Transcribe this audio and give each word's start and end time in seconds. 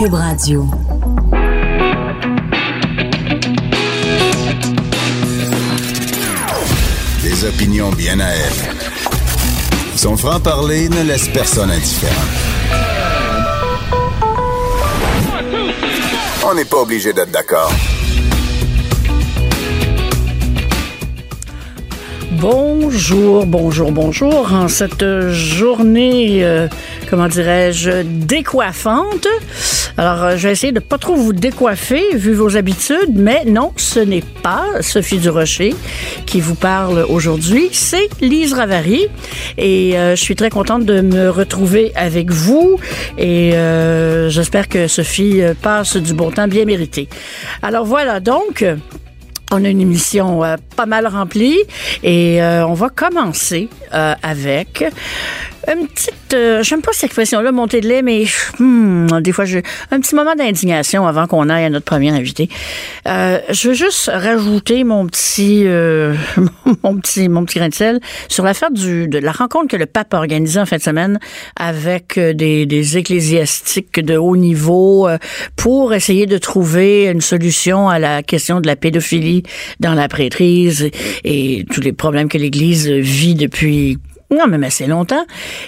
Cube 0.00 0.14
Radio. 0.14 0.66
Des 7.22 7.44
opinions 7.44 7.90
bien 7.90 8.18
à 8.18 8.30
elle. 8.30 8.76
Son 9.96 10.16
franc-parler 10.16 10.88
ne 10.88 11.02
laisse 11.02 11.28
personne 11.28 11.70
indifférent. 11.70 12.14
On 16.46 16.54
n'est 16.54 16.64
pas 16.64 16.78
obligé 16.78 17.12
d'être 17.12 17.30
d'accord. 17.30 17.70
Bonjour, 22.40 23.44
bonjour, 23.44 23.92
bonjour. 23.92 24.50
En 24.50 24.68
cette 24.68 25.04
journée, 25.28 26.42
euh, 26.42 26.68
comment 27.10 27.26
dirais-je, 27.26 28.02
décoiffante. 28.04 29.26
Alors, 29.96 30.22
euh, 30.22 30.36
je 30.36 30.46
vais 30.46 30.52
essayer 30.52 30.72
de 30.72 30.78
pas 30.78 30.96
trop 30.96 31.16
vous 31.16 31.32
décoiffer 31.32 32.14
vu 32.14 32.32
vos 32.32 32.56
habitudes, 32.56 33.10
mais 33.12 33.44
non, 33.44 33.72
ce 33.76 33.98
n'est 33.98 34.22
pas 34.42 34.64
Sophie 34.80 35.18
Durocher 35.18 35.74
qui 36.24 36.40
vous 36.40 36.54
parle 36.54 37.04
aujourd'hui, 37.08 37.68
c'est 37.72 38.08
Lise 38.20 38.52
Ravary. 38.52 39.08
Et 39.58 39.98
euh, 39.98 40.14
je 40.14 40.20
suis 40.20 40.36
très 40.36 40.50
contente 40.50 40.84
de 40.84 41.00
me 41.00 41.28
retrouver 41.28 41.92
avec 41.96 42.30
vous 42.30 42.78
et 43.18 43.52
j'espère 44.28 44.68
que 44.68 44.86
Sophie 44.86 45.42
passe 45.60 45.96
du 45.96 46.14
bon 46.14 46.30
temps 46.30 46.46
bien 46.46 46.64
mérité. 46.64 47.08
Alors 47.62 47.84
voilà, 47.84 48.20
donc, 48.20 48.64
on 49.52 49.64
a 49.64 49.68
une 49.68 49.80
émission 49.80 50.44
euh, 50.44 50.56
pas 50.76 50.86
mal 50.86 51.06
remplie 51.06 51.58
et 52.02 52.42
euh, 52.42 52.66
on 52.66 52.74
va 52.74 52.88
commencer 52.88 53.68
euh, 53.92 54.14
avec 54.22 54.84
une 55.74 55.86
petite, 55.86 56.34
euh, 56.34 56.62
j'aime 56.62 56.82
pas 56.82 56.92
cette 56.92 57.04
expression-là, 57.04 57.52
montée 57.52 57.80
de 57.80 57.88
lait, 57.88 58.02
mais 58.02 58.24
hmm, 58.58 59.20
des 59.20 59.32
fois, 59.32 59.44
j'ai 59.44 59.62
un 59.90 60.00
petit 60.00 60.14
moment 60.14 60.34
d'indignation 60.34 61.06
avant 61.06 61.26
qu'on 61.26 61.48
aille 61.48 61.64
à 61.64 61.70
notre 61.70 61.84
premier 61.84 62.10
invité. 62.10 62.48
Euh, 63.06 63.38
je 63.50 63.68
veux 63.68 63.74
juste 63.74 64.10
rajouter 64.12 64.84
mon 64.84 65.06
petit, 65.06 65.62
euh, 65.66 66.14
mon 66.82 66.96
petit, 66.98 67.28
mon 67.28 67.44
petit 67.44 67.58
grain 67.58 67.68
de 67.68 67.74
sel 67.74 68.00
sur 68.28 68.44
l'affaire 68.44 68.70
du, 68.70 69.08
de 69.08 69.18
la 69.18 69.32
rencontre 69.32 69.68
que 69.68 69.76
le 69.76 69.86
pape 69.86 70.14
a 70.14 70.18
organisée 70.18 70.60
en 70.60 70.66
fin 70.66 70.76
de 70.76 70.82
semaine 70.82 71.18
avec 71.56 72.18
euh, 72.18 72.32
des, 72.32 72.66
des 72.66 72.98
ecclésiastiques 72.98 74.00
de 74.00 74.16
haut 74.16 74.36
niveau 74.36 75.08
euh, 75.08 75.18
pour 75.56 75.94
essayer 75.94 76.26
de 76.26 76.38
trouver 76.38 77.06
une 77.06 77.20
solution 77.20 77.88
à 77.88 77.98
la 77.98 78.22
question 78.22 78.60
de 78.60 78.66
la 78.66 78.76
pédophilie 78.76 79.42
dans 79.80 79.94
la 79.94 80.08
prêtrise 80.08 80.90
et 81.24 81.64
tous 81.72 81.80
les 81.80 81.92
problèmes 81.92 82.28
que 82.28 82.38
l'Église 82.38 82.88
vit 82.88 83.34
depuis 83.34 83.98
non, 84.30 84.46
même 84.46 84.62
assez 84.62 84.86
longtemps. 84.86 85.24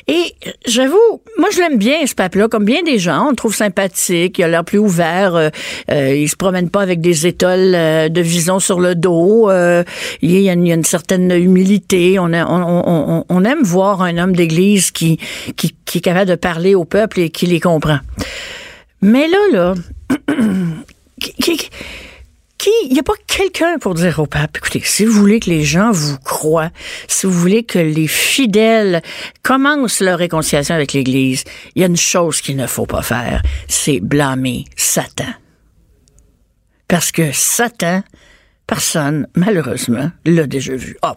Et 0.06 0.34
j'avoue, 0.66 0.96
moi, 1.36 1.48
je 1.52 1.58
l'aime 1.58 1.78
bien, 1.78 2.06
ce 2.06 2.14
pape-là, 2.14 2.46
comme 2.46 2.64
bien 2.64 2.82
des 2.84 2.98
gens. 2.98 3.27
On 3.27 3.30
le 3.30 3.36
trouve 3.36 3.55
sympathique, 3.55 4.38
il 4.38 4.44
a 4.44 4.48
l'air 4.48 4.64
plus 4.64 4.78
ouvert. 4.78 5.34
Euh, 5.34 5.48
euh, 5.91 6.14
il 6.14 6.28
se 6.28 6.36
promène 6.36 6.70
pas 6.70 6.80
avec 6.80 7.00
des 7.00 7.27
étoiles 7.27 7.74
euh, 7.74 8.08
de 8.08 8.20
vison 8.20 8.60
sur 8.60 8.78
le 8.78 8.94
dos. 8.94 9.50
Euh, 9.50 9.83
il, 10.20 10.30
y 10.30 10.48
a 10.48 10.52
une, 10.52 10.64
il, 10.64 10.68
y 10.68 10.73
a 10.73 10.77
une, 10.77 10.84
certaine 10.84 11.33
humilité. 11.33 12.18
On, 12.20 12.33
aime 12.33 13.62
voir 13.62 14.02
un 14.02 14.17
homme 14.18 14.36
d'église 14.36 14.92
qui, 14.92 15.18
est 15.58 16.00
capable 16.00 16.30
de 16.30 16.36
parler 16.36 16.77
au 16.77 16.84
peuple 16.84 17.18
et 17.18 17.30
qui 17.30 17.46
les 17.46 17.58
comprend. 17.58 17.98
Mais 19.00 19.27
là, 19.27 19.39
là, 19.52 19.74
il 22.84 22.92
n'y 22.92 23.00
a 23.00 23.02
pas 23.02 23.14
quelqu'un 23.27 23.78
pour 23.78 23.95
dire 23.95 24.18
au 24.18 24.27
pape, 24.27 24.56
écoutez, 24.56 24.83
si 24.84 25.05
vous 25.05 25.12
voulez 25.12 25.40
que 25.40 25.50
les 25.50 25.64
gens 25.64 25.90
vous 25.90 26.18
croient, 26.18 26.70
si 27.08 27.27
vous 27.27 27.33
voulez 27.33 27.64
que 27.64 27.78
les 27.78 28.08
fidèles 28.08 29.02
commencent 29.42 30.00
leur 30.00 30.18
réconciliation 30.18 30.74
avec 30.74 30.92
l'Église, 30.92 31.45
il 31.74 31.80
y 31.80 31.84
a 31.84 31.89
une 31.89 31.96
chose 31.96 32.40
qu'il 32.40 32.56
ne 32.56 32.67
faut 32.67 32.86
pas 32.86 33.02
faire, 33.02 33.42
c'est 33.68 34.00
blâmer 34.00 34.64
Satan. 34.77 35.33
Parce 36.89 37.11
que 37.11 37.33
Satan, 37.33 38.02
personne, 38.67 39.27
malheureusement, 39.34 40.11
l'a 40.24 40.46
déjà 40.46 40.77
vu. 40.77 40.96
Oh, 41.02 41.14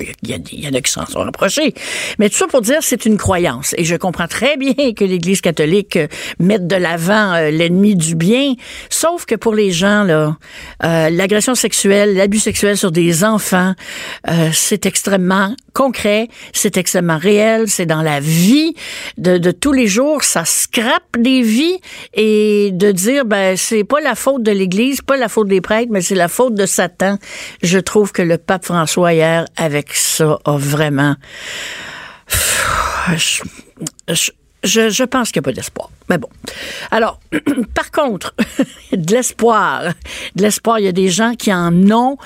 il 0.00 0.30
y, 0.30 0.68
en 0.68 0.72
a 0.72 0.80
qui 0.80 0.90
s'en 0.90 1.06
sont 1.06 1.20
rapprochés. 1.20 1.74
Mais 2.18 2.28
tout 2.28 2.36
ça 2.36 2.46
pour 2.46 2.60
dire, 2.60 2.78
c'est 2.80 3.06
une 3.06 3.16
croyance. 3.16 3.74
Et 3.78 3.84
je 3.84 3.96
comprends 3.96 4.28
très 4.28 4.56
bien 4.56 4.74
que 4.96 5.04
l'Église 5.04 5.40
catholique 5.40 5.96
euh, 5.96 6.08
mette 6.38 6.66
de 6.66 6.76
l'avant 6.76 7.34
euh, 7.34 7.50
l'ennemi 7.50 7.96
du 7.96 8.14
bien. 8.14 8.54
Sauf 8.90 9.24
que 9.26 9.34
pour 9.34 9.54
les 9.54 9.70
gens, 9.70 10.04
là, 10.04 10.36
euh, 10.84 11.10
l'agression 11.10 11.54
sexuelle, 11.54 12.14
l'abus 12.14 12.40
sexuel 12.40 12.76
sur 12.76 12.90
des 12.90 13.24
enfants, 13.24 13.74
c'est 14.52 14.86
extrêmement 14.86 15.54
concret, 15.72 16.28
c'est 16.52 16.76
extrêmement 16.76 17.18
réel, 17.18 17.68
c'est 17.68 17.86
dans 17.86 18.02
la 18.02 18.20
vie 18.20 18.74
de, 19.18 19.38
de, 19.38 19.50
tous 19.50 19.72
les 19.72 19.86
jours, 19.86 20.24
ça 20.24 20.44
scrape 20.44 21.18
des 21.18 21.42
vies 21.42 21.78
et 22.14 22.70
de 22.72 22.92
dire, 22.92 23.24
ben, 23.24 23.56
c'est 23.56 23.84
pas 23.84 24.00
la 24.00 24.14
faute 24.14 24.42
de 24.42 24.52
l'Église, 24.52 25.02
pas 25.02 25.16
la 25.16 25.28
faute 25.28 25.48
des 25.48 25.60
prêtres, 25.60 25.90
mais 25.92 26.00
c'est 26.00 26.14
la 26.14 26.28
faute 26.28 26.54
de 26.54 26.66
Satan. 26.66 27.18
Je 27.62 27.78
trouve 27.78 28.12
que 28.12 28.22
le 28.22 28.38
pape 28.38 28.64
François 28.64 29.12
hier, 29.12 29.44
avec 29.56 29.85
ça, 29.92 30.38
a 30.44 30.56
vraiment... 30.56 31.16
Je, 33.16 33.42
je, 34.08 34.90
je, 34.90 35.04
pense 35.04 35.30
qu'il 35.30 35.40
n'y 35.40 35.44
a 35.44 35.48
pas 35.50 35.52
d'espoir. 35.52 35.90
Mais 36.08 36.18
bon. 36.18 36.28
Alors, 36.90 37.20
par 37.74 37.90
contre, 37.92 38.34
de 38.92 39.14
l'espoir. 39.14 39.92
De 40.34 40.42
l'espoir, 40.42 40.80
il 40.80 40.86
y 40.86 40.88
a 40.88 40.92
des 40.92 41.08
gens 41.08 41.34
qui 41.34 41.52
en 41.52 41.90
ont 41.90 42.16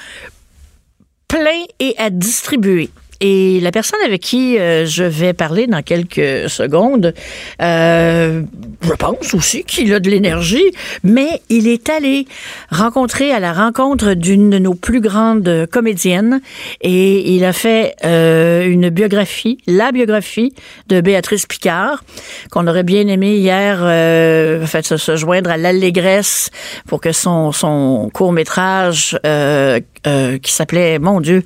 plein 1.29 1.65
et 1.79 1.95
à 1.99 2.11
distribuer. 2.11 2.91
Et 3.21 3.61
la 3.61 3.71
personne 3.71 4.01
avec 4.05 4.23
qui 4.23 4.59
euh, 4.59 4.87
je 4.87 5.05
vais 5.05 5.33
parler 5.33 5.67
dans 5.67 5.83
quelques 5.83 6.49
secondes, 6.49 7.15
euh, 7.61 8.43
je 8.83 8.93
pense 8.93 9.35
aussi 9.35 9.65
qu'il 9.65 9.93
a 9.93 10.01
de 10.01 10.09
l'énergie, 10.09 10.65
mais 11.05 11.43
il 11.51 11.69
est 11.69 11.89
allé 11.91 12.27
rencontrer 12.71 13.31
à 13.33 13.41
la 13.41 13.53
rencontre 13.53 14.15
d'une 14.15 14.51
de 14.51 14.59
nos 14.59 14.75
plus 14.75 15.01
grandes 15.01 15.67
comédiennes 15.71 16.41
et 16.81 17.35
il 17.35 17.45
a 17.45 17.53
fait 17.53 17.95
euh, 18.05 18.67
une 18.67 18.89
biographie, 18.89 19.59
la 19.67 19.93
biographie 19.93 20.55
de 20.89 21.01
Béatrice 21.01 21.47
Picard, 21.47 22.03
qu'on 22.51 22.67
aurait 22.67 22.83
bien 22.83 23.07
aimé 23.07 23.37
hier 23.37 23.81
euh, 23.83 24.67
fait, 24.67 24.85
se, 24.85 24.97
se, 24.97 25.17
joindre 25.17 25.51
à 25.51 25.57
l'allégresse 25.57 26.51
pour 26.87 27.01
que 27.01 27.13
son, 27.13 27.53
son 27.53 28.11
court-métrage 28.13 29.19
euh, 29.27 29.81
euh, 30.07 30.39
qui 30.39 30.53
s'appelait, 30.53 30.99
mon 30.99 31.21
Dieu, 31.21 31.43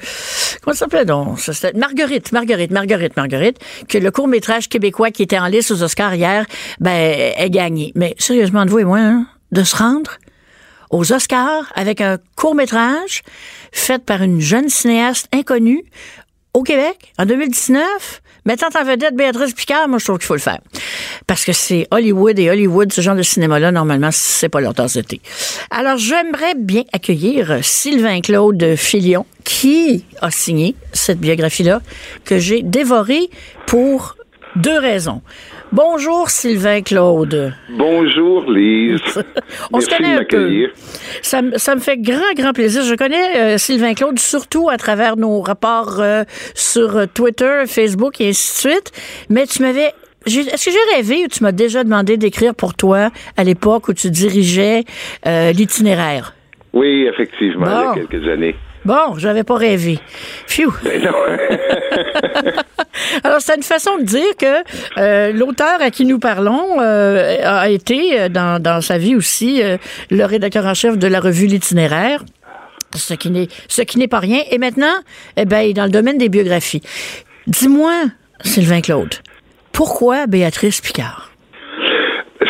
comment 0.62 0.74
ça 0.74 0.80
s'appelait 0.80 1.04
donc? 1.04 1.38
Marguerite, 1.74 2.32
Marguerite, 2.32 2.70
Marguerite, 2.70 3.16
Marguerite, 3.16 3.58
que 3.88 3.98
le 3.98 4.10
court-métrage 4.10 4.68
québécois 4.68 5.10
qui 5.10 5.22
était 5.22 5.38
en 5.38 5.46
liste 5.46 5.70
aux 5.70 5.82
Oscars 5.82 6.14
hier, 6.14 6.46
ben, 6.80 7.32
est 7.36 7.50
gagné. 7.50 7.92
Mais 7.94 8.14
sérieusement, 8.18 8.64
de 8.64 8.70
vous 8.70 8.78
et 8.78 8.84
moi, 8.84 8.98
hein, 8.98 9.26
de 9.52 9.62
se 9.64 9.76
rendre 9.76 10.18
aux 10.90 11.12
Oscars 11.12 11.72
avec 11.74 12.00
un 12.00 12.18
court-métrage 12.36 13.22
fait 13.72 14.04
par 14.04 14.22
une 14.22 14.40
jeune 14.40 14.68
cinéaste 14.68 15.28
inconnue 15.32 15.84
au 16.52 16.62
Québec 16.62 17.12
en 17.18 17.26
2019, 17.26 18.22
mettant 18.44 18.68
en 18.78 18.84
vedette 18.84 19.14
Béatrice 19.14 19.54
Picard, 19.54 19.88
moi 19.88 19.98
je 19.98 20.04
trouve 20.04 20.18
qu'il 20.18 20.26
faut 20.26 20.34
le 20.34 20.40
faire. 20.40 20.60
Parce 21.26 21.44
que 21.44 21.52
c'est 21.52 21.86
Hollywood 21.90 22.38
et 22.38 22.50
Hollywood, 22.50 22.92
ce 22.92 23.00
genre 23.00 23.16
de 23.16 23.22
cinéma-là, 23.22 23.72
normalement, 23.72 24.10
c'est 24.12 24.48
pas 24.48 24.60
leur 24.60 24.74
tasse 24.74 24.94
de 24.94 25.02
thé. 25.02 25.20
Alors, 25.70 25.96
j'aimerais 25.96 26.54
bien 26.56 26.82
accueillir 26.92 27.58
Sylvain 27.62 28.20
Claude 28.20 28.76
Filion, 28.76 29.26
qui 29.44 30.04
a 30.20 30.30
signé 30.30 30.74
cette 30.92 31.18
biographie-là, 31.18 31.80
que 32.24 32.38
j'ai 32.38 32.62
dévorée 32.62 33.30
pour 33.66 34.16
deux 34.56 34.78
raisons. 34.78 35.22
Bonjour 35.74 36.30
Sylvain 36.30 36.82
Claude. 36.82 37.52
Bonjour 37.68 38.48
Lise. 38.48 39.00
On 39.72 39.78
Merci 39.78 39.90
se 39.90 39.96
connaît 39.96 40.14
un 40.14 40.24
peu. 40.24 40.70
Ça, 41.20 41.40
ça, 41.56 41.74
me 41.74 41.80
fait 41.80 41.98
grand, 41.98 42.32
grand 42.36 42.52
plaisir. 42.52 42.84
Je 42.84 42.94
connais 42.94 43.36
euh, 43.36 43.58
Sylvain 43.58 43.94
Claude 43.94 44.16
surtout 44.20 44.68
à 44.68 44.76
travers 44.76 45.16
nos 45.16 45.40
rapports 45.40 45.96
euh, 45.98 46.22
sur 46.54 47.08
Twitter, 47.12 47.64
Facebook 47.66 48.20
et 48.20 48.28
ainsi 48.28 48.66
de 48.66 48.70
suite. 48.70 48.92
Mais 49.30 49.48
tu 49.48 49.62
m'avais 49.62 49.90
est-ce 50.26 50.64
que 50.64 50.70
j'ai 50.70 50.96
rêvé 50.96 51.24
ou 51.24 51.28
tu 51.28 51.42
m'as 51.42 51.50
déjà 51.50 51.82
demandé 51.82 52.18
d'écrire 52.18 52.54
pour 52.54 52.74
toi 52.74 53.10
à 53.36 53.42
l'époque 53.42 53.88
où 53.88 53.94
tu 53.94 54.10
dirigeais 54.10 54.84
euh, 55.26 55.50
l'itinéraire? 55.50 56.36
Oui, 56.72 57.08
effectivement, 57.12 57.66
bon. 57.66 57.92
il 57.96 58.00
y 58.00 58.04
a 58.04 58.06
quelques 58.06 58.28
années. 58.28 58.54
Bon, 58.84 59.16
j'avais 59.16 59.44
pas 59.44 59.56
rêvé. 59.56 59.98
Phew. 60.46 60.70
Alors, 63.24 63.40
c'est 63.40 63.56
une 63.56 63.62
façon 63.62 63.98
de 63.98 64.04
dire 64.04 64.36
que 64.38 64.62
euh, 64.98 65.32
l'auteur 65.32 65.80
à 65.80 65.90
qui 65.90 66.04
nous 66.04 66.18
parlons 66.18 66.80
euh, 66.80 67.38
a 67.44 67.68
été, 67.68 68.20
euh, 68.20 68.28
dans, 68.28 68.60
dans 68.60 68.80
sa 68.80 68.98
vie 68.98 69.16
aussi, 69.16 69.62
euh, 69.62 69.76
le 70.10 70.24
rédacteur 70.24 70.66
en 70.66 70.74
chef 70.74 70.98
de 70.98 71.06
la 71.06 71.20
revue 71.20 71.46
L'Itinéraire. 71.46 72.24
Ce 72.94 73.14
qui 73.14 73.30
n'est, 73.30 73.48
ce 73.68 73.82
qui 73.82 73.98
n'est 73.98 74.08
pas 74.08 74.20
rien. 74.20 74.40
Et 74.50 74.58
maintenant, 74.58 74.94
eh 75.36 75.44
ben, 75.44 75.60
il 75.60 75.70
est 75.70 75.74
dans 75.74 75.84
le 75.84 75.90
domaine 75.90 76.16
des 76.16 76.28
biographies. 76.28 76.80
Dis-moi, 77.46 78.04
Sylvain 78.44 78.80
Claude, 78.80 79.14
pourquoi 79.72 80.26
Béatrice 80.26 80.80
Picard? 80.80 81.33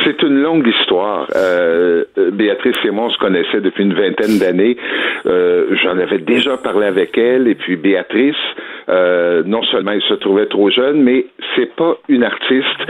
C'est 0.05 0.23
une 0.23 0.43
longue 0.43 0.67
histoire. 0.67 1.27
Euh, 1.35 2.05
euh, 2.19 2.31
Béatrice 2.31 2.77
et 2.85 2.91
moi, 2.91 3.07
on 3.07 3.11
se 3.11 3.19
connaissait 3.19 3.61
depuis 3.61 3.85
une 3.85 3.95
vingtaine 3.95 4.39
d'années. 4.39 4.77
Euh, 5.27 5.75
J'en 5.83 5.99
avais 5.99 6.19
déjà 6.19 6.57
parlé 6.59 6.87
avec 6.87 7.17
elle. 7.17 7.49
Et 7.49 7.55
puis 7.55 7.77
Béatrice, 7.77 8.37
euh, 8.89 9.43
non 9.47 9.63
seulement 9.65 9.93
elle 9.93 10.03
se 10.03 10.15
trouvait 10.15 10.47
trop 10.47 10.71
jeune, 10.71 11.03
mais 11.03 11.27
c'est 11.57 11.75
pas 11.75 11.97
une 12.09 12.23
artiste 12.23 12.81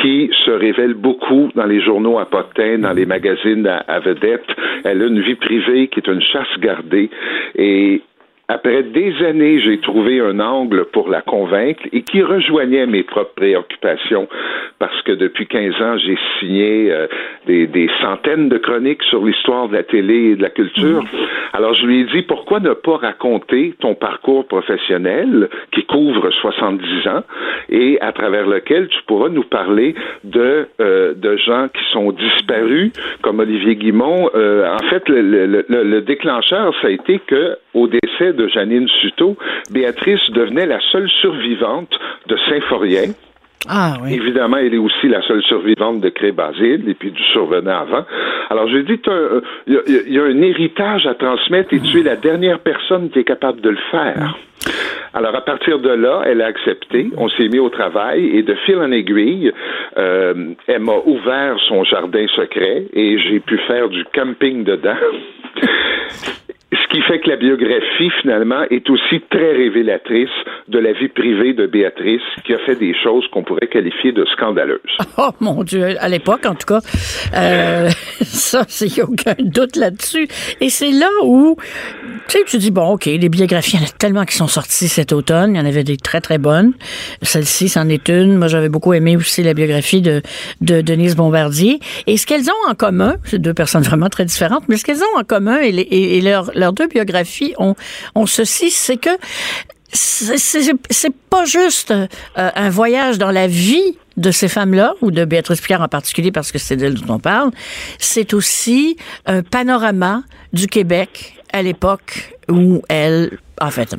qui 0.00 0.30
se 0.44 0.50
révèle 0.50 0.94
beaucoup 0.94 1.50
dans 1.54 1.66
les 1.66 1.80
journaux 1.80 2.18
à 2.18 2.26
potins, 2.26 2.78
dans 2.78 2.92
les 2.92 3.06
magazines 3.06 3.66
à, 3.66 3.78
à 3.86 4.00
vedettes. 4.00 4.50
Elle 4.84 5.02
a 5.02 5.06
une 5.06 5.20
vie 5.20 5.36
privée 5.36 5.88
qui 5.88 6.00
est 6.00 6.08
une 6.08 6.20
chasse 6.20 6.58
gardée. 6.60 7.10
Et 7.54 8.02
après 8.48 8.84
des 8.84 9.12
années, 9.24 9.60
j'ai 9.60 9.80
trouvé 9.80 10.20
un 10.20 10.38
angle 10.38 10.84
pour 10.92 11.08
la 11.08 11.20
convaincre 11.20 11.82
et 11.92 12.02
qui 12.02 12.22
rejoignait 12.22 12.86
mes 12.86 13.02
propres 13.02 13.34
préoccupations 13.34 14.28
parce 14.78 15.02
que 15.02 15.12
depuis 15.12 15.46
15 15.46 15.74
ans, 15.82 15.98
j'ai 15.98 16.16
signé 16.38 16.92
euh, 16.92 17.08
des, 17.46 17.66
des, 17.66 17.88
centaines 18.00 18.48
de 18.48 18.58
chroniques 18.58 19.02
sur 19.04 19.24
l'histoire 19.24 19.68
de 19.68 19.74
la 19.74 19.82
télé 19.82 20.30
et 20.30 20.36
de 20.36 20.42
la 20.42 20.50
culture. 20.50 21.02
Alors, 21.54 21.74
je 21.74 21.86
lui 21.86 22.00
ai 22.00 22.04
dit, 22.04 22.22
pourquoi 22.22 22.60
ne 22.60 22.72
pas 22.72 22.98
raconter 22.98 23.74
ton 23.80 23.94
parcours 23.94 24.46
professionnel 24.46 25.48
qui 25.72 25.84
couvre 25.84 26.30
70 26.30 27.08
ans 27.08 27.22
et 27.68 27.98
à 28.00 28.12
travers 28.12 28.46
lequel 28.46 28.88
tu 28.88 28.98
pourras 29.06 29.28
nous 29.28 29.44
parler 29.44 29.94
de, 30.24 30.68
euh, 30.80 31.14
de 31.14 31.36
gens 31.36 31.68
qui 31.68 31.82
sont 31.92 32.12
disparus, 32.12 32.92
comme 33.22 33.40
Olivier 33.40 33.76
Guimont. 33.76 34.30
Euh, 34.34 34.72
en 34.72 34.88
fait, 34.88 35.08
le, 35.08 35.22
le, 35.22 35.64
le, 35.68 35.82
le 35.82 36.00
déclencheur, 36.02 36.74
ça 36.80 36.88
a 36.88 36.90
été 36.90 37.18
que 37.26 37.56
au 37.74 37.88
décès 37.88 38.32
de 38.36 38.48
Janine 38.48 38.88
Suto, 39.00 39.36
Béatrice 39.70 40.30
devenait 40.30 40.66
la 40.66 40.80
seule 40.92 41.08
survivante 41.08 41.98
de 42.28 42.36
Saint-Forien. 42.48 43.12
Ah 43.68 43.94
oui. 44.02 44.14
Évidemment, 44.14 44.58
elle 44.58 44.74
est 44.74 44.78
aussi 44.78 45.08
la 45.08 45.22
seule 45.22 45.42
survivante 45.42 46.00
de 46.00 46.08
Cré-Basile 46.08 46.88
et 46.88 46.94
puis 46.94 47.10
du 47.10 47.22
survenant 47.32 47.80
avant. 47.80 48.04
Alors, 48.48 48.68
je 48.68 48.76
lui 48.76 48.80
ai 48.80 48.96
dit, 48.96 49.02
il 49.66 49.80
y, 50.08 50.14
y, 50.14 50.18
a 50.20 50.22
un 50.22 50.40
héritage 50.42 51.06
à 51.06 51.14
transmettre 51.14 51.74
et 51.74 51.80
tu 51.80 52.00
es 52.00 52.02
la 52.04 52.16
dernière 52.16 52.60
personne 52.60 53.10
qui 53.10 53.18
est 53.18 53.24
capable 53.24 53.60
de 53.60 53.70
le 53.70 53.78
faire. 53.90 54.36
Alors, 55.14 55.34
à 55.34 55.40
partir 55.40 55.78
de 55.78 55.88
là, 55.88 56.22
elle 56.26 56.42
a 56.42 56.46
accepté. 56.46 57.10
On 57.16 57.28
s'est 57.30 57.48
mis 57.48 57.58
au 57.58 57.70
travail 57.70 58.36
et 58.36 58.42
de 58.42 58.54
fil 58.66 58.76
en 58.76 58.92
aiguille, 58.92 59.52
euh, 59.96 60.52
elle 60.66 60.82
m'a 60.82 60.98
ouvert 61.06 61.56
son 61.68 61.84
jardin 61.84 62.26
secret 62.34 62.84
et 62.92 63.18
j'ai 63.18 63.40
pu 63.40 63.58
faire 63.66 63.88
du 63.88 64.04
camping 64.14 64.64
dedans. 64.64 64.96
Qui 66.96 67.02
fait 67.02 67.20
que 67.20 67.28
la 67.28 67.36
biographie, 67.36 68.08
finalement, 68.22 68.62
est 68.70 68.88
aussi 68.88 69.20
très 69.30 69.52
révélatrice 69.52 70.30
de 70.68 70.78
la 70.78 70.94
vie 70.94 71.08
privée 71.08 71.52
de 71.52 71.66
Béatrice, 71.66 72.22
qui 72.46 72.54
a 72.54 72.58
fait 72.60 72.76
des 72.76 72.94
choses 73.04 73.26
qu'on 73.32 73.42
pourrait 73.42 73.66
qualifier 73.66 74.12
de 74.12 74.24
scandaleuses. 74.32 74.80
Oh 75.18 75.30
mon 75.40 75.62
Dieu, 75.62 75.96
à 75.98 76.08
l'époque, 76.08 76.44
en 76.46 76.54
tout 76.54 76.66
cas, 76.66 76.80
euh, 77.34 77.88
ça, 78.22 78.60
a 78.60 79.02
aucun 79.02 79.34
doute 79.38 79.76
là-dessus. 79.76 80.28
Et 80.60 80.68
c'est 80.68 80.90
là 80.90 81.08
où, 81.24 81.56
tu 82.28 82.38
sais, 82.38 82.44
tu 82.46 82.58
dis, 82.58 82.70
bon, 82.70 82.92
OK, 82.92 83.06
les 83.06 83.28
biographies, 83.28 83.76
il 83.76 83.80
y 83.80 83.82
en 83.82 83.86
a 83.86 83.90
tellement 83.98 84.24
qui 84.24 84.34
sont 84.34 84.46
sorties 84.46 84.88
cet 84.88 85.12
automne. 85.12 85.54
Il 85.54 85.58
y 85.58 85.60
en 85.60 85.66
avait 85.66 85.84
des 85.84 85.96
très, 85.96 86.20
très 86.20 86.38
bonnes. 86.38 86.72
Celle-ci, 87.22 87.68
c'en 87.68 87.88
est 87.88 88.08
une. 88.08 88.36
Moi, 88.36 88.48
j'avais 88.48 88.68
beaucoup 88.68 88.92
aimé 88.94 89.16
aussi 89.16 89.42
la 89.42 89.54
biographie 89.54 90.02
de, 90.02 90.22
de 90.60 90.80
Denise 90.80 91.16
Bombardier. 91.16 91.80
Et 92.06 92.16
ce 92.16 92.26
qu'elles 92.26 92.48
ont 92.50 92.70
en 92.70 92.74
commun, 92.74 93.16
c'est 93.24 93.40
deux 93.40 93.54
personnes 93.54 93.82
vraiment 93.82 94.08
très 94.08 94.24
différentes, 94.24 94.64
mais 94.68 94.76
ce 94.76 94.84
qu'elles 94.84 95.02
ont 95.02 95.18
en 95.18 95.24
commun 95.24 95.58
et, 95.62 96.20
leurs 96.20 96.72
biographies 96.86 97.54
ont, 97.58 97.74
ont 98.14 98.26
ceci, 98.26 98.70
c'est 98.70 98.96
que 98.96 99.10
c'est 99.92 101.14
pas 101.30 101.44
juste 101.44 101.90
euh, 101.90 102.06
un 102.34 102.70
voyage 102.70 103.18
dans 103.18 103.30
la 103.30 103.46
vie 103.46 103.96
de 104.16 104.30
ces 104.30 104.48
femmes-là, 104.48 104.94
ou 105.02 105.10
de 105.10 105.24
Béatrice 105.24 105.60
Picard 105.60 105.82
en 105.82 105.88
particulier, 105.88 106.32
parce 106.32 106.50
que 106.50 106.58
c'est 106.58 106.76
d'elle 106.76 106.94
dont 106.94 107.14
on 107.14 107.18
parle, 107.18 107.50
c'est 107.98 108.32
aussi 108.32 108.96
un 109.26 109.42
panorama 109.42 110.22
du 110.52 110.66
Québec 110.68 111.34
à 111.52 111.62
l'époque 111.62 112.36
où 112.48 112.82
elle, 112.88 113.38
en 113.60 113.70
fait, 113.70 113.94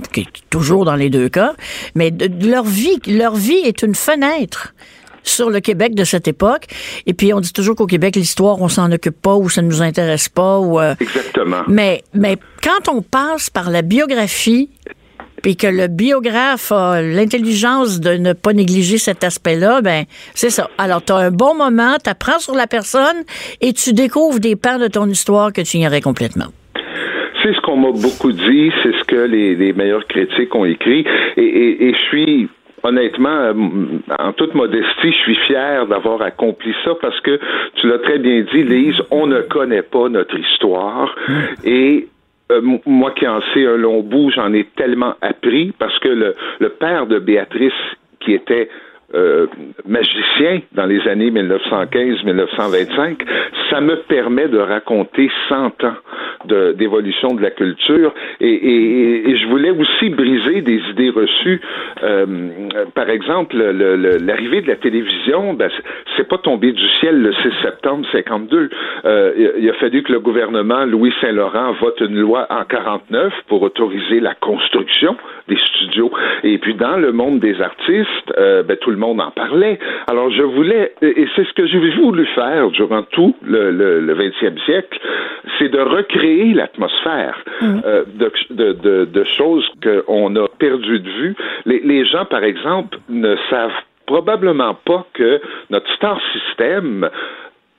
toujours 0.50 0.86
dans 0.86 0.96
les 0.96 1.10
deux 1.10 1.30
cas, 1.30 1.54
mais 1.96 2.12
leur 2.42 2.64
vie, 2.64 3.00
leur 3.06 3.36
vie 3.36 3.62
est 3.64 3.84
une 3.84 3.96
fenêtre 3.96 4.74
sur 5.30 5.50
le 5.50 5.60
Québec 5.60 5.96
de 5.96 6.04
cette 6.04 6.28
époque. 6.28 6.66
Et 7.06 7.14
puis, 7.14 7.34
on 7.34 7.40
dit 7.40 7.54
toujours 7.54 7.76
qu'au 7.76 7.88
Québec, 7.88 8.16
l'histoire, 8.16 8.62
on 8.62 8.68
s'en 8.68 8.92
occupe 8.92 9.22
pas 9.22 9.36
ou 9.36 9.50
ça 9.50 9.62
ne 9.62 9.68
nous 9.68 9.82
intéresse 9.82 10.30
pas. 10.30 10.60
Ou, 10.60 10.80
euh, 10.80 10.96
Exactement. 11.00 11.64
Mais, 11.68 12.04
mais 12.14 12.38
quand 12.64 12.92
on 12.92 13.02
passe 13.02 13.50
par 13.50 13.70
la 13.70 13.82
biographie, 13.82 14.70
puis 15.42 15.56
que 15.56 15.68
le 15.68 15.88
biographe 15.88 16.72
a 16.72 17.02
l'intelligence 17.02 18.00
de 18.00 18.12
ne 18.12 18.34
pas 18.34 18.54
négliger 18.54 18.98
cet 18.98 19.24
aspect-là, 19.24 19.82
ben 19.82 20.06
c'est 20.34 20.50
ça. 20.50 20.70
Alors, 20.78 21.04
tu 21.04 21.14
as 21.14 21.18
un 21.18 21.32
bon 21.32 21.56
moment, 21.56 21.96
tu 22.04 22.10
apprends 22.10 22.40
sur 22.40 22.56
la 22.56 22.68
personne 22.68 23.24
et 23.62 23.74
tu 23.74 23.94
découvres 23.94 24.40
des 24.40 24.56
pans 24.56 24.80
de 24.80 24.88
ton 24.88 25.08
histoire 25.08 25.54
que 25.54 25.62
tu 25.62 25.78
ignorais 25.78 26.02
complètement. 26.02 26.48
C'est 27.44 27.54
ce 27.54 27.62
qu'on 27.62 27.78
m'a 27.78 27.92
beaucoup 27.92 28.32
dit, 28.32 28.72
c'est 28.84 28.92
ce 28.92 29.04
que 29.06 29.16
les, 29.16 29.56
les, 29.56 29.72
meilleurs 29.72 30.06
critiques 30.08 30.54
ont 30.56 30.66
écrit, 30.66 31.06
et, 31.38 31.42
et, 31.42 31.88
et 31.88 31.94
je 31.94 32.00
suis 32.10 32.50
honnêtement, 32.84 33.54
en 34.20 34.34
toute 34.34 34.54
modestie, 34.54 35.12
je 35.12 35.18
suis 35.18 35.36
fier 35.48 35.86
d'avoir 35.88 36.22
accompli 36.22 36.74
ça 36.84 36.92
parce 37.02 37.20
que 37.22 37.40
tu 37.76 37.88
l'as 37.88 38.00
très 38.00 38.20
bien 38.20 38.46
dit, 38.54 38.64
Lise, 38.64 39.02
on 39.12 39.28
ne 39.28 39.42
connaît 39.42 39.82
pas 39.82 40.10
notre 40.10 40.38
histoire. 40.38 41.16
Et 41.64 42.08
euh, 42.52 42.62
moi 42.86 43.12
qui 43.12 43.28
en 43.28 43.42
sais 43.54 43.66
un 43.66 43.78
long 43.78 44.02
bout, 44.02 44.32
j'en 44.32 44.54
ai 44.54 44.66
tellement 44.76 45.16
appris 45.22 45.74
parce 45.78 45.98
que 46.00 46.10
le, 46.10 46.36
le 46.60 46.70
père 46.70 47.08
de 47.08 47.20
Béatrice, 47.20 47.74
qui 48.20 48.34
était 48.34 48.70
euh, 49.14 49.48
magicien 49.86 50.62
dans 50.74 50.86
les 50.86 51.08
années 51.08 51.32
1915-1925, 51.32 53.18
ça 53.70 53.80
me 53.80 53.96
permet 54.04 54.48
de 54.48 54.58
raconter 54.58 55.30
100 55.50 55.84
ans 55.86 55.96
d'évolution 56.46 57.34
de, 57.34 57.42
la 57.42 57.52
culture 57.52 58.14
et, 58.40 59.36
je 59.38 59.48
voulais 59.48 59.72
aussi 59.72 60.10
briser 60.10 60.62
des 60.62 60.80
idées 60.92 61.10
reçues. 61.10 61.62
Euh, 62.04 62.26
par 62.96 63.10
exemple, 63.10 63.58
l'arrivée 63.58 64.62
de 64.62 64.68
la 64.68 64.76
télévision, 64.76 65.54
ben, 65.54 65.70
c'est 66.16 66.28
pas 66.28 66.38
tombé 66.38 66.72
du 66.72 66.88
ciel 67.00 67.22
le 67.22 67.34
6 67.34 67.42
septembre 67.62 68.06
52. 68.12 68.70
Euh, 69.06 69.54
il 69.60 69.70
a 69.70 69.74
fallu 69.74 70.04
que 70.04 70.12
le 70.12 70.20
gouvernement 70.20 70.86
Louis 70.86 71.14
Saint-Laurent 71.22 71.74
vote 71.82 72.00
une 72.02 72.20
loi 72.20 72.48
en 72.50 72.64
49 72.64 73.34
pour 73.48 73.62
autoriser 73.62 74.20
la 74.20 74.36
construction 74.36 75.16
des 75.48 75.58
studios. 75.58 76.12
Et 76.44 76.58
puis 76.58 76.76
dans 76.76 76.98
le 76.98 77.12
monde 77.12 77.40
des 77.40 77.62
artistes, 77.62 78.34
euh, 78.38 78.64
ben, 78.64 78.78
tout 78.78 78.92
le 78.92 78.97
monde 78.98 79.22
en 79.22 79.32
parlait. 79.32 79.80
Alors 80.08 80.30
je 80.32 80.44
voulais, 80.44 80.94
et 81.02 81.28
c'est 81.36 81.46
ce 81.46 81.54
que 81.54 81.66
j'ai 81.68 81.80
voulu 81.96 82.26
faire 82.36 82.70
durant 82.72 83.04
tout 83.04 83.36
le, 83.44 83.72
le, 83.72 84.00
le 84.00 84.16
20e 84.16 84.64
siècle, 84.66 85.00
c'est 85.58 85.70
de 85.70 85.80
recréer 85.80 86.54
l'atmosphère 86.54 87.44
mmh. 87.62 87.80
euh, 87.86 88.04
de, 88.16 88.32
de, 88.52 88.74
de, 88.74 89.06
de, 89.06 89.24
choses 89.24 89.68
qu'on 89.82 90.36
a 90.36 90.48
perdu 90.60 91.00
de 91.00 91.10
vue. 91.10 91.36
Les, 91.66 91.80
les 91.80 92.06
gens, 92.06 92.26
par 92.26 92.44
exemple, 92.44 92.98
ne 93.10 93.36
savent 93.50 93.72
probablement 94.06 94.74
pas 94.86 95.06
que 95.14 95.40
notre 95.70 95.92
star 95.96 96.20
système 96.34 97.10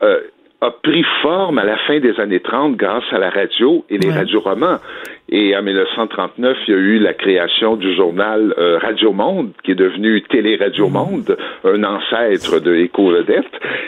euh, 0.03 0.21
a 0.61 0.71
pris 0.71 1.05
forme 1.23 1.59
à 1.59 1.65
la 1.65 1.77
fin 1.79 2.01
des 2.01 2.19
années 2.19 2.41
30 2.41 2.77
grâce 2.77 3.05
à 3.13 3.19
la 3.19 3.31
radio 3.31 3.85
et 3.89 3.99
les 3.99 4.09
ouais. 4.09 4.15
radioromans. 4.15 4.79
Et 5.31 5.55
en 5.55 5.63
1939, 5.63 6.57
il 6.67 6.71
y 6.71 6.77
a 6.77 6.81
eu 6.81 6.99
la 6.99 7.13
création 7.13 7.77
du 7.77 7.95
journal 7.95 8.55
euh, 8.57 8.79
Radio 8.79 9.13
Monde, 9.13 9.53
qui 9.63 9.73
est 9.73 9.77
devenu 9.77 10.23
Télé 10.23 10.57
Radio 10.57 10.89
Monde, 10.89 11.37
un 11.65 11.85
ancêtre 11.85 12.61
de 12.61 12.75
Éco 12.75 13.11
Vedette. 13.11 13.45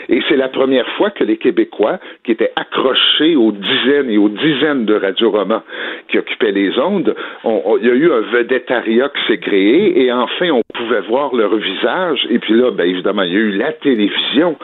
Et 0.07 0.21
c'est 0.29 0.37
la 0.37 0.49
première 0.49 0.87
fois 0.97 1.09
que 1.09 1.23
les 1.23 1.37
Québécois, 1.37 1.99
qui 2.23 2.31
étaient 2.31 2.53
accrochés 2.55 3.35
aux 3.35 3.51
dizaines 3.51 4.09
et 4.11 4.19
aux 4.19 4.29
dizaines 4.29 4.85
de 4.85 4.93
radioromans 4.93 5.63
qui 6.09 6.19
occupaient 6.19 6.51
les 6.51 6.77
ondes, 6.77 7.15
on, 7.43 7.61
on, 7.65 7.77
il 7.77 7.87
y 7.87 7.89
a 7.89 7.95
eu 7.95 8.11
un 8.11 8.21
vedettariat 8.31 9.09
qui 9.09 9.33
s'est 9.33 9.39
créé, 9.39 10.03
et 10.03 10.11
enfin, 10.11 10.51
on 10.51 10.61
pouvait 10.75 11.01
voir 11.01 11.33
leur 11.35 11.55
visage. 11.55 12.27
Et 12.29 12.37
puis 12.37 12.53
là, 12.53 12.69
ben, 12.69 12.87
évidemment, 12.87 13.23
il 13.23 13.33
y 13.33 13.35
a 13.35 13.39
eu 13.39 13.51
la 13.57 13.73
télévision 13.73 14.57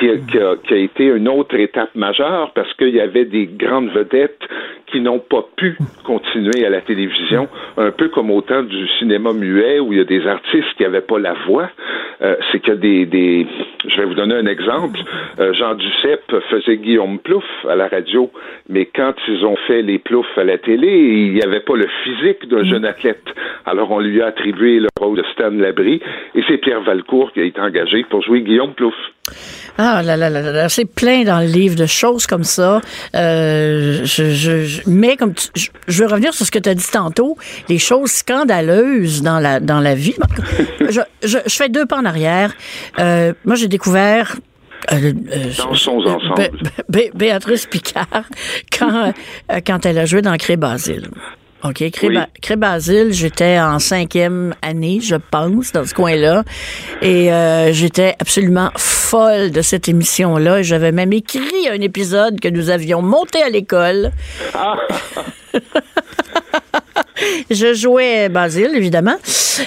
qui 0.00 0.38
a, 0.38 0.76
été 0.76 1.04
une 1.04 1.28
autre 1.28 1.54
étape 1.56 1.94
majeure 1.94 2.52
parce 2.54 2.72
qu'il 2.74 2.94
y 2.94 3.00
avait 3.00 3.26
des 3.26 3.46
grandes 3.46 3.90
vedettes 3.90 4.40
qui 4.86 5.00
n'ont 5.00 5.18
pas 5.18 5.46
pu 5.56 5.76
continuer 6.04 6.64
à 6.64 6.70
la 6.70 6.80
télévision, 6.80 7.48
un 7.76 7.90
peu 7.90 8.08
comme 8.08 8.30
au 8.30 8.40
temps 8.40 8.62
du 8.62 8.88
cinéma 8.98 9.32
muet 9.32 9.78
où 9.78 9.92
il 9.92 9.98
y 9.98 10.00
a 10.00 10.04
des 10.04 10.26
artistes 10.26 10.72
qui 10.76 10.82
n'avaient 10.82 11.00
pas 11.00 11.18
la 11.18 11.34
voix. 11.46 11.70
Euh, 12.22 12.36
c'est 12.50 12.68
a 12.68 12.74
des, 12.74 13.06
des, 13.06 13.46
Je 13.86 13.96
vais 13.96 14.04
vous 14.06 14.14
donner 14.14 14.34
un 14.34 14.46
exemple. 14.46 14.98
Euh, 15.38 15.52
Jean 15.54 15.74
Duceppe 15.74 16.34
faisait 16.50 16.76
Guillaume 16.76 17.18
Plouf 17.18 17.44
à 17.68 17.76
la 17.76 17.88
radio, 17.88 18.30
mais 18.68 18.86
quand 18.86 19.14
ils 19.28 19.44
ont 19.44 19.56
fait 19.66 19.82
les 19.82 19.98
Ploufs 19.98 20.26
à 20.36 20.44
la 20.44 20.58
télé, 20.58 20.88
il 20.88 21.34
n'y 21.34 21.42
avait 21.42 21.60
pas 21.60 21.76
le 21.76 21.86
physique 22.04 22.48
d'un 22.48 22.64
jeune 22.64 22.84
athlète. 22.84 23.24
Alors 23.64 23.90
on 23.90 24.00
lui 24.00 24.20
a 24.22 24.26
attribué 24.26 24.80
de 25.08 25.24
Stan 25.32 25.50
Labrie 25.50 26.00
et 26.34 26.42
c'est 26.46 26.58
Pierre 26.58 26.82
Valcourt 26.82 27.32
qui 27.32 27.40
a 27.40 27.44
été 27.44 27.60
engagé 27.60 28.04
pour 28.10 28.22
jouer 28.22 28.42
Guillaume 28.42 28.74
Plouf. 28.74 28.94
Ah 29.78 30.02
là 30.02 30.16
là 30.16 30.28
là 30.28 30.40
là, 30.40 30.68
c'est 30.68 30.84
plein 30.84 31.24
dans 31.24 31.40
le 31.40 31.46
livre 31.46 31.76
de 31.76 31.86
choses 31.86 32.26
comme 32.26 32.44
ça. 32.44 32.80
Euh, 33.14 34.04
je, 34.04 34.30
je, 34.30 34.80
mais 34.86 35.16
comme 35.16 35.32
je, 35.54 35.68
je, 35.88 36.02
veux 36.02 36.08
revenir 36.08 36.34
sur 36.34 36.44
ce 36.44 36.50
que 36.50 36.58
tu 36.58 36.68
as 36.68 36.74
dit 36.74 36.90
tantôt, 36.92 37.36
les 37.68 37.78
choses 37.78 38.10
scandaleuses 38.10 39.22
dans 39.22 39.38
la 39.38 39.60
dans 39.60 39.80
la 39.80 39.94
vie. 39.94 40.16
je, 40.80 41.38
fais 41.48 41.68
deux 41.68 41.86
pas 41.86 41.98
en 41.98 42.04
arrière. 42.04 42.52
Euh, 42.98 43.32
moi, 43.44 43.54
j'ai 43.54 43.68
découvert 43.68 44.36
euh, 44.92 45.12
euh, 45.32 45.50
Dansons 45.56 45.98
ensemble. 46.06 46.50
Bé 46.88 47.10
Béatrice 47.14 47.66
Picard, 47.66 48.06
quand, 48.78 49.12
euh, 49.50 49.60
quand 49.66 49.86
elle 49.86 49.98
a 49.98 50.06
joué 50.06 50.22
dans 50.22 50.36
Cré 50.36 50.56
Basile. 50.56 51.08
OK. 51.62 51.90
Cré, 51.90 52.08
oui. 52.08 52.18
Cré 52.40 52.56
Basile, 52.56 53.12
j'étais 53.12 53.58
en 53.58 53.78
cinquième 53.78 54.54
année, 54.62 55.00
je 55.02 55.16
pense, 55.16 55.72
dans 55.72 55.84
ce 55.84 55.94
coin-là. 55.94 56.44
Et 57.02 57.32
euh, 57.32 57.72
j'étais 57.72 58.14
absolument 58.18 58.70
folle 58.76 59.50
de 59.50 59.62
cette 59.62 59.88
émission-là. 59.88 60.62
J'avais 60.62 60.92
même 60.92 61.12
écrit 61.12 61.68
un 61.70 61.80
épisode 61.80 62.40
que 62.40 62.48
nous 62.48 62.70
avions 62.70 63.02
monté 63.02 63.42
à 63.42 63.50
l'école. 63.50 64.12
Ah. 64.54 64.76
je 67.50 67.74
jouais 67.74 68.28
Basile, 68.28 68.70
évidemment. 68.74 69.16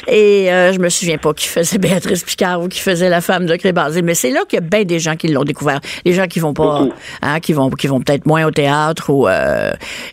Et 0.07 0.51
euh, 0.51 0.74
je 0.74 0.79
me 0.79 0.89
souviens 0.89 1.17
pas 1.17 1.33
qui 1.33 1.48
faisait 1.48 1.77
Béatrice 1.77 2.24
Picard 2.24 2.62
ou 2.62 2.67
qui 2.67 2.79
faisait 2.79 3.10
la 3.10 3.22
femme 3.22 3.45
de 3.45 3.55
Cré 3.55 3.72
Basile. 3.72 4.03
Mais 4.03 4.15
c'est 4.15 4.31
là 4.31 4.41
qu'il 4.48 4.57
y 4.57 4.63
a 4.63 4.65
bien 4.65 4.83
des 4.83 5.00
gens 5.00 5.15
qui 5.15 5.27
l'ont 5.27 5.43
découvert. 5.43 5.79
Les 6.05 6.13
gens 6.13 6.27
qui 6.27 6.39
vont 6.39 6.53
pas, 6.53 6.88
hein, 7.22 7.39
qui 7.39 7.53
vont, 7.53 7.69
qui 7.69 7.88
vont 7.88 8.00
peut-être 8.00 8.25
moins 8.25 8.45
au 8.45 8.51
théâtre 8.51 9.10
ou 9.10 9.27
euh, 9.27 9.72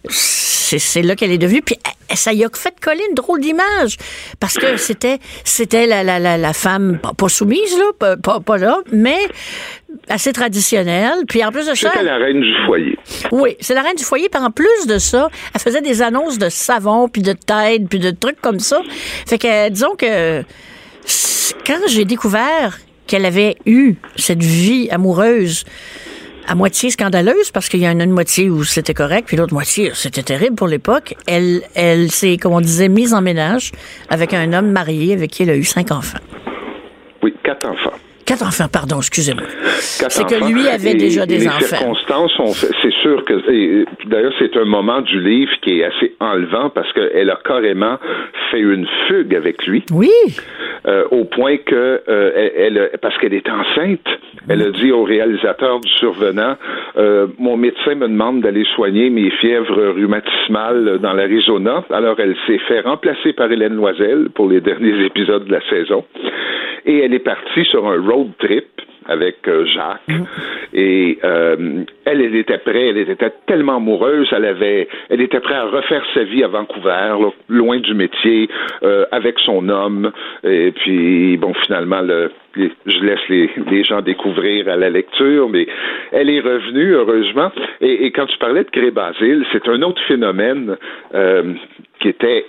c'est 0.08 1.02
là 1.02 1.16
qu'elle 1.16 1.32
est 1.32 1.38
devenue. 1.38 1.62
Puis 1.62 1.76
ça 2.16 2.32
y 2.32 2.44
a 2.44 2.48
fait 2.52 2.74
coller 2.80 3.02
une 3.08 3.14
drôle 3.14 3.40
d'image 3.40 3.96
parce 4.38 4.54
que 4.54 4.76
c'était 4.76 5.18
c'était 5.44 5.86
la, 5.86 6.02
la, 6.02 6.18
la, 6.18 6.36
la, 6.36 6.52
femme 6.52 6.98
pas, 6.98 7.12
pas 7.12 7.28
soumise 7.28 7.76
là, 7.76 8.16
pas, 8.16 8.40
pas, 8.40 8.58
là, 8.58 8.78
mais 8.92 9.18
assez 10.08 10.32
traditionnelle. 10.32 11.24
Puis 11.28 11.44
en 11.44 11.52
plus 11.52 11.66
de 11.66 11.74
ça, 11.74 11.90
c'était 11.90 12.02
la 12.02 12.16
reine 12.16 12.40
du 12.40 12.54
foyer. 12.66 12.98
Oui, 13.32 13.56
c'est 13.60 13.74
la 13.74 13.82
reine 13.82 13.96
du 13.96 14.04
foyer. 14.04 14.28
Puis 14.28 14.42
en 14.42 14.50
plus 14.50 14.86
de 14.86 14.98
ça, 14.98 15.28
elle 15.54 15.60
faisait 15.60 15.82
des 15.82 16.02
annonces 16.02 16.38
de 16.38 16.48
savon 16.48 17.08
puis 17.08 17.22
de 17.22 17.32
tête 17.32 17.88
puis 17.88 17.98
de 17.98 18.10
trucs 18.10 18.40
comme 18.40 18.60
ça. 18.60 18.80
Fait 19.26 19.38
que 19.38 19.68
disons 19.68 19.94
que 19.96 20.42
quand 21.66 21.80
j'ai 21.88 22.04
découvert 22.04 22.78
qu'elle 23.06 23.26
avait 23.26 23.56
eu 23.66 23.94
cette 24.16 24.42
vie 24.42 24.88
amoureuse 24.90 25.64
à 26.50 26.56
moitié 26.56 26.90
scandaleuse 26.90 27.52
parce 27.52 27.68
qu'il 27.68 27.78
y 27.78 27.86
a 27.86 27.92
une, 27.92 28.10
moitié 28.10 28.50
où 28.50 28.64
c'était 28.64 28.92
correct, 28.92 29.28
puis 29.28 29.36
l'autre 29.36 29.54
moitié 29.54 29.92
c'était 29.94 30.24
terrible 30.24 30.56
pour 30.56 30.66
l'époque. 30.66 31.14
Elle, 31.28 31.62
elle 31.76 32.10
s'est, 32.10 32.38
comme 32.38 32.54
on 32.54 32.60
disait, 32.60 32.88
mise 32.88 33.14
en 33.14 33.22
ménage 33.22 33.70
avec 34.08 34.34
un 34.34 34.52
homme 34.52 34.72
marié 34.72 35.12
avec 35.12 35.30
qui 35.30 35.44
elle 35.44 35.50
a 35.50 35.56
eu 35.56 35.62
cinq 35.62 35.92
enfants. 35.92 36.18
Oui, 37.22 37.32
quatre 37.44 37.68
enfants. 37.68 37.96
Quatre 38.26 38.44
enfants, 38.44 38.66
pardon, 38.70 38.98
excusez-moi. 38.98 39.44
C'est 39.68 40.26
que 40.26 40.44
lui 40.44 40.68
avait 40.68 40.92
et, 40.92 40.94
déjà 40.94 41.24
des 41.24 41.38
les 41.38 41.48
enfants. 41.48 41.60
Circonstances, 41.66 42.66
c'est 42.82 42.99
sûr 43.02 43.24
que, 43.24 43.84
d'ailleurs, 44.06 44.32
c'est 44.38 44.56
un 44.56 44.64
moment 44.64 45.00
du 45.00 45.20
livre 45.20 45.52
qui 45.62 45.80
est 45.80 45.84
assez 45.84 46.14
enlevant 46.20 46.70
parce 46.70 46.92
qu'elle 46.92 47.30
a 47.30 47.38
carrément 47.44 47.98
fait 48.50 48.60
une 48.60 48.86
fugue 49.08 49.34
avec 49.34 49.66
lui. 49.66 49.84
Oui. 49.92 50.10
Euh, 50.86 51.04
au 51.10 51.24
point 51.24 51.58
que, 51.58 52.02
euh, 52.08 52.50
elle, 52.56 52.76
elle, 52.76 52.98
parce 53.00 53.16
qu'elle 53.18 53.34
est 53.34 53.48
enceinte, 53.48 54.06
elle 54.48 54.62
a 54.62 54.70
dit 54.70 54.92
au 54.92 55.04
réalisateur 55.04 55.80
du 55.80 55.90
survenant, 55.92 56.56
euh, 56.96 57.26
mon 57.38 57.56
médecin 57.56 57.94
me 57.94 58.08
demande 58.08 58.40
d'aller 58.40 58.64
soigner 58.74 59.10
mes 59.10 59.30
fièvres 59.30 59.92
rhumatismales 59.92 60.98
dans 61.00 61.12
l'Arizona. 61.12 61.84
Alors 61.90 62.18
elle 62.18 62.34
s'est 62.46 62.60
fait 62.66 62.80
remplacer 62.80 63.34
par 63.34 63.52
Hélène 63.52 63.74
Loisel 63.74 64.30
pour 64.34 64.48
les 64.48 64.60
derniers 64.60 65.04
épisodes 65.04 65.44
de 65.44 65.52
la 65.52 65.60
saison. 65.68 66.04
Et 66.86 67.00
elle 67.00 67.12
est 67.12 67.18
partie 67.18 67.64
sur 67.66 67.86
un 67.86 68.00
road 68.00 68.28
trip 68.38 68.64
avec 69.06 69.36
euh, 69.48 69.64
Jacques. 69.66 70.00
Mmh. 70.08 70.24
Et 70.72 71.18
euh, 71.24 71.84
elle, 72.04 72.20
elle 72.20 72.36
était 72.36 72.58
prête, 72.58 72.96
elle 72.96 73.10
était 73.10 73.32
tellement 73.46 73.76
amoureuse, 73.76 74.28
elle 74.32 74.44
avait, 74.44 74.88
elle 75.08 75.20
était 75.20 75.40
prête 75.40 75.56
à 75.56 75.64
refaire 75.66 76.04
sa 76.14 76.24
vie 76.24 76.44
à 76.44 76.48
Vancouver, 76.48 77.16
là, 77.20 77.30
loin 77.48 77.78
du 77.78 77.94
métier, 77.94 78.48
euh, 78.82 79.06
avec 79.10 79.38
son 79.40 79.68
homme. 79.68 80.12
Et 80.44 80.72
puis, 80.72 81.36
bon, 81.36 81.52
finalement, 81.64 82.00
le, 82.00 82.30
je 82.54 83.04
laisse 83.04 83.28
les, 83.28 83.50
les, 83.70 83.84
gens 83.84 84.00
découvrir 84.00 84.68
à 84.68 84.76
la 84.76 84.90
lecture, 84.90 85.48
mais 85.48 85.66
elle 86.12 86.30
est 86.30 86.40
revenue, 86.40 86.92
heureusement. 86.92 87.52
Et, 87.80 88.06
et 88.06 88.10
quand 88.10 88.26
tu 88.26 88.38
parlais 88.38 88.64
de 88.64 88.70
Cré 88.70 88.90
Basile, 88.90 89.44
c'est 89.52 89.68
un 89.68 89.82
autre 89.82 90.02
phénomène 90.06 90.76
euh, 91.14 91.54
qui 92.00 92.08
était 92.08 92.46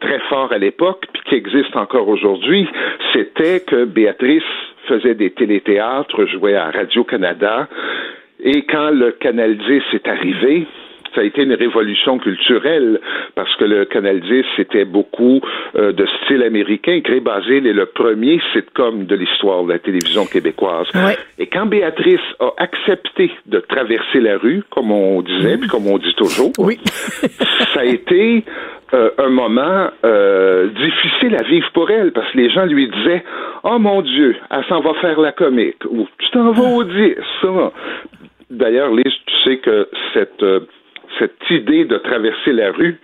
très 0.00 0.18
fort 0.28 0.52
à 0.52 0.58
l'époque, 0.58 1.06
puis 1.12 1.22
qui 1.28 1.34
existe 1.36 1.76
encore 1.76 2.08
aujourd'hui, 2.08 2.68
c'était 3.12 3.60
que 3.60 3.84
Béatrice 3.84 4.42
faisait 4.88 5.14
des 5.14 5.30
téléthéâtres, 5.30 6.26
jouait 6.26 6.56
à 6.56 6.70
Radio-Canada, 6.70 7.68
et 8.42 8.62
quand 8.62 8.90
le 8.90 9.12
Canal 9.12 9.56
10 9.56 9.82
est 9.92 10.08
arrivé, 10.08 10.66
ça 11.14 11.20
a 11.20 11.24
été 11.24 11.42
une 11.42 11.54
révolution 11.54 12.18
culturelle 12.18 13.00
parce 13.34 13.54
que 13.56 13.64
le 13.64 13.84
Canal 13.84 14.20
10 14.20 14.44
c'était 14.56 14.84
beaucoup 14.84 15.40
euh, 15.76 15.92
de 15.92 16.06
style 16.24 16.42
américain. 16.42 17.00
Gré 17.04 17.20
Basile 17.20 17.66
est 17.66 17.72
le 17.72 17.86
premier 17.86 18.40
sitcom 18.52 19.04
de 19.04 19.14
l'histoire 19.14 19.64
de 19.64 19.72
la 19.72 19.78
télévision 19.78 20.24
québécoise. 20.26 20.86
Ouais. 20.94 21.16
Et 21.38 21.46
quand 21.46 21.66
Béatrice 21.66 22.20
a 22.40 22.50
accepté 22.56 23.30
de 23.46 23.58
traverser 23.60 24.20
la 24.20 24.38
rue, 24.38 24.62
comme 24.70 24.90
on 24.90 25.20
disait, 25.22 25.56
mmh. 25.56 25.60
puis 25.60 25.68
comme 25.68 25.86
on 25.86 25.98
dit 25.98 26.14
toujours, 26.14 26.52
oui. 26.58 26.78
ça 27.74 27.80
a 27.80 27.84
été 27.84 28.44
euh, 28.94 29.10
un 29.16 29.30
moment 29.30 29.88
euh, 30.04 30.68
difficile 30.68 31.34
à 31.36 31.42
vivre 31.44 31.66
pour 31.72 31.90
elle 31.90 32.12
parce 32.12 32.30
que 32.30 32.36
les 32.36 32.50
gens 32.50 32.66
lui 32.66 32.88
disaient 32.88 33.24
Oh 33.64 33.78
mon 33.78 34.02
Dieu, 34.02 34.36
elle 34.50 34.64
s'en 34.66 34.80
va 34.80 34.92
faire 35.00 35.18
la 35.18 35.32
comique 35.32 35.82
ou 35.88 36.06
tu 36.18 36.30
t'en 36.30 36.52
vas 36.52 36.62
au 36.62 36.84
10. 36.84 37.14
Ça. 37.40 37.72
D'ailleurs, 38.50 38.90
Lise, 38.90 39.14
tu 39.26 39.34
sais 39.44 39.56
que 39.58 39.88
cette, 40.12 40.42
euh, 40.42 40.60
cette 41.18 41.38
idée 41.48 41.86
de 41.86 41.96
traverser 41.96 42.52
la 42.52 42.70
rue 42.70 43.00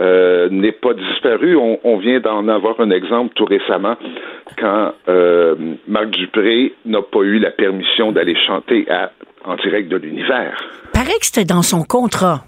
euh, 0.00 0.48
n'est 0.50 0.72
pas 0.72 0.94
disparue. 0.94 1.56
On, 1.56 1.78
on 1.84 1.98
vient 1.98 2.20
d'en 2.20 2.48
avoir 2.48 2.80
un 2.80 2.90
exemple 2.90 3.34
tout 3.34 3.44
récemment 3.44 3.96
quand 4.56 4.94
Marc 5.86 6.10
Dupré 6.10 6.72
n'a 6.86 7.02
pas 7.02 7.20
eu 7.20 7.38
la 7.38 7.50
permission 7.50 8.12
d'aller 8.12 8.36
chanter 8.46 8.86
à, 8.90 9.12
en 9.44 9.56
direct 9.56 9.88
de 9.90 9.96
l'univers. 9.98 10.56
Paraît 10.92 11.18
que 11.20 11.26
c'était 11.26 11.44
dans 11.44 11.62
son 11.62 11.84
contrat. 11.84 12.40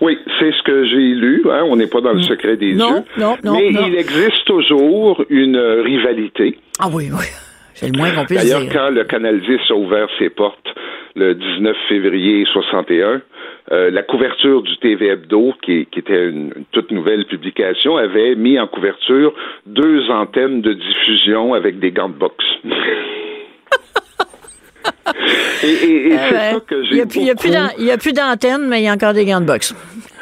Oui, 0.00 0.18
c'est 0.38 0.52
ce 0.52 0.62
que 0.62 0.84
j'ai 0.86 1.14
lu. 1.14 1.44
Hein. 1.50 1.64
On 1.68 1.76
n'est 1.76 1.86
pas 1.86 2.00
dans 2.00 2.12
le 2.12 2.22
secret 2.22 2.56
des 2.56 2.74
non, 2.74 2.96
yeux. 2.96 3.02
Non, 3.18 3.36
non, 3.44 3.52
Mais 3.54 3.68
il 3.68 3.96
existe 3.96 4.44
toujours 4.46 5.22
une 5.28 5.58
rivalité. 5.58 6.58
Ah 6.78 6.88
oui, 6.92 7.08
oui. 7.12 7.26
C'est 7.74 7.86
le 7.92 7.98
moins 7.98 8.10
qu'on 8.10 8.24
puisse 8.24 8.42
D'ailleurs, 8.42 8.60
dire. 8.60 8.72
quand 8.72 8.90
le 8.90 9.04
Canal 9.04 9.40
10 9.40 9.70
a 9.70 9.74
ouvert 9.74 10.08
ses 10.18 10.30
portes 10.30 10.74
le 11.16 11.34
19 11.34 11.76
février 11.88 12.44
61, 12.52 13.22
euh, 13.72 13.90
la 13.90 14.02
couverture 14.02 14.62
du 14.62 14.76
TV 14.78 15.08
Hebdo, 15.08 15.54
qui, 15.62 15.86
qui 15.86 16.00
était 16.00 16.28
une, 16.28 16.52
une, 16.56 16.64
toute 16.72 16.90
nouvelle 16.90 17.24
publication, 17.26 17.96
avait 17.96 18.34
mis 18.34 18.58
en 18.58 18.66
couverture 18.66 19.32
deux 19.66 20.10
antennes 20.10 20.60
de 20.60 20.72
diffusion 20.72 21.54
avec 21.54 21.78
des 21.78 21.90
gants 21.90 22.08
de 22.08 22.14
boxe. 22.14 22.44
et, 25.62 25.66
et, 25.66 26.08
et 26.08 26.12
Euh, 26.12 26.16
c'est 26.28 26.34
ouais. 26.34 26.52
ça 26.54 26.60
que 26.66 26.84
j'ai 26.84 27.00
a 27.02 27.06
plus- 27.06 27.20
il 27.20 27.26
y 27.26 27.30
a 27.30 27.34
plus 27.34 27.48
beaucoup- 27.50 27.58
a 27.90 27.96
d'antenne, 28.12 28.66
mais 28.68 28.80
il 28.80 28.84
y 28.84 28.88
a 28.88 28.92
encore 28.92 29.12
des 29.12 29.24
gants 29.24 29.40
de 29.40 29.46
boxe. 29.46 29.74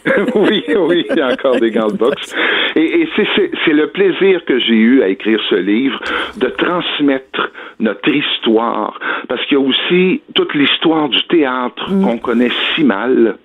oui, 0.35 0.65
oui, 0.75 1.07
il 1.11 1.17
y 1.17 1.21
a 1.21 1.33
encore 1.33 1.57
des 1.61 1.71
gants 1.71 1.89
de 1.89 1.97
boxe. 1.97 2.35
Et, 2.77 3.03
et 3.03 3.09
c'est- 3.17 3.51
le 3.73 3.89
plaisir 3.89 4.45
que 4.47 4.59
j'ai 4.59 4.75
eu 4.75 5.03
à 5.03 5.09
écrire 5.09 5.41
ce 5.51 5.57
livre, 5.57 6.01
de 6.37 6.47
transmettre 6.49 7.51
notre 7.81 8.09
histoire, 8.09 8.99
parce 9.29 9.45
qu'il 9.47 9.59
y 9.59 9.61
a 9.61 9.65
aussi 9.65 10.23
toute 10.35 10.55
l'histoire 10.55 11.09
du 11.09 11.23
théâtre 11.29 11.87
qu'on 12.03 12.19
connaît 12.19 12.51
si 12.75 12.85
mal. 12.85 13.37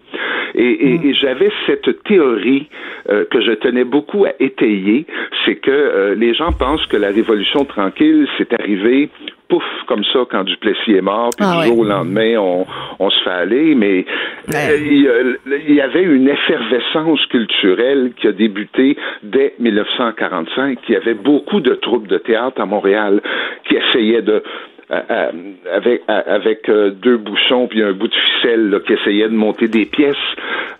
Et, 0.55 0.63
et- 0.63 1.07
et 1.09 1.13
j'avais 1.13 1.49
cette 1.65 2.03
théorie 2.03 2.67
euh, 3.09 3.25
que 3.25 3.41
je 3.41 3.51
tenais 3.53 3.83
beaucoup 3.85 4.25
à 4.25 4.31
étayer, 4.39 5.05
c'est 5.45 5.55
que 5.55 5.71
euh, 5.71 6.15
les 6.15 6.33
gens 6.33 6.51
pensent 6.51 6.85
que 6.87 6.97
la 6.97 7.09
Révolution 7.09 7.65
tranquille, 7.65 8.27
c'est 8.37 8.53
arrivé 8.59 9.09
pouf, 9.49 9.63
comme 9.87 10.03
ça, 10.05 10.19
quand 10.31 10.43
Duplessis 10.45 10.93
est 10.93 11.01
mort, 11.01 11.29
puis 11.35 11.45
Ah 11.47 11.53
du 11.53 11.59
ouais. 11.59 11.65
jour 11.67 11.79
au 11.79 11.83
lendemain, 11.83 12.37
on, 12.37 12.65
on 12.99 13.09
se 13.09 13.23
fait 13.23 13.29
aller, 13.29 13.75
mais 13.75 14.05
Ouais. 14.47 14.69
euh, 14.71 14.77
il, 14.79 15.01
y 15.01 15.07
a- 15.07 15.57
il 15.67 15.75
y 15.75 15.81
avait 15.81 16.01
une 16.03 16.27
effervescence 16.29 17.23
culturelle 17.27 18.13
qui 18.15 18.27
a 18.27 18.31
débuté 18.31 18.95
dès 19.21 19.53
1945. 19.59 20.79
Il 20.89 20.93
y 20.93 20.95
avait 20.95 21.13
beaucoup 21.13 21.59
de 21.59 21.73
troupes 21.75 22.07
de 22.07 22.17
théâtre 22.17 22.61
à 22.61 22.65
Montréal 22.65 23.21
qui 23.67 23.75
essayaient 23.75 24.21
de 24.21 24.43
avec 24.89 26.01
avec 26.07 26.69
deux 26.69 27.17
bouchons 27.17 27.67
puis 27.67 27.81
un 27.81 27.93
bout 27.93 28.07
de 28.07 28.13
ficelle 28.13 28.69
là, 28.69 28.79
qui 28.79 28.93
essayait 28.93 29.27
de 29.27 29.33
monter 29.33 29.67
des 29.67 29.85
pièces. 29.85 30.15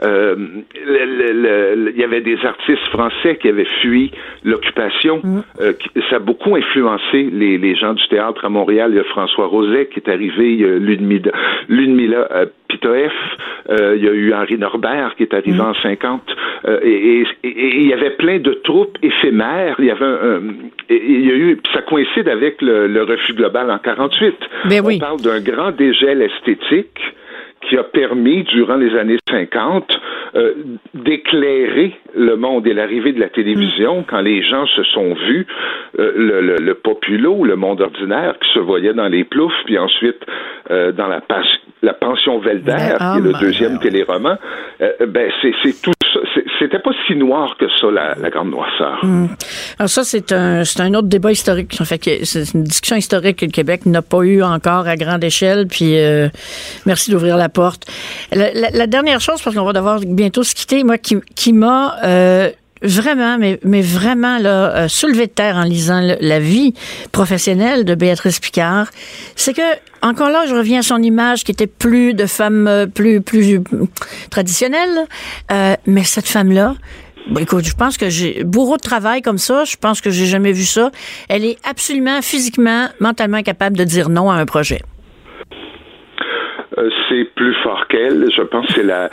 Il 0.03 1.93
y 1.95 2.03
avait 2.03 2.21
des 2.21 2.37
artistes 2.45 2.85
français 2.91 3.37
qui 3.37 3.47
avaient 3.47 3.67
fui 3.81 4.11
l'occupation. 4.43 5.21
Mm. 5.23 5.41
ça 6.09 6.17
a 6.17 6.19
beaucoup 6.19 6.55
influencé 6.55 7.29
les, 7.31 7.57
les 7.57 7.75
gens 7.75 7.93
du 7.93 8.07
théâtre 8.07 8.45
à 8.45 8.49
Montréal. 8.49 8.91
Il 8.91 8.97
y 8.97 8.99
a 8.99 9.03
François 9.05 9.47
Roset 9.47 9.87
qui 9.87 9.99
est 9.99 10.09
arrivé, 10.09 10.53
il 10.53 10.59
y 10.59 10.65
a 10.65 12.45
Pitoef, 12.73 13.13
il 13.69 14.03
y 14.03 14.07
a 14.07 14.11
eu 14.11 14.33
Henri 14.33 14.57
Norbert 14.57 15.15
qui 15.15 15.23
est 15.23 15.33
arrivé 15.33 15.57
mm. 15.57 15.61
en 15.61 15.73
50. 15.75 16.21
et 16.83 17.23
il 17.43 17.87
y 17.87 17.93
avait 17.93 18.11
plein 18.11 18.39
de 18.39 18.53
troupes 18.63 18.97
éphémères. 19.01 19.75
Il 19.79 19.85
y 19.85 19.91
avait 19.91 20.05
un, 20.05 20.41
il 20.89 21.25
y 21.25 21.31
a 21.31 21.35
eu, 21.35 21.59
ça 21.73 21.81
coïncide 21.81 22.27
avec 22.27 22.61
le, 22.61 22.87
le 22.87 23.03
refus 23.03 23.33
global 23.33 23.69
en 23.71 23.77
48. 23.77 24.35
Ben 24.69 24.81
oui. 24.83 24.95
On 24.97 24.99
parle 24.99 25.21
d'un 25.21 25.39
grand 25.39 25.71
dégel 25.71 26.21
esthétique 26.21 26.99
qui 27.67 27.77
a 27.77 27.83
permis, 27.83 28.43
durant 28.43 28.75
les 28.75 28.95
années 28.97 29.17
50, 29.29 29.85
euh, 30.35 30.53
d'éclairer 30.93 31.95
le 32.15 32.35
monde 32.35 32.67
et 32.67 32.73
l'arrivée 32.73 33.13
de 33.13 33.19
la 33.19 33.29
télévision 33.29 34.01
mm. 34.01 34.05
quand 34.07 34.21
les 34.21 34.43
gens 34.43 34.65
se 34.67 34.83
sont 34.83 35.13
vus, 35.13 35.47
euh, 35.99 36.11
le, 36.15 36.41
le, 36.41 36.55
le, 36.57 36.73
populo, 36.73 37.43
le 37.43 37.55
monde 37.55 37.81
ordinaire 37.81 38.35
qui 38.39 38.49
se 38.53 38.59
voyait 38.59 38.93
dans 38.93 39.07
les 39.07 39.23
ploufs, 39.23 39.53
puis 39.65 39.77
ensuite 39.77 40.25
euh, 40.71 40.91
dans 40.91 41.07
la, 41.07 41.21
la 41.81 41.93
pension 41.93 42.39
Velder, 42.39 42.71
ben, 42.71 42.97
qui 42.97 43.17
est 43.19 43.31
le 43.31 43.39
deuxième 43.39 43.79
téléroman, 43.79 44.37
euh, 44.81 44.91
ben 45.07 45.31
c'est 45.41 45.81
tout. 45.81 45.92
C'était 46.63 46.79
pas 46.79 46.91
si 47.07 47.15
noir 47.15 47.55
que 47.59 47.65
ça, 47.79 47.87
la, 47.91 48.29
grande 48.29 48.51
noirceur. 48.51 49.03
Mm. 49.03 49.27
Alors 49.79 49.89
ça, 49.89 50.03
c'est 50.03 50.31
un, 50.31 50.63
un 50.79 50.93
autre 50.93 51.07
débat 51.07 51.31
historique. 51.31 51.75
Fait, 51.83 52.25
c'est 52.25 52.53
une 52.53 52.63
discussion 52.63 52.95
historique 52.95 53.39
que 53.39 53.45
le 53.45 53.51
Québec 53.51 53.85
n'a 53.85 54.01
pas 54.01 54.21
eu 54.21 54.41
encore 54.43 54.87
à 54.87 54.95
grande 54.95 55.23
échelle. 55.23 55.67
Puis 55.67 55.95
merci 56.85 57.11
d'ouvrir 57.11 57.37
la 57.37 57.49
porte. 57.49 57.85
La, 58.31 58.87
dernière 58.87 59.19
chose, 59.19 59.41
parce 59.41 59.55
qu'on 59.55 59.65
va 59.65 59.73
devoir 59.73 59.99
bientôt 59.99 60.43
se 60.43 60.55
quitter, 60.55 60.83
moi, 60.83 60.97
qui, 60.97 61.17
qui 61.35 61.53
m'a 61.53 61.95
euh, 62.03 62.49
vraiment, 62.83 63.37
mais, 63.37 63.59
mais 63.63 63.81
vraiment 63.81 64.37
là, 64.37 64.75
euh, 64.75 64.87
soulevé 64.87 65.27
de 65.27 65.31
terre 65.31 65.55
en 65.55 65.63
lisant 65.63 66.01
la 66.19 66.39
vie 66.39 66.73
professionnelle 67.11 67.85
de 67.85 67.95
Béatrice 67.95 68.39
Picard, 68.39 68.87
c'est 69.35 69.53
que 69.53 69.61
encore 70.01 70.29
là, 70.29 70.45
je 70.47 70.53
reviens 70.53 70.79
à 70.79 70.83
son 70.83 71.01
image 71.01 71.43
qui 71.43 71.51
était 71.51 71.67
plus 71.67 72.13
de 72.13 72.25
femme 72.25 72.67
euh, 72.67 72.85
plus 72.85 73.21
plus 73.21 73.61
traditionnelle, 74.29 75.07
mais 75.87 76.03
cette 76.03 76.27
femme-là, 76.27 76.75
écoute, 77.39 77.65
je 77.65 77.75
pense 77.75 77.97
que 77.97 78.09
j'ai 78.09 78.43
bourreau 78.43 78.77
de 78.77 78.81
travail 78.81 79.21
comme 79.21 79.37
ça, 79.37 79.63
je 79.63 79.77
pense 79.77 80.01
que 80.01 80.09
j'ai 80.09 80.25
jamais 80.25 80.51
vu 80.51 80.63
ça. 80.63 80.91
Elle 81.29 81.45
est 81.45 81.57
absolument 81.67 82.21
physiquement, 82.21 82.87
mentalement 82.99 83.41
capable 83.41 83.77
de 83.77 83.83
dire 83.83 84.09
non 84.09 84.29
à 84.29 84.35
un 84.35 84.45
projet. 84.45 84.81
Euh, 86.77 86.89
c'est 87.09 87.25
plus 87.35 87.55
fort 87.63 87.87
qu'elle. 87.87 88.29
Je 88.35 88.41
pense 88.41 88.67
que 88.67 88.73
c'est 88.73 88.83
la 88.83 89.09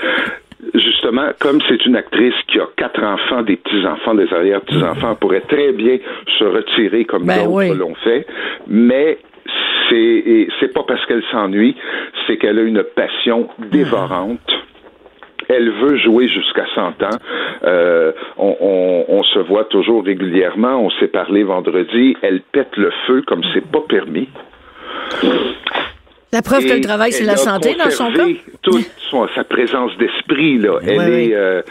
justement, 0.74 1.30
comme 1.38 1.60
c'est 1.68 1.84
une 1.86 1.96
actrice 1.96 2.34
qui 2.48 2.58
a 2.58 2.68
quatre 2.76 3.02
enfants, 3.02 3.42
des 3.42 3.56
petits-enfants, 3.56 4.14
des 4.14 4.32
arrière-petits-enfants, 4.32 5.14
pourrait 5.16 5.42
très 5.48 5.72
bien 5.72 5.98
se 6.38 6.44
retirer 6.44 7.04
comme 7.04 7.24
ben 7.24 7.44
d'autres 7.44 7.74
l'ont 7.74 7.94
fait, 7.96 8.26
mais 8.66 9.18
c'est 9.88 10.48
c'est 10.58 10.72
pas 10.72 10.84
parce 10.86 11.04
qu'elle 11.06 11.24
s'ennuie, 11.30 11.76
c'est 12.26 12.36
qu'elle 12.36 12.58
a 12.58 12.62
une 12.62 12.82
passion 12.82 13.48
dévorante. 13.70 14.40
Elle 15.48 15.70
veut 15.70 15.96
jouer 15.96 16.28
jusqu'à 16.28 16.64
100 16.76 17.02
ans. 17.02 17.18
Euh, 17.64 18.12
on, 18.38 19.04
on, 19.08 19.22
se 19.24 19.40
voit 19.40 19.64
toujours 19.64 20.04
régulièrement. 20.04 20.80
On 20.80 20.90
s'est 20.90 21.08
parlé 21.08 21.42
vendredi. 21.42 22.16
Elle 22.22 22.40
pète 22.40 22.76
le 22.76 22.92
feu 23.08 23.22
comme 23.26 23.42
c'est 23.52 23.68
pas 23.68 23.80
permis. 23.88 24.28
La 26.32 26.42
preuve 26.42 26.64
que 26.64 26.72
le 26.74 26.80
travail, 26.80 27.12
c'est 27.12 27.24
la 27.24 27.36
santé 27.36 27.74
dans 27.74 27.90
son 27.90 28.12
cas. 28.12 28.26
Toute 28.62 28.90
sa 29.34 29.44
présence 29.44 29.90
d'esprit, 29.98 30.58
là. 30.58 30.78
elle 30.82 31.12
est. 31.12 31.34
Euh, 31.34 31.62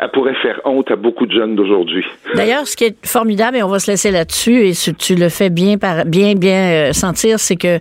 elle 0.00 0.10
pourrait 0.10 0.34
faire 0.34 0.60
honte 0.64 0.90
à 0.92 0.96
beaucoup 0.96 1.26
de 1.26 1.32
jeunes 1.32 1.56
d'aujourd'hui. 1.56 2.04
D'ailleurs, 2.36 2.68
ce 2.68 2.76
qui 2.76 2.84
est 2.84 2.96
formidable, 3.04 3.56
et 3.56 3.62
on 3.64 3.68
va 3.68 3.80
se 3.80 3.90
laisser 3.90 4.12
là-dessus, 4.12 4.68
et 4.68 4.72
tu 4.96 5.16
le 5.16 5.28
fais 5.28 5.50
bien, 5.50 5.76
par, 5.76 6.04
bien, 6.04 6.34
bien 6.34 6.70
euh, 6.70 6.92
sentir, 6.92 7.40
c'est 7.40 7.56
que 7.56 7.80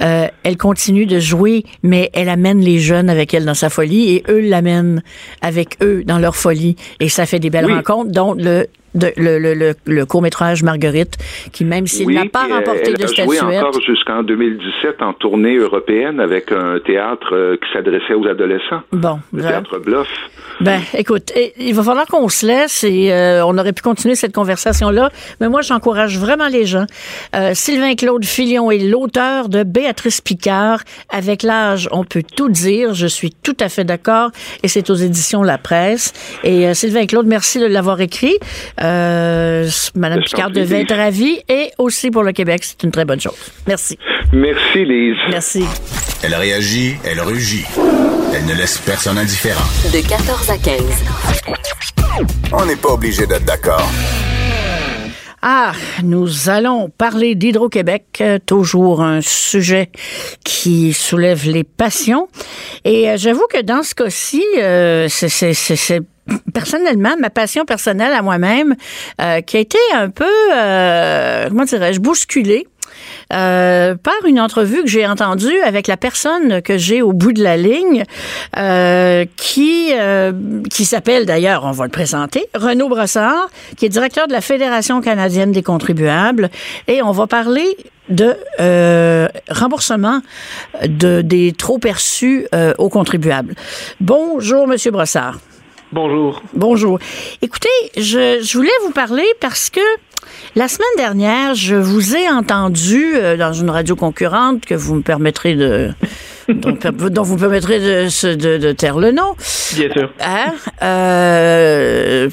euh, 0.00 0.26
elle 0.44 0.56
continue 0.56 1.06
de 1.06 1.18
jouer, 1.18 1.64
mais 1.82 2.10
elle 2.14 2.28
amène 2.28 2.60
les 2.60 2.78
jeunes 2.78 3.10
avec 3.10 3.34
elle 3.34 3.44
dans 3.44 3.54
sa 3.54 3.68
folie, 3.68 4.14
et 4.14 4.22
eux 4.28 4.40
l'amènent 4.40 5.02
avec 5.42 5.82
eux 5.82 6.04
dans 6.04 6.20
leur 6.20 6.36
folie, 6.36 6.76
et 7.00 7.08
ça 7.08 7.26
fait 7.26 7.40
des 7.40 7.50
belles 7.50 7.66
rencontres, 7.66 8.12
dont 8.12 8.34
le 8.34 8.66
le, 9.16 9.74
le, 9.86 10.06
court-métrage 10.06 10.62
Marguerite, 10.62 11.16
qui 11.52 11.64
même 11.64 11.86
s'il 11.86 12.08
n'a 12.10 12.26
pas 12.26 12.46
remporté 12.46 12.92
de 12.92 13.06
statuette... 13.06 13.42
Encore 13.42 13.80
jusqu'en 13.82 14.22
2017 14.22 15.02
en 15.02 15.12
tournée 15.12 15.56
européenne 15.56 16.20
avec 16.20 16.52
un 16.52 16.78
théâtre 16.84 17.34
euh, 17.34 17.56
qui 17.56 17.72
s'adressait 17.72 18.14
aux 18.14 18.26
adolescents. 18.26 18.82
Bon. 18.92 19.18
Le 19.32 19.42
théâtre 19.42 19.78
Bluff. 19.78 20.08
Ben, 20.60 20.80
écoute, 20.94 21.32
il 21.58 21.74
va 21.74 21.82
falloir 21.82 22.06
qu'on 22.06 22.28
se 22.28 22.46
laisse 22.46 22.82
et 22.82 23.12
euh, 23.12 23.44
on 23.44 23.58
aurait 23.58 23.74
pu 23.74 23.82
continuer 23.82 24.14
cette 24.14 24.32
conversation-là, 24.32 25.10
mais 25.40 25.50
moi, 25.50 25.60
j'encourage 25.60 26.18
vraiment 26.18 26.48
les 26.48 26.64
gens. 26.64 26.86
Euh, 27.34 27.50
Sylvain 27.52 27.94
Claude 27.94 28.24
Filion 28.24 28.70
est 28.70 28.78
l'auteur 28.78 29.50
de 29.50 29.64
Béatrice 29.64 30.20
Picard. 30.20 30.80
Avec 31.10 31.42
l'âge, 31.42 31.88
on 31.92 32.04
peut 32.04 32.22
tout 32.36 32.48
dire. 32.48 32.94
Je 32.94 33.06
suis 33.06 33.30
tout 33.30 33.56
à 33.60 33.68
fait 33.68 33.84
d'accord 33.84 34.30
et 34.62 34.68
c'est 34.68 34.88
aux 34.88 34.94
éditions 34.94 35.42
La 35.42 35.58
Presse. 35.58 36.14
Et 36.42 36.72
Sylvain 36.74 37.06
Claude, 37.06 37.26
merci 37.26 37.58
de 37.58 37.66
l'avoir 37.66 38.00
écrit. 38.00 38.38
Euh, 38.80 38.85
Madame 39.94 40.20
Picard 40.20 40.50
devait 40.50 40.82
être 40.82 40.94
ravie 40.94 41.40
et 41.48 41.70
aussi 41.78 42.10
pour 42.10 42.22
le 42.22 42.32
Québec, 42.32 42.64
c'est 42.64 42.82
une 42.82 42.90
très 42.90 43.04
bonne 43.04 43.20
chose. 43.20 43.36
Merci. 43.66 43.98
Merci, 44.32 44.84
Lise. 44.84 45.16
Merci. 45.30 45.64
Elle 46.22 46.34
réagit, 46.34 46.96
elle 47.04 47.20
rugit. 47.20 47.64
Elle 48.34 48.46
ne 48.46 48.54
laisse 48.54 48.78
personne 48.78 49.18
indifférent. 49.18 49.64
De 49.92 50.06
14 50.06 50.50
à 50.50 50.58
15. 50.58 50.82
On 52.52 52.66
n'est 52.66 52.76
pas 52.76 52.90
obligé 52.90 53.26
d'être 53.26 53.44
d'accord. 53.44 53.88
Ah, 55.42 55.72
nous 56.02 56.48
allons 56.48 56.88
parler 56.88 57.34
d'Hydro-Québec, 57.34 58.22
toujours 58.46 59.02
un 59.02 59.20
sujet 59.20 59.90
qui 60.42 60.92
soulève 60.92 61.48
les 61.48 61.62
passions. 61.62 62.28
Et 62.84 63.08
euh, 63.08 63.16
j'avoue 63.16 63.46
que 63.48 63.62
dans 63.62 63.82
ce 63.84 63.94
cas-ci, 63.94 64.42
euh, 64.58 65.06
c'est 65.08 66.00
personnellement, 66.54 67.14
ma 67.20 67.30
passion 67.30 67.64
personnelle 67.64 68.12
à 68.12 68.22
moi-même, 68.22 68.76
euh, 69.20 69.40
qui 69.40 69.56
a 69.56 69.60
été 69.60 69.78
un 69.94 70.10
peu, 70.10 70.24
euh, 70.54 71.48
comment 71.48 71.64
dirais-je, 71.64 72.00
bousculée. 72.00 72.66
Euh, 73.32 73.94
par 73.96 74.14
une 74.26 74.40
entrevue 74.40 74.82
que 74.82 74.88
j'ai 74.88 75.06
entendue 75.06 75.60
avec 75.60 75.86
la 75.86 75.96
personne 75.96 76.62
que 76.62 76.78
j'ai 76.78 77.02
au 77.02 77.12
bout 77.12 77.32
de 77.32 77.42
la 77.42 77.56
ligne, 77.56 78.04
qui 79.36 79.92
qui 80.70 80.84
s'appelle 80.84 81.26
d'ailleurs, 81.26 81.64
on 81.64 81.72
va 81.72 81.84
le 81.84 81.90
présenter, 81.90 82.46
Renaud 82.54 82.88
Brossard, 82.88 83.50
qui 83.76 83.84
est 83.84 83.90
directeur 83.90 84.28
de 84.28 84.32
la 84.32 84.40
Fédération 84.40 85.00
canadienne 85.00 85.52
des 85.52 85.62
contribuables, 85.62 86.48
et 86.88 87.02
on 87.02 87.10
va 87.10 87.26
parler 87.26 87.76
de 88.08 88.34
remboursement 89.50 90.20
de 90.86 91.20
des 91.20 91.52
trop 91.52 91.78
perçus 91.78 92.46
aux 92.78 92.88
contribuables. 92.88 93.54
Bonjour, 94.00 94.66
Monsieur 94.66 94.90
Brossard. 94.90 95.38
Bonjour. 95.96 96.42
Bonjour. 96.52 96.98
Écoutez, 97.40 97.70
je, 97.96 98.54
voulais 98.54 98.68
vous 98.84 98.90
parler 98.92 99.24
parce 99.40 99.70
que 99.70 99.80
la 100.54 100.68
semaine 100.68 100.86
dernière, 100.98 101.54
je 101.54 101.74
vous 101.74 102.14
ai 102.14 102.28
entendu 102.28 103.14
euh, 103.14 103.38
dans 103.38 103.54
une 103.54 103.70
radio 103.70 103.96
concurrente 103.96 104.66
que 104.66 104.74
vous 104.74 104.96
me 104.96 105.00
permettrez 105.00 105.54
de 105.54 105.88
dont, 106.48 107.22
vous 107.22 107.36
permettrez 107.36 107.80
de, 107.80 108.34
de, 108.34 108.58
de, 108.58 108.72
taire 108.72 108.98
le 108.98 109.12
nom. 109.12 109.34
Bien 109.74 109.92
sûr. 109.92 110.12
Hein? 110.20 110.54
Euh, 110.82 112.30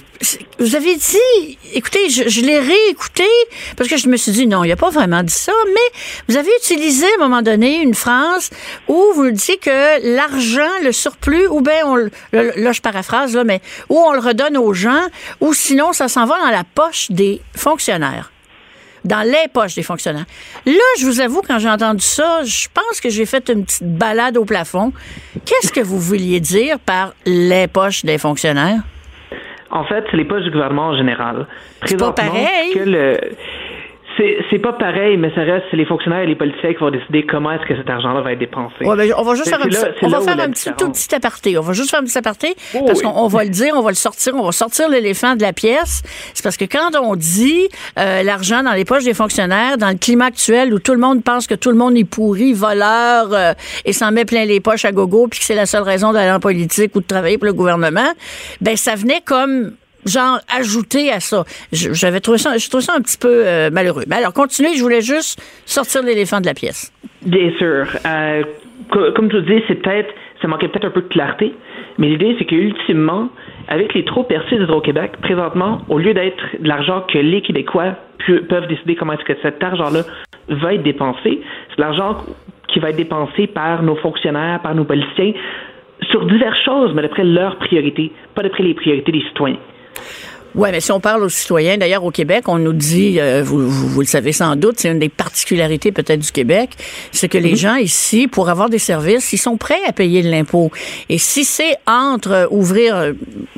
vous 0.60 0.76
avez 0.76 0.96
dit, 0.96 1.58
écoutez, 1.74 2.10
je, 2.10 2.30
je 2.30 2.42
l'ai 2.42 2.60
réécouté 2.60 3.28
parce 3.76 3.90
que 3.90 3.98
je 3.98 4.08
me 4.08 4.18
suis 4.18 4.32
dit, 4.32 4.48
non, 4.48 4.64
il 4.64 4.70
n'a 4.70 4.76
pas 4.76 4.90
vraiment 4.90 5.24
dit 5.24 5.34
ça, 5.34 5.52
mais 5.68 6.00
vous 6.30 6.38
avez 6.38 6.52
utilisé 6.62 7.06
à 7.06 7.24
un 7.24 7.28
moment 7.28 7.42
donné 7.42 7.82
une 7.82 7.96
phrase 7.96 8.50
où 8.88 9.04
vous 9.16 9.32
dites 9.32 9.62
que 9.62 10.16
l'argent, 10.16 10.72
le 10.84 10.92
surplus, 10.92 11.48
ou 11.48 11.62
bien, 11.62 11.86
on, 11.86 11.96
là, 12.32 12.72
je 12.72 12.82
paraphrase, 12.82 13.36
là, 13.36 13.44
mais 13.44 13.62
où 13.90 13.98
on 13.98 14.14
le 14.14 14.20
redonne 14.20 14.58
aux 14.58 14.74
gens, 14.74 15.08
ou 15.42 15.54
sinon, 15.54 15.94
ça 15.94 16.08
s'en 16.08 16.26
va 16.26 16.38
dans 16.40 16.52
la 16.52 16.64
poche 16.64 17.12
des 17.12 17.42
fonctionnaires 17.56 18.33
dans 19.04 19.22
les 19.22 19.48
poches 19.52 19.76
des 19.76 19.84
fonctionnaires. 19.84 20.26
Là, 20.66 20.74
je 21.00 21.06
vous 21.06 21.20
avoue, 21.20 21.42
quand 21.46 21.60
j'ai 21.60 21.70
entendu 21.70 22.04
ça, 22.04 22.44
je 22.44 22.68
pense 22.74 23.02
que 23.02 23.10
j'ai 23.10 23.26
fait 23.26 23.50
une 23.50 23.66
petite 23.66 23.84
balade 23.84 24.38
au 24.38 24.46
plafond. 24.46 24.94
Qu'est-ce 25.46 25.72
que 25.72 25.82
vous 25.82 26.00
vouliez 26.00 26.40
dire 26.40 26.80
par 26.80 27.14
les 27.26 27.68
poches 27.68 28.06
des 28.06 28.18
fonctionnaires? 28.18 28.82
En 29.72 29.86
fait, 29.86 30.04
c'est 30.10 30.18
les 30.18 30.26
poches 30.26 30.44
du 30.44 30.52
gouvernement 30.52 30.90
en 30.90 30.98
général. 30.98 31.48
C'est 31.86 31.98
pas 31.98 32.12
pareil. 32.12 32.74
Que 32.74 32.80
le 32.80 33.20
C'est 34.18 34.60
pas 34.60 34.74
pareil, 34.74 35.18
mais 35.18 35.34
ça 35.34 35.42
reste, 35.42 35.66
c'est 35.72 35.78
les 35.78 35.86
fonctionnaires 35.86 36.22
et 36.22 36.28
les 36.28 36.36
politiciens 36.36 36.74
qui 36.74 36.80
vont 36.80 36.92
décider 36.92 37.26
comment 37.26 37.52
est-ce 37.52 37.66
que 37.68 37.76
cet 37.76 37.90
argent-là 37.90 38.22
va 38.22 38.34
être 38.34 38.40
dépensé. 38.40 38.86
Ouais, 38.86 38.96
ben, 38.96 39.12
on 39.18 39.24
va 39.24 39.36
juste 39.36 39.50
faire 39.50 39.62
un, 39.62 39.68
petit, 39.68 39.78
on 40.04 40.10
va 40.10 40.22
faire 40.22 40.40
un 40.40 40.50
petit 40.50 40.70
tout 40.78 40.92
petit 40.92 41.16
aparté. 41.16 41.58
On 41.58 41.62
va 41.62 41.74
juste 41.74 41.90
faire 41.90 42.00
un 42.00 42.04
petit 42.04 42.18
aparté 42.18 42.56
oh, 42.76 42.84
parce 42.86 43.02
qu'on 43.02 43.28
va 43.28 43.44
le 43.44 43.50
dire, 43.50 43.74
on 43.76 43.82
va 43.82 43.90
le 43.90 43.96
sortir, 43.96 44.36
on 44.36 44.44
va 44.44 44.52
sortir 44.52 44.90
l'éléphant 44.90 45.36
de 45.36 45.42
la 45.42 45.54
pièce. 45.54 46.04
C'est 46.34 46.44
parce 46.44 46.58
que 46.58 46.66
quand 46.66 46.92
on 47.02 47.16
dit 47.16 47.68
euh, 47.98 48.24
l'argent 48.24 48.64
dans 48.64 48.74
les 48.74 48.86
poches 48.86 49.04
des 49.04 49.14
fonctionnaires, 49.14 49.78
dans 49.78 49.90
le 49.90 49.98
climat 49.98 50.26
actuel 50.26 50.74
où 50.74 50.80
tout 50.80 50.94
le 50.94 51.00
monde 51.00 51.24
pense 51.24 51.48
que 51.48 51.56
tout 51.56 51.70
le 51.70 51.78
monde 51.78 51.98
est 51.98 52.04
pourri, 52.04 52.54
voleur 52.54 53.34
euh, 53.34 53.54
et 53.86 53.94
s'en 53.94 54.12
met 54.12 54.26
plein 54.26 54.46
les 54.46 54.60
poches 54.60 54.86
à 54.86 54.92
gogo, 54.92 55.28
puis 55.28 55.40
que 55.40 55.46
c'est 55.46 55.56
la 55.56 55.66
seule 55.66 55.84
raison 55.84 56.14
d'aller 56.14 56.32
en 56.32 56.40
politique 56.40 56.96
ou 56.96 57.02
de 57.02 57.08
travailler 57.08 57.38
pour 57.38 57.48
le 57.48 57.54
gouvernement, 57.54 58.12
ben 58.62 58.76
ça 58.76 58.96
venait 58.96 59.22
comme 59.26 59.74
genre 60.06 60.40
ajouter 60.56 61.12
à 61.12 61.20
ça. 61.20 61.44
J'avais 61.72 62.20
trouvé 62.20 62.38
ça, 62.38 62.58
je 62.58 62.68
trouvé 62.70 62.84
ça 62.84 62.94
un 62.96 63.02
petit 63.02 63.18
peu 63.18 63.44
euh, 63.46 63.70
malheureux. 63.72 64.04
Mais 64.08 64.18
alors, 64.18 64.34
continuez, 64.34 64.76
je 64.76 64.84
voulais 64.84 65.02
juste 65.02 65.42
sortir 65.66 66.04
l'éléphant 66.04 66.42
de 66.42 66.46
la 66.46 66.54
pièce. 66.54 66.92
Bien 67.26 67.52
sûr. 67.58 67.88
Euh, 68.06 68.44
comme 68.90 69.30
tu 69.30 69.42
dis, 69.44 69.64
c'est 69.68 69.82
peut-être, 69.82 70.14
ça 70.42 70.48
manquait 70.48 70.68
peut-être 70.68 70.86
un 70.86 70.92
peu 70.92 71.02
de 71.02 71.08
clarté, 71.08 71.54
mais 71.98 72.08
l'idée, 72.08 72.36
c'est 72.38 72.46
qu'ultimement, 72.46 73.30
avec 73.68 73.94
les 73.94 74.04
trop 74.04 74.24
perçus 74.24 74.58
d'Hydro-Québec, 74.58 75.14
présentement, 75.22 75.82
au 75.90 75.98
lieu 75.98 76.14
d'être 76.14 76.44
de 76.60 76.68
l'argent 76.68 77.06
que 77.12 77.18
les 77.18 77.42
Québécois 77.42 77.96
peuvent 78.50 78.68
décider 78.68 78.96
comment 78.96 79.14
est-ce 79.14 79.26
que 79.26 79.40
cet 79.42 79.64
argent-là 79.64 80.02
va 80.50 80.74
être 80.74 80.84
dépensé, 80.84 81.42
c'est 81.70 81.80
l'argent 81.80 82.18
qui 82.68 82.80
va 82.80 82.90
être 82.90 82.98
dépensé 82.98 83.48
par 83.48 83.84
nos 83.84 83.96
fonctionnaires, 83.96 84.60
par 84.62 84.76
nos 84.76 84.84
policiers, 84.84 85.36
sur 86.10 86.26
diverses 86.26 86.62
choses, 86.64 86.94
mais 86.94 87.02
d'après 87.02 87.24
leurs 87.24 87.58
priorités, 87.58 88.12
pas 88.36 88.44
d'après 88.44 88.64
les 88.64 88.74
priorités 88.74 89.12
des 89.12 89.22
citoyens. 89.22 89.60
Oui, 90.56 90.70
mais 90.72 90.82
si 90.82 90.92
on 90.92 91.00
parle 91.00 91.24
aux 91.24 91.30
citoyens, 91.30 91.78
d'ailleurs 91.78 92.04
au 92.04 92.12
Québec, 92.12 92.48
on 92.48 92.60
nous 92.60 92.74
dit, 92.74 93.20
euh, 93.20 93.42
vous, 93.44 93.68
vous, 93.68 94.00
le 94.02 94.06
savez 94.06 94.32
sans 94.32 94.56
doute, 94.56 94.76
c'est 94.78 94.90
une 94.90 95.00
des 95.00 95.10
particularités 95.10 95.92
peut-être 95.92 96.20
du 96.20 96.32
Québec, 96.32 96.72
c'est 97.12 97.28
que 97.28 97.40
les 97.40 97.52
mhm. 97.52 97.58
gens 97.58 97.76
ici, 97.76 98.28
pour 98.28 98.50
avoir 98.50 98.70
des 98.70 98.78
services, 98.78 99.34
ils 99.34 99.40
sont 99.40 99.58
prêts 99.58 99.82
à 99.88 99.94
payer 99.94 100.22
de 100.22 100.30
l'impôt. 100.30 100.72
Et 101.10 101.18
si 101.18 101.44
c'est 101.44 101.76
entre 101.88 102.48
ouvrir, 102.52 102.96
euh, 102.96 103.14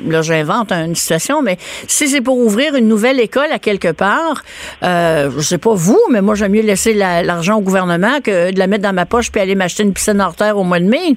là 0.06 0.22
j'invente 0.22 0.72
une 0.72 0.94
situation, 0.94 1.42
mais 1.42 1.58
si 1.86 2.08
c'est 2.08 2.22
pour 2.22 2.38
ouvrir 2.38 2.74
une 2.74 2.88
nouvelle 2.88 3.20
école 3.20 3.52
à 3.52 3.58
quelque 3.58 3.92
part, 3.92 4.42
euh, 4.82 5.30
je 5.36 5.42
sais 5.42 5.58
pas 5.58 5.74
vous, 5.74 6.00
mais 6.10 6.22
moi 6.22 6.34
j'aime 6.34 6.52
mieux 6.52 6.62
laisser 6.62 6.94
l'argent 6.94 7.58
au 7.58 7.62
gouvernement 7.62 8.20
que 8.22 8.52
de 8.52 8.58
la 8.58 8.66
mettre 8.66 8.84
dans 8.84 8.94
ma 8.94 9.04
poche 9.04 9.30
puis 9.30 9.40
aller 9.40 9.54
m'acheter 9.54 9.82
une 9.82 9.92
piscine 9.92 10.20
hors 10.20 10.34
terre 10.34 10.56
au 10.56 10.64
mois 10.64 10.80
de 10.80 10.86
mai. 10.86 11.16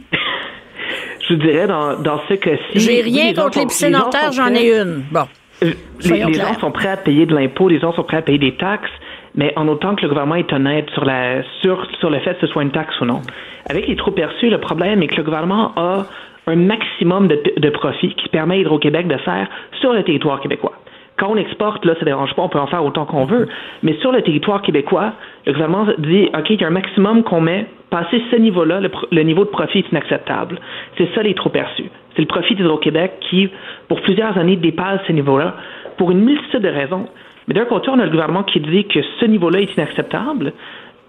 Je 1.29 1.35
dirais 1.35 1.67
dans, 1.67 1.95
dans 1.99 2.19
ce 2.27 2.33
cas-ci. 2.33 2.79
J'ai 2.79 3.01
rien 3.01 3.33
contre 3.33 3.59
les 3.59 3.65
piscines 3.65 3.95
hors 3.95 4.09
terre, 4.09 4.31
j'en 4.33 4.53
ai 4.53 4.73
une. 4.73 5.03
Bon. 5.11 5.25
Euh, 5.63 5.73
les, 6.05 6.33
gens 6.33 6.53
sont 6.59 6.71
prêts 6.71 6.89
à 6.89 6.97
payer 6.97 7.25
de 7.25 7.35
l'impôt, 7.35 7.67
les 7.67 7.79
gens 7.79 7.93
sont 7.93 8.03
prêts 8.03 8.17
à 8.17 8.21
payer 8.21 8.37
des 8.37 8.55
taxes, 8.55 8.91
mais 9.35 9.53
en 9.57 9.67
autant 9.67 9.95
que 9.95 10.03
le 10.03 10.07
gouvernement 10.07 10.35
est 10.35 10.51
honnête 10.53 10.89
sur, 10.91 11.05
la, 11.05 11.43
sur, 11.61 11.85
sur 11.99 12.09
le 12.09 12.19
fait 12.19 12.35
que 12.35 12.47
ce 12.47 12.47
soit 12.47 12.63
une 12.63 12.71
taxe 12.71 12.99
ou 13.01 13.05
non. 13.05 13.21
Avec 13.69 13.87
les 13.87 13.95
trop 13.95 14.11
perçus, 14.11 14.49
le 14.49 14.59
problème 14.59 15.03
est 15.03 15.07
que 15.07 15.17
le 15.17 15.23
gouvernement 15.23 15.73
a 15.75 16.05
un 16.47 16.55
maximum 16.55 17.27
de, 17.27 17.41
de 17.57 17.69
profit 17.69 18.15
qui 18.15 18.29
permet 18.29 18.55
à 18.55 18.57
Hydro-Québec 18.59 19.07
de 19.07 19.17
faire 19.17 19.47
sur 19.81 19.93
le 19.93 20.03
territoire 20.03 20.39
québécois. 20.39 20.73
Quand 21.19 21.31
on 21.31 21.35
exporte, 21.35 21.83
là, 21.83 21.95
ça 21.99 22.05
dérange 22.05 22.33
pas, 22.33 22.43
on 22.43 22.49
peut 22.49 22.59
en 22.59 22.67
faire 22.67 22.83
autant 22.83 23.05
qu'on 23.05 23.25
veut. 23.25 23.47
Mais 23.83 23.93
sur 23.99 24.13
le 24.13 24.21
territoire 24.21 24.61
québécois, 24.61 25.11
le 25.45 25.51
gouvernement 25.51 25.85
dit, 25.97 26.29
OK, 26.33 26.49
il 26.49 26.61
y 26.61 26.63
a 26.63 26.67
un 26.67 26.71
maximum 26.71 27.23
qu'on 27.23 27.41
met. 27.41 27.67
Passer 27.89 28.21
ce 28.31 28.37
niveau-là, 28.37 28.79
le, 28.79 29.21
niveau 29.23 29.43
de 29.43 29.49
profit 29.49 29.79
est 29.79 29.91
inacceptable. 29.91 30.59
C'est 30.97 31.09
ça 31.13 31.23
les 31.23 31.33
trop 31.33 31.49
perçus. 31.49 31.89
C'est 32.15 32.21
le 32.21 32.27
profit 32.27 32.55
d'Hydro-Québec 32.55 33.13
qui, 33.29 33.49
pour 33.87 33.99
plusieurs 34.01 34.37
années, 34.37 34.55
dépasse 34.55 35.01
ce 35.07 35.11
niveau-là 35.11 35.55
pour 35.97 36.11
une 36.11 36.23
multitude 36.23 36.61
de 36.61 36.69
raisons. 36.69 37.07
Mais 37.47 37.55
d'un 37.55 37.65
côté, 37.65 37.89
on 37.89 37.99
a 37.99 38.05
le 38.05 38.11
gouvernement 38.11 38.43
qui 38.43 38.59
dit 38.59 38.85
que 38.85 38.99
ce 39.19 39.25
niveau-là 39.25 39.59
est 39.59 39.75
inacceptable 39.75 40.53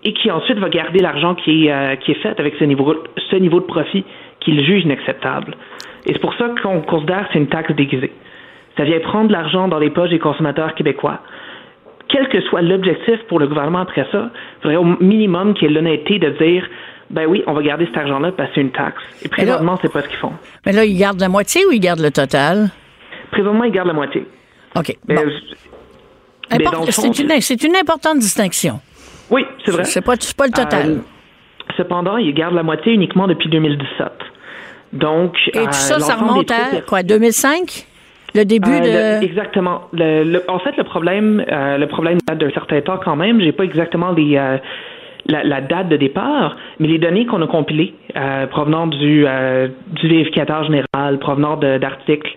et 0.03 0.13
qui 0.15 0.31
ensuite 0.31 0.59
va 0.59 0.71
garder 0.71 1.01
l'argent 1.01 1.35
qui 1.35 1.67
est, 1.67 1.73
euh, 1.73 1.97
fait 2.23 2.41
avec 2.41 2.55
ce 2.59 2.65
niveau, 2.65 2.97
ce 3.31 3.37
niveau 3.37 3.61
de 3.61 3.67
profit 3.67 4.05
qu'il 4.41 4.65
juge 4.65 4.85
inacceptable. 4.85 5.55
Et 6.07 6.15
c'est 6.15 6.21
pour 6.21 6.35
ça 6.35 6.49
qu'on 6.63 6.81
considère 6.81 7.29
que 7.29 7.35
c'est 7.35 7.39
une 7.39 7.49
taxe 7.49 7.73
déguisée. 7.75 8.11
Ça 8.81 8.87
vient 8.87 9.01
prendre 9.01 9.31
l'argent 9.31 9.69
dans 9.69 9.79
les 9.79 9.91
poches 9.91 10.09
des 10.09 10.19
consommateurs 10.19 10.75
québécois. 10.75 11.19
Quel 12.09 12.31
que 12.31 12.41
soit 12.41 12.63
l'objectif 12.63 13.19
pour 13.29 13.39
le 13.39 13.47
gouvernement 13.47 13.81
après 13.81 14.07
ça, 14.11 14.31
il 14.33 14.63
faudrait 14.63 14.77
au 14.79 14.97
minimum 15.05 15.53
qu'il 15.53 15.69
y 15.69 15.71
ait 15.71 15.75
l'honnêteté 15.75 16.19
de 16.19 16.31
dire 16.31 16.67
ben 17.11 17.27
oui, 17.29 17.43
on 17.47 17.53
va 17.53 17.61
garder 17.61 17.85
cet 17.85 17.99
argent-là 17.99 18.33
parce 18.33 18.49
que 18.49 18.55
c'est 18.55 18.61
une 18.63 18.71
taxe. 18.71 19.03
Et 19.23 19.29
présentement, 19.29 19.79
c'est 19.83 19.93
pas 19.93 20.01
ce 20.01 20.09
qu'ils 20.09 20.17
font. 20.17 20.33
Mais 20.65 20.73
là, 20.73 20.87
ils 20.87 20.97
gardent 20.97 21.21
la 21.21 21.29
moitié 21.29 21.67
ou 21.67 21.73
ils 21.73 21.81
gardent 21.81 22.01
le 22.01 22.11
total? 22.11 22.71
Présentement, 23.33 23.65
ils 23.65 23.73
gardent 23.73 23.89
la 23.89 23.93
moitié. 23.93 24.27
OK. 24.75 24.97
c'est 26.89 27.65
une, 27.65 27.77
importante 27.77 28.19
distinction. 28.19 28.81
Oui, 29.31 29.45
c'est 29.63 29.73
vrai. 29.73 29.85
C'est 29.85 30.01
pas, 30.01 30.15
pas 30.39 30.47
le 30.47 30.53
total. 30.53 30.91
Euh, 30.91 30.99
cependant, 31.77 32.17
ils 32.17 32.33
gardent 32.33 32.55
la 32.55 32.63
moitié 32.63 32.95
uniquement 32.95 33.27
depuis 33.29 33.51
2017. 33.51 34.09
Donc, 34.95 35.37
Et 35.49 35.67
tout 35.67 35.73
ça, 35.73 36.01
ça 36.01 36.15
remonte 36.15 36.51
à 36.51 36.81
quoi, 36.81 37.03
2005? 37.03 37.89
Le 38.35 38.45
début 38.45 38.71
euh, 38.71 39.21
de. 39.21 39.25
exactement. 39.25 39.83
en 40.49 40.59
fait, 40.61 40.77
le 40.77 40.85
problème, 40.85 41.45
euh, 41.51 41.79
le 41.79 41.87
problème 41.87 42.19
date 42.27 42.39
d'un 42.39 42.51
certain 42.51 42.81
temps 42.81 42.99
quand 43.03 43.17
même. 43.17 43.41
J'ai 43.41 43.53
pas 43.53 43.65
exactement 43.65 44.13
les, 44.13 44.37
euh, 44.37 44.59
la, 45.27 45.61
date 45.61 45.89
de 45.89 45.97
départ, 45.97 46.57
mais 46.79 46.89
les 46.89 46.99
données 46.99 47.27
qu'on 47.27 47.43
a 47.43 47.47
compilées 47.47 47.95
provenant 48.51 48.87
du, 48.87 49.25
du 49.93 50.09
vérificateur 50.09 50.65
général, 50.65 51.19
provenant 51.19 51.57
d'articles 51.57 52.31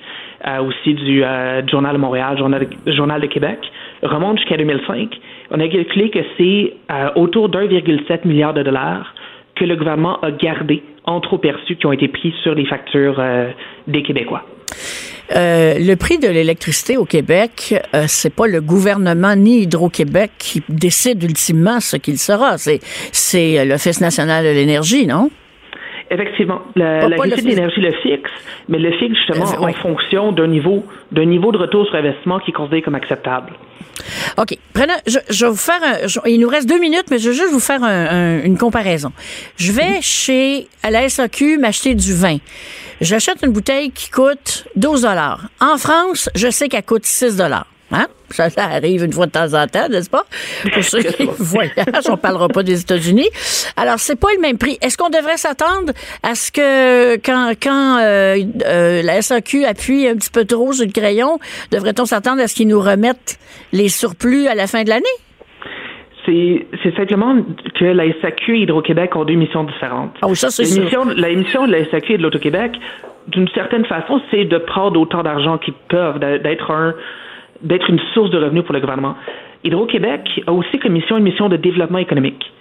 aussi 0.62 0.94
du, 0.94 1.24
Journal 1.70 1.94
de 1.94 1.98
Montréal, 2.00 2.38
Journal 2.38 2.68
Journal 2.88 3.22
de 3.22 3.28
Québec, 3.28 3.60
remontent 4.04 4.38
jusqu'à 4.38 4.58
2005. 4.58 5.10
On 5.52 5.60
a 5.60 5.68
calculé 5.68 6.10
que 6.10 6.20
c'est 6.38 6.74
autour 7.16 7.50
d'1,7 7.50 8.28
milliard 8.28 8.54
de 8.54 8.64
dollars 8.64 9.14
que 9.56 9.66
le 9.66 9.76
gouvernement 9.76 10.20
a 10.22 10.32
gardé 10.32 10.84
en 11.06 11.20
trop 11.20 11.38
perçus 11.38 11.76
qui 11.76 11.86
ont 11.86 11.94
été 11.94 12.08
pris 12.08 12.34
sur 12.44 12.54
les 12.54 12.66
factures 12.66 13.22
des 13.88 14.04
Québécois. 14.04 14.44
Euh, 15.32 15.80
le 15.80 15.96
prix 15.96 16.20
de 16.20 16.28
l'électricité 16.28 16.98
au 16.98 17.06
Québec, 17.06 17.76
euh, 17.94 18.06
c'est 18.08 18.30
pas 18.30 18.48
le 18.48 18.62
gouvernement 18.62 19.36
ni 19.36 19.62
Hydro-Québec 19.62 20.32
qui 20.38 20.62
décide 20.70 21.24
ultimement 21.24 21.80
ce 21.80 21.98
qu'il 21.98 22.20
sera. 22.20 22.58
C'est, 22.58 22.82
c'est 23.12 23.66
l'Office 23.66 24.02
national 24.02 24.44
de 24.46 24.50
l'énergie, 24.50 25.08
non? 25.08 25.32
Effectivement. 26.14 26.62
L'Office 26.76 27.44
de 27.44 27.50
l'énergie 27.50 27.82
le 27.82 27.92
fixe, 27.92 28.30
mais 28.70 28.78
le 28.78 28.92
fixe 28.94 29.18
justement 29.18 29.46
euh, 29.46 29.68
en 29.70 29.74
fonction 29.74 30.32
d'un 30.32 30.48
niveau, 30.48 30.86
d'un 31.12 31.26
niveau 31.26 31.52
de 31.52 31.58
retour 31.58 31.86
sur 31.88 31.96
investissement 31.96 32.40
qui 32.40 32.52
est 32.52 32.54
considéré 32.54 32.82
comme 32.82 32.96
acceptable. 32.96 33.54
OK. 34.38 34.58
Prenez, 34.74 34.94
je, 35.08 35.20
je, 35.30 35.46
vais 35.46 35.52
vous 35.52 35.58
faire 35.58 35.82
un, 35.82 36.30
il 36.30 36.40
nous 36.40 36.48
reste 36.48 36.68
deux 36.68 36.80
minutes, 36.80 37.06
mais 37.10 37.20
je 37.20 37.30
vais 37.30 37.36
juste 37.36 37.52
vous 37.52 37.60
faire 37.60 37.82
une 37.84 38.58
comparaison. 38.58 39.12
Je 39.58 39.72
vais 39.72 40.02
chez, 40.02 40.68
à 40.84 40.92
la 40.92 41.10
SAQ, 41.10 41.58
m'acheter 41.58 41.96
du 41.96 42.14
vin. 42.14 42.38
J'achète 43.02 43.44
une 43.44 43.52
bouteille 43.52 43.92
qui 43.92 44.10
coûte 44.10 44.66
12 44.76 45.08
En 45.62 45.78
France, 45.78 46.30
je 46.36 46.50
sais 46.50 46.70
qu'elle 46.70 46.84
coûte 46.84 47.06
6 47.06 47.42
Hein? 47.94 48.08
Ça, 48.30 48.48
arrive 48.58 49.04
une 49.04 49.14
fois 49.14 49.28
de 49.28 49.32
temps 49.32 49.54
en 49.54 49.68
temps, 49.68 49.88
n'est-ce 49.88 50.10
pas? 50.10 50.24
Pour 50.74 50.84
ceux 50.84 51.04
qui 51.04 51.26
voyagent, 51.40 52.10
on 52.10 52.18
parlera 52.18 52.48
pas 52.48 52.64
des 52.64 52.82
États-Unis. 52.82 53.30
Alors, 53.78 54.00
c'est 54.00 54.20
pas 54.20 54.30
le 54.36 54.42
même 54.42 54.58
prix. 54.58 54.78
Est-ce 54.82 54.98
qu'on 54.98 55.10
devrait 55.10 55.38
s'attendre 55.38 55.94
à 56.24 56.34
ce 56.34 56.52
que 56.52 57.16
quand, 57.18 57.54
quand 57.62 58.00
euh, 58.00 58.38
euh, 58.66 59.02
la 59.04 59.22
SAQ 59.22 59.66
appuie 59.66 60.08
un 60.08 60.16
petit 60.16 60.32
peu 60.32 60.46
trop 60.46 60.74
sur 60.74 60.86
le 60.86 60.92
crayon, 60.92 61.38
devrait-on 61.72 62.06
s'attendre 62.06 62.42
à 62.42 62.48
ce 62.48 62.56
qu'ils 62.56 62.68
nous 62.68 62.82
remettent 62.82 63.38
les 63.72 63.90
surplus 63.90 64.48
à 64.48 64.56
la 64.56 64.66
fin 64.66 64.84
de 64.84 64.90
l'année? 64.90 65.06
C'est 66.26 66.96
simplement 66.96 67.36
que 67.78 67.86
la 67.86 68.06
SAQ 68.22 68.56
et 68.56 68.62
Hydro-Québec 68.62 69.16
ont 69.16 69.26
deux 69.26 69.34
missions 69.36 69.66
différentes. 69.66 70.16
Ah 70.22 70.34
ça, 70.34 70.50
c'est 70.50 70.64
La 71.18 71.30
mission 71.30 71.68
de 71.68 71.72
la 71.72 71.86
SAQ 71.86 72.14
et 72.14 72.18
de 72.18 72.24
l'Auto-Québec, 72.24 72.72
d'une 73.28 73.48
certaine 73.50 73.86
façon, 73.86 74.22
c'est 74.32 74.46
de 74.46 74.58
prendre 74.58 75.00
autant 75.00 75.24
d'argent 75.24 75.58
qu'ils 75.58 75.74
peuvent, 75.90 76.20
d'être 76.20 76.72
un 76.72 76.94
d'être 77.64 77.90
une 77.90 78.00
source 78.14 78.30
de 78.30 78.38
revenus 78.38 78.64
pour 78.64 78.74
le 78.74 78.80
gouvernement. 78.80 79.16
Hydro-Québec 79.64 80.44
a 80.46 80.52
aussi 80.52 80.78
comme 80.80 80.94
mission 80.94 81.18
une 81.18 81.24
mission 81.24 81.50
de 81.50 81.58
développement 81.58 82.00
économique. 82.00 82.52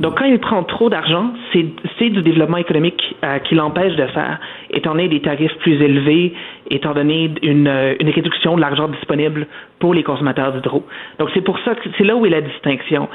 Donc, 0.00 0.18
quand 0.18 0.24
il 0.24 0.38
prend 0.38 0.64
trop 0.64 0.88
d'argent, 0.88 1.32
c'est 1.52 2.10
du 2.10 2.22
développement 2.22 2.56
économique 2.56 3.14
euh, 3.22 3.38
qui 3.40 3.54
l'empêche 3.54 3.94
de 3.94 4.06
faire, 4.06 4.40
étant 4.70 4.92
donné 4.92 5.08
des 5.08 5.20
tarifs 5.20 5.54
plus 5.58 5.80
élevés, 5.80 6.32
étant 6.70 6.94
donné 6.94 7.30
une, 7.42 7.70
une 8.00 8.10
réduction 8.10 8.56
de 8.56 8.60
l'argent 8.60 8.88
disponible 8.88 9.46
pour 9.78 9.94
les 9.94 10.02
consommateurs 10.02 10.52
d'hydro. 10.52 10.84
Donc, 11.18 11.30
c'est 11.34 11.42
pour 11.42 11.58
ça 11.60 11.74
que 11.74 11.88
c'est 11.96 12.04
là 12.04 12.16
où 12.16 12.26
est 12.26 12.30
la 12.30 12.40
distinction. 12.40 13.08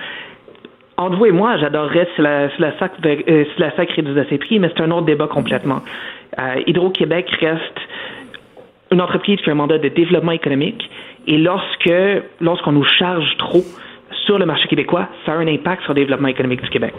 Entre 0.97 1.15
vous 1.17 1.25
et 1.25 1.31
moi, 1.31 1.57
j'adorerais 1.57 2.07
si 2.15 2.21
la, 2.21 2.49
si 2.49 2.61
la 2.61 2.77
SAC, 2.79 2.93
euh, 3.05 3.45
la 3.57 3.75
SAC 3.75 3.91
réduisait 3.91 4.25
ses 4.29 4.37
prix, 4.37 4.59
mais 4.59 4.71
c'est 4.75 4.81
un 4.81 4.91
autre 4.91 5.05
débat 5.05 5.27
complètement. 5.27 5.81
Euh, 6.39 6.61
Hydro-Québec 6.65 7.29
reste 7.39 7.79
une 8.91 9.01
entreprise 9.01 9.39
qui 9.41 9.49
a 9.49 9.51
un 9.51 9.55
mandat 9.55 9.77
de 9.77 9.89
développement 9.89 10.31
économique 10.31 10.89
et 11.27 11.37
lorsque 11.37 11.91
lorsqu'on 12.39 12.71
nous 12.71 12.85
charge 12.85 13.37
trop 13.37 13.63
sur 14.25 14.39
le 14.39 14.45
marché 14.45 14.67
québécois, 14.67 15.07
ça 15.25 15.33
a 15.33 15.35
un 15.35 15.47
impact 15.47 15.83
sur 15.83 15.93
le 15.93 15.99
développement 15.99 16.29
économique 16.29 16.61
du 16.61 16.69
Québec. 16.69 16.93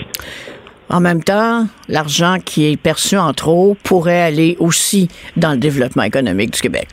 En 0.90 1.00
même 1.00 1.22
temps, 1.22 1.64
l'argent 1.88 2.36
qui 2.44 2.72
est 2.72 2.80
perçu 2.80 3.16
en 3.16 3.32
trop 3.32 3.76
pourrait 3.84 4.22
aller 4.22 4.56
aussi 4.58 5.08
dans 5.36 5.52
le 5.52 5.58
développement 5.58 6.04
économique 6.04 6.52
du 6.52 6.60
Québec. 6.60 6.88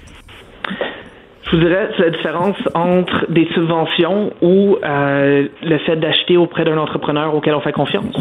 Je 1.46 1.52
vous 1.52 1.64
dirais, 1.64 1.90
c'est 1.96 2.04
la 2.04 2.10
différence 2.10 2.58
entre 2.74 3.26
des 3.30 3.48
subventions 3.54 4.34
ou 4.42 4.78
euh, 4.84 5.48
le 5.62 5.78
fait 5.80 5.96
d'acheter 5.96 6.38
auprès 6.38 6.66
d'un 6.66 6.78
entrepreneur 6.78 7.34
auquel 7.36 7.54
on 7.54 7.62
fait 7.62 7.72
confiance. 7.72 8.16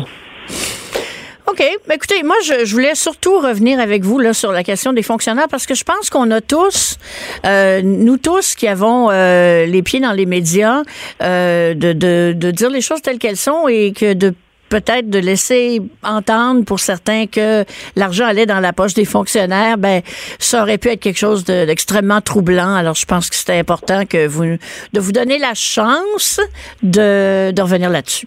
OK. 1.55 1.64
Écoutez, 1.93 2.25
moi, 2.25 2.35
je, 2.43 2.69
voulais 2.73 2.97
surtout 2.97 3.38
revenir 3.38 3.79
avec 3.79 4.03
vous 4.03 4.19
là, 4.19 4.35
sur 4.35 4.51
la 4.51 4.64
question 4.64 4.93
des 4.93 5.05
fonctionnaires 5.05 5.47
parce 5.49 5.67
que 5.67 5.77
je 5.77 5.85
pense 5.85 6.11
qu'on 6.11 6.33
a 6.33 6.40
tous, 6.40 6.99
euh, 7.47 7.81
nous 7.81 8.17
tous 8.17 8.57
qui 8.57 8.67
avons 8.67 9.09
euh, 9.12 9.64
les 9.64 9.83
pieds 9.83 10.01
dans 10.01 10.11
les 10.11 10.27
médias, 10.27 10.83
euh, 11.23 11.75
de, 11.75 11.93
de, 11.93 12.35
de 12.37 12.51
dire 12.51 12.71
les 12.71 12.81
choses 12.81 13.03
telles 13.03 13.19
qu'elles 13.19 13.37
sont 13.37 13.69
et 13.69 13.93
que 13.93 14.14
de 14.14 14.35
peut-être 14.69 15.09
de 15.09 15.21
laisser 15.21 15.81
entendre 16.03 16.64
pour 16.64 16.81
certains 16.81 17.29
que 17.29 17.64
l'argent 17.95 18.27
allait 18.27 18.47
dans 18.47 18.59
la 18.59 18.73
poche 18.73 18.95
des 18.95 19.05
fonctionnaires, 19.05 19.79
ben 19.79 20.03
ça 20.40 20.61
aurait 20.61 20.79
pu 20.79 20.88
être 20.88 21.01
quelque 21.01 21.21
chose 21.21 21.45
d'extrêmement 21.45 22.21
troublant. 22.21 22.75
Alors 22.75 22.97
je 22.97 23.07
pense 23.07 23.31
que 23.31 23.37
c'était 23.37 23.59
important 23.61 24.07
que 24.07 24.27
vous 24.27 24.43
de 24.43 25.01
vous 25.01 25.12
donner 25.12 25.38
la 25.38 25.55
chance 25.55 26.40
de, 26.83 27.53
de 27.53 27.62
revenir 27.62 27.90
là-dessus. 27.90 28.27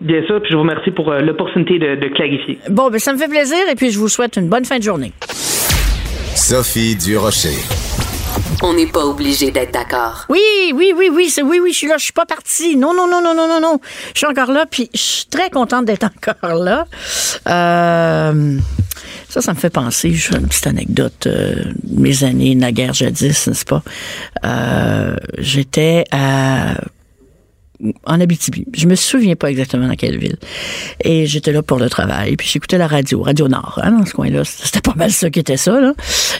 Bien 0.00 0.24
sûr, 0.26 0.40
puis 0.40 0.50
je 0.50 0.56
vous 0.56 0.62
remercie 0.62 0.90
pour 0.90 1.10
euh, 1.10 1.20
l'opportunité 1.20 1.78
de, 1.78 2.08
clarifier. 2.14 2.58
Bon, 2.68 2.90
ben 2.90 2.98
ça 2.98 3.12
me 3.12 3.18
fait 3.18 3.28
plaisir 3.28 3.58
et 3.70 3.74
puis 3.74 3.90
je 3.90 3.98
vous 3.98 4.08
souhaite 4.08 4.36
une 4.36 4.48
bonne 4.48 4.64
fin 4.64 4.78
de 4.78 4.82
journée. 4.82 5.12
Sophie 6.34 6.96
Durocher. 6.96 7.56
On 8.62 8.74
n'est 8.74 8.86
pas 8.86 9.04
obligé 9.04 9.50
d'être 9.50 9.72
d'accord. 9.72 10.26
Oui, 10.28 10.40
oui, 10.74 10.92
oui, 10.96 11.10
oui, 11.12 11.28
c'est 11.28 11.42
oui, 11.42 11.60
oui, 11.62 11.72
je 11.72 11.78
suis 11.78 11.86
là, 11.88 11.96
je 11.98 12.04
suis 12.04 12.12
pas 12.12 12.26
partie. 12.26 12.76
Non, 12.76 12.94
non, 12.94 13.08
non, 13.08 13.20
non, 13.22 13.34
non, 13.34 13.48
non, 13.48 13.60
non. 13.60 13.80
Je 14.14 14.18
suis 14.18 14.26
encore 14.26 14.52
là, 14.52 14.66
puis 14.70 14.88
je 14.94 15.00
suis 15.00 15.26
très 15.26 15.50
contente 15.50 15.84
d'être 15.84 16.04
encore 16.28 16.54
là. 16.54 16.86
Euh, 17.48 18.58
ça, 19.28 19.40
ça 19.40 19.52
me 19.54 19.58
fait 19.58 19.70
penser, 19.70 20.12
j'ai 20.12 20.36
une 20.36 20.46
petite 20.46 20.66
anecdote, 20.66 21.26
euh, 21.26 21.64
mes 21.90 22.22
années 22.22 22.54
naguère 22.54 22.92
jadis, 22.92 23.46
n'est-ce 23.46 23.64
pas? 23.64 23.82
Euh, 24.44 25.16
j'étais 25.38 26.04
à 26.10 26.74
en 28.04 28.20
Abitibi. 28.20 28.66
Je 28.74 28.86
me 28.86 28.94
souviens 28.94 29.36
pas 29.36 29.50
exactement 29.50 29.88
dans 29.88 29.94
quelle 29.94 30.18
ville. 30.18 30.36
Et 31.04 31.26
j'étais 31.26 31.52
là 31.52 31.62
pour 31.62 31.78
le 31.78 31.88
travail. 31.88 32.36
Puis 32.36 32.48
j'écoutais 32.48 32.78
la 32.78 32.86
radio, 32.86 33.22
Radio 33.22 33.48
Nord, 33.48 33.80
hein, 33.82 33.92
dans 33.92 34.06
ce 34.06 34.12
coin-là. 34.12 34.44
C'était 34.44 34.80
pas 34.80 34.94
mal 34.94 35.10
ça 35.10 35.30
qui 35.30 35.40
était 35.40 35.56
ça. 35.56 35.80
Là. 35.80 35.94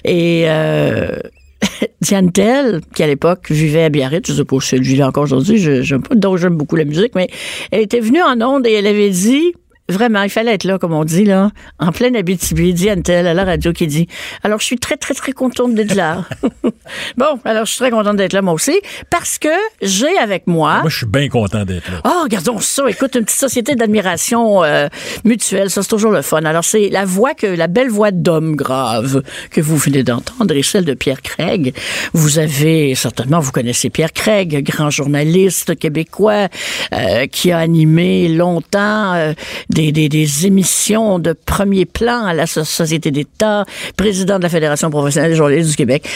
Et 0.04 0.44
euh, 0.46 1.16
Diane 2.00 2.32
Tell, 2.32 2.80
qui 2.94 3.02
à 3.02 3.06
l'époque 3.06 3.50
vivait 3.50 3.84
à 3.84 3.88
Biarritz, 3.88 4.28
je 4.28 4.34
sais 4.34 4.44
pas 4.44 4.60
si 4.60 4.74
elle 4.74 4.82
vivait 4.82 5.02
encore 5.02 5.24
aujourd'hui, 5.24 5.58
je, 5.58 5.96
pas, 5.96 6.14
donc 6.14 6.38
j'aime 6.38 6.56
beaucoup 6.56 6.76
la 6.76 6.84
musique, 6.84 7.14
mais 7.14 7.28
elle 7.70 7.82
était 7.82 8.00
venue 8.00 8.22
en 8.22 8.40
onde 8.40 8.66
et 8.66 8.72
elle 8.72 8.86
avait 8.86 9.10
dit 9.10 9.54
Vraiment, 9.92 10.22
il 10.22 10.30
fallait 10.30 10.54
être 10.54 10.64
là, 10.64 10.78
comme 10.78 10.92
on 10.92 11.04
dit, 11.04 11.24
là, 11.24 11.50
en 11.78 11.92
pleine 11.92 12.16
Abitibi, 12.16 12.74
dit 12.74 12.88
Anne-Telle 12.88 13.26
à 13.26 13.34
la 13.34 13.44
radio 13.44 13.72
qui 13.72 13.86
dit 13.86 14.08
Alors, 14.42 14.58
je 14.60 14.64
suis 14.64 14.78
très, 14.78 14.96
très, 14.96 15.14
très 15.14 15.32
contente 15.32 15.74
d'être 15.74 15.94
là. 15.94 16.24
bon, 17.16 17.38
alors, 17.44 17.66
je 17.66 17.70
suis 17.70 17.78
très 17.78 17.90
contente 17.90 18.16
d'être 18.16 18.32
là, 18.32 18.42
moi 18.42 18.54
aussi, 18.54 18.80
parce 19.10 19.38
que 19.38 19.48
j'ai 19.80 20.16
avec 20.18 20.46
moi. 20.46 20.80
Moi, 20.80 20.90
je 20.90 20.98
suis 20.98 21.06
bien 21.06 21.28
content 21.28 21.64
d'être 21.64 21.90
là. 21.90 22.00
Oh, 22.04 22.22
regardons 22.24 22.58
ça. 22.58 22.84
Écoute, 22.88 23.14
une 23.14 23.24
petite 23.24 23.38
société 23.38 23.74
d'admiration 23.74 24.64
euh, 24.64 24.88
mutuelle, 25.24 25.70
ça, 25.70 25.82
c'est 25.82 25.88
toujours 25.88 26.12
le 26.12 26.22
fun. 26.22 26.42
Alors, 26.44 26.64
c'est 26.64 26.88
la 26.88 27.04
voix 27.04 27.34
que, 27.34 27.46
la 27.46 27.66
belle 27.66 27.90
voix 27.90 28.10
d'homme 28.10 28.56
grave 28.56 29.22
que 29.50 29.60
vous 29.60 29.76
venez 29.76 30.02
d'entendre 30.02 30.54
et 30.54 30.62
celle 30.62 30.84
de 30.84 30.94
Pierre 30.94 31.22
Craig. 31.22 31.74
Vous 32.12 32.38
avez, 32.38 32.94
certainement, 32.94 33.40
vous 33.40 33.52
connaissez 33.52 33.90
Pierre 33.90 34.12
Craig, 34.12 34.62
grand 34.62 34.90
journaliste 34.90 35.78
québécois 35.78 36.48
euh, 36.94 37.26
qui 37.26 37.52
a 37.52 37.58
animé 37.58 38.28
longtemps 38.28 39.14
euh, 39.14 39.32
des, 39.70 39.81
des, 39.90 40.08
des, 40.08 40.46
émissions 40.46 41.18
de 41.18 41.32
premier 41.32 41.84
plan 41.84 42.24
à 42.24 42.34
la 42.34 42.46
Société 42.46 43.10
d'État, 43.10 43.64
président 43.96 44.38
de 44.38 44.44
la 44.44 44.48
Fédération 44.48 44.90
professionnelle 44.90 45.30
des 45.32 45.36
journalistes 45.36 45.70
du 45.70 45.76
Québec. 45.76 46.08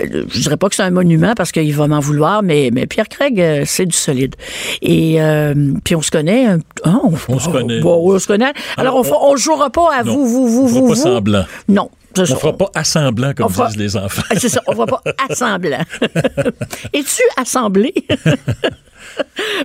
Euh, 0.00 0.24
je 0.30 0.40
dirais 0.40 0.56
pas 0.56 0.68
que 0.68 0.74
c'est 0.74 0.82
un 0.82 0.90
monument 0.90 1.34
parce 1.36 1.52
qu'il 1.52 1.74
va 1.74 1.86
m'en 1.86 2.00
vouloir, 2.00 2.42
mais, 2.42 2.70
mais 2.72 2.86
Pierre 2.86 3.08
Craig, 3.08 3.40
euh, 3.40 3.64
c'est 3.66 3.86
du 3.86 3.96
solide. 3.96 4.36
Et 4.80 5.20
euh, 5.20 5.54
puis 5.84 5.94
on 5.94 6.02
se 6.02 6.10
connaît. 6.10 6.46
Hein, 6.46 6.58
on, 6.84 7.12
on, 7.28 7.38
se 7.38 7.48
connaît. 7.48 7.82
on 7.84 8.18
se 8.18 8.26
connaît. 8.26 8.52
Alors, 8.76 8.96
on, 8.96 9.32
ne 9.32 9.38
jouera 9.38 9.70
pas 9.70 9.94
à 9.94 10.02
vous, 10.02 10.26
vous, 10.26 10.48
vous, 10.48 10.68
vous. 10.68 10.86
On 10.86 10.88
pas 10.88 10.94
semblant. 10.96 11.44
Non. 11.68 11.90
On 12.18 12.22
ne 12.22 12.26
fera 12.26 12.56
pas 12.56 12.70
assemblant, 12.74 13.32
comme 13.34 13.52
disent 13.52 13.76
les 13.76 13.96
enfants. 13.96 14.22
C'est 14.36 14.48
ça, 14.48 14.60
on 14.66 14.72
ne 14.72 14.76
fera 14.76 14.86
pas 14.86 15.02
assemblant. 15.28 15.84
Es-tu 16.92 17.22
assemblé? 17.36 17.94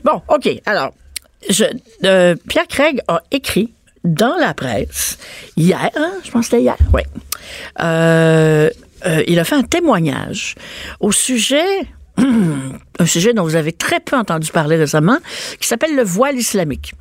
bon, 0.04 0.22
OK. 0.30 0.50
Alors, 0.66 0.94
euh, 2.04 2.36
Pierre 2.48 2.68
Craig 2.68 3.02
a 3.08 3.22
écrit 3.32 3.74
dans 4.04 4.36
la 4.36 4.54
presse 4.54 5.18
hier, 5.58 5.90
hein, 5.96 6.12
je 6.24 6.32
pense 6.32 6.46
que 6.46 6.52
c'était 6.52 6.64
hier, 6.64 6.78
oui. 6.94 7.02
Euh, 7.82 8.70
euh, 9.06 9.24
il 9.28 9.40
a 9.40 9.44
fait 9.44 9.56
un 9.56 9.64
témoignage 9.64 10.56
au 11.00 11.12
sujet 11.12 11.66
un 12.18 13.06
sujet 13.06 13.34
dont 13.34 13.44
vous 13.44 13.56
avez 13.56 13.74
très 13.74 14.00
peu 14.00 14.16
entendu 14.16 14.50
parler 14.52 14.78
récemment, 14.78 15.18
qui 15.60 15.68
s'appelle 15.68 15.96
le 15.96 16.04
voile 16.04 16.38
islamique. 16.38 16.94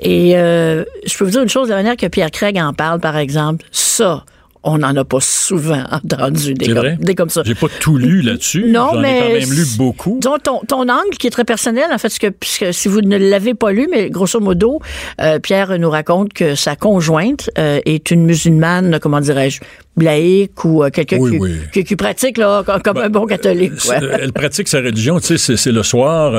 Et 0.00 0.32
je 0.32 1.16
peux 1.16 1.24
vous 1.24 1.30
dire 1.30 1.42
une 1.42 1.48
chose, 1.48 1.68
la 1.68 1.76
manière 1.76 1.96
que 1.96 2.06
Pierre 2.06 2.32
Craig 2.32 2.58
en 2.58 2.72
parle, 2.72 2.98
par 2.98 3.16
exemple, 3.16 3.64
ça, 3.70 4.24
on 4.64 4.78
n'en 4.78 4.94
a 4.96 5.04
pas 5.04 5.20
souvent 5.20 5.82
entendu 5.90 6.54
des, 6.54 6.72
comme, 6.72 6.94
des 6.96 7.14
comme 7.14 7.30
ça. 7.30 7.42
J'ai 7.44 7.54
pas 7.54 7.66
tout 7.80 7.98
lu 7.98 8.22
là-dessus. 8.22 8.66
Non, 8.68 8.98
mais. 9.00 9.16
Ai 9.16 9.20
quand 9.20 9.40
même 9.40 9.52
lu 9.52 9.64
beaucoup. 9.76 10.18
Disons, 10.20 10.38
ton, 10.38 10.60
ton, 10.60 10.82
angle 10.82 11.16
qui 11.18 11.26
est 11.26 11.30
très 11.30 11.44
personnel, 11.44 11.86
en 11.92 11.98
fait, 11.98 12.16
que, 12.18 12.28
puisque 12.28 12.72
si 12.72 12.88
vous 12.88 13.00
ne 13.00 13.16
l'avez 13.16 13.54
pas 13.54 13.72
lu, 13.72 13.88
mais 13.90 14.10
grosso 14.10 14.38
modo, 14.40 14.80
euh, 15.20 15.38
Pierre 15.38 15.78
nous 15.78 15.90
raconte 15.90 16.32
que 16.32 16.54
sa 16.54 16.76
conjointe 16.76 17.50
euh, 17.58 17.80
est 17.84 18.10
une 18.10 18.24
musulmane, 18.24 18.98
comment 19.00 19.20
dirais-je, 19.20 19.60
laïque 19.96 20.64
ou 20.64 20.82
euh, 20.84 20.90
quelqu'un 20.90 21.18
qui, 21.72 21.84
qui, 21.84 21.96
pratique 21.96 22.38
là, 22.38 22.62
comme 22.64 22.94
ben, 22.94 23.02
un 23.02 23.10
bon 23.10 23.26
catholique. 23.26 23.72
Elle 23.90 24.32
pratique 24.32 24.68
sa 24.68 24.78
religion, 24.78 25.18
tu 25.18 25.38
sais, 25.38 25.56
c'est 25.56 25.72
le 25.72 25.82
soir, 25.82 26.32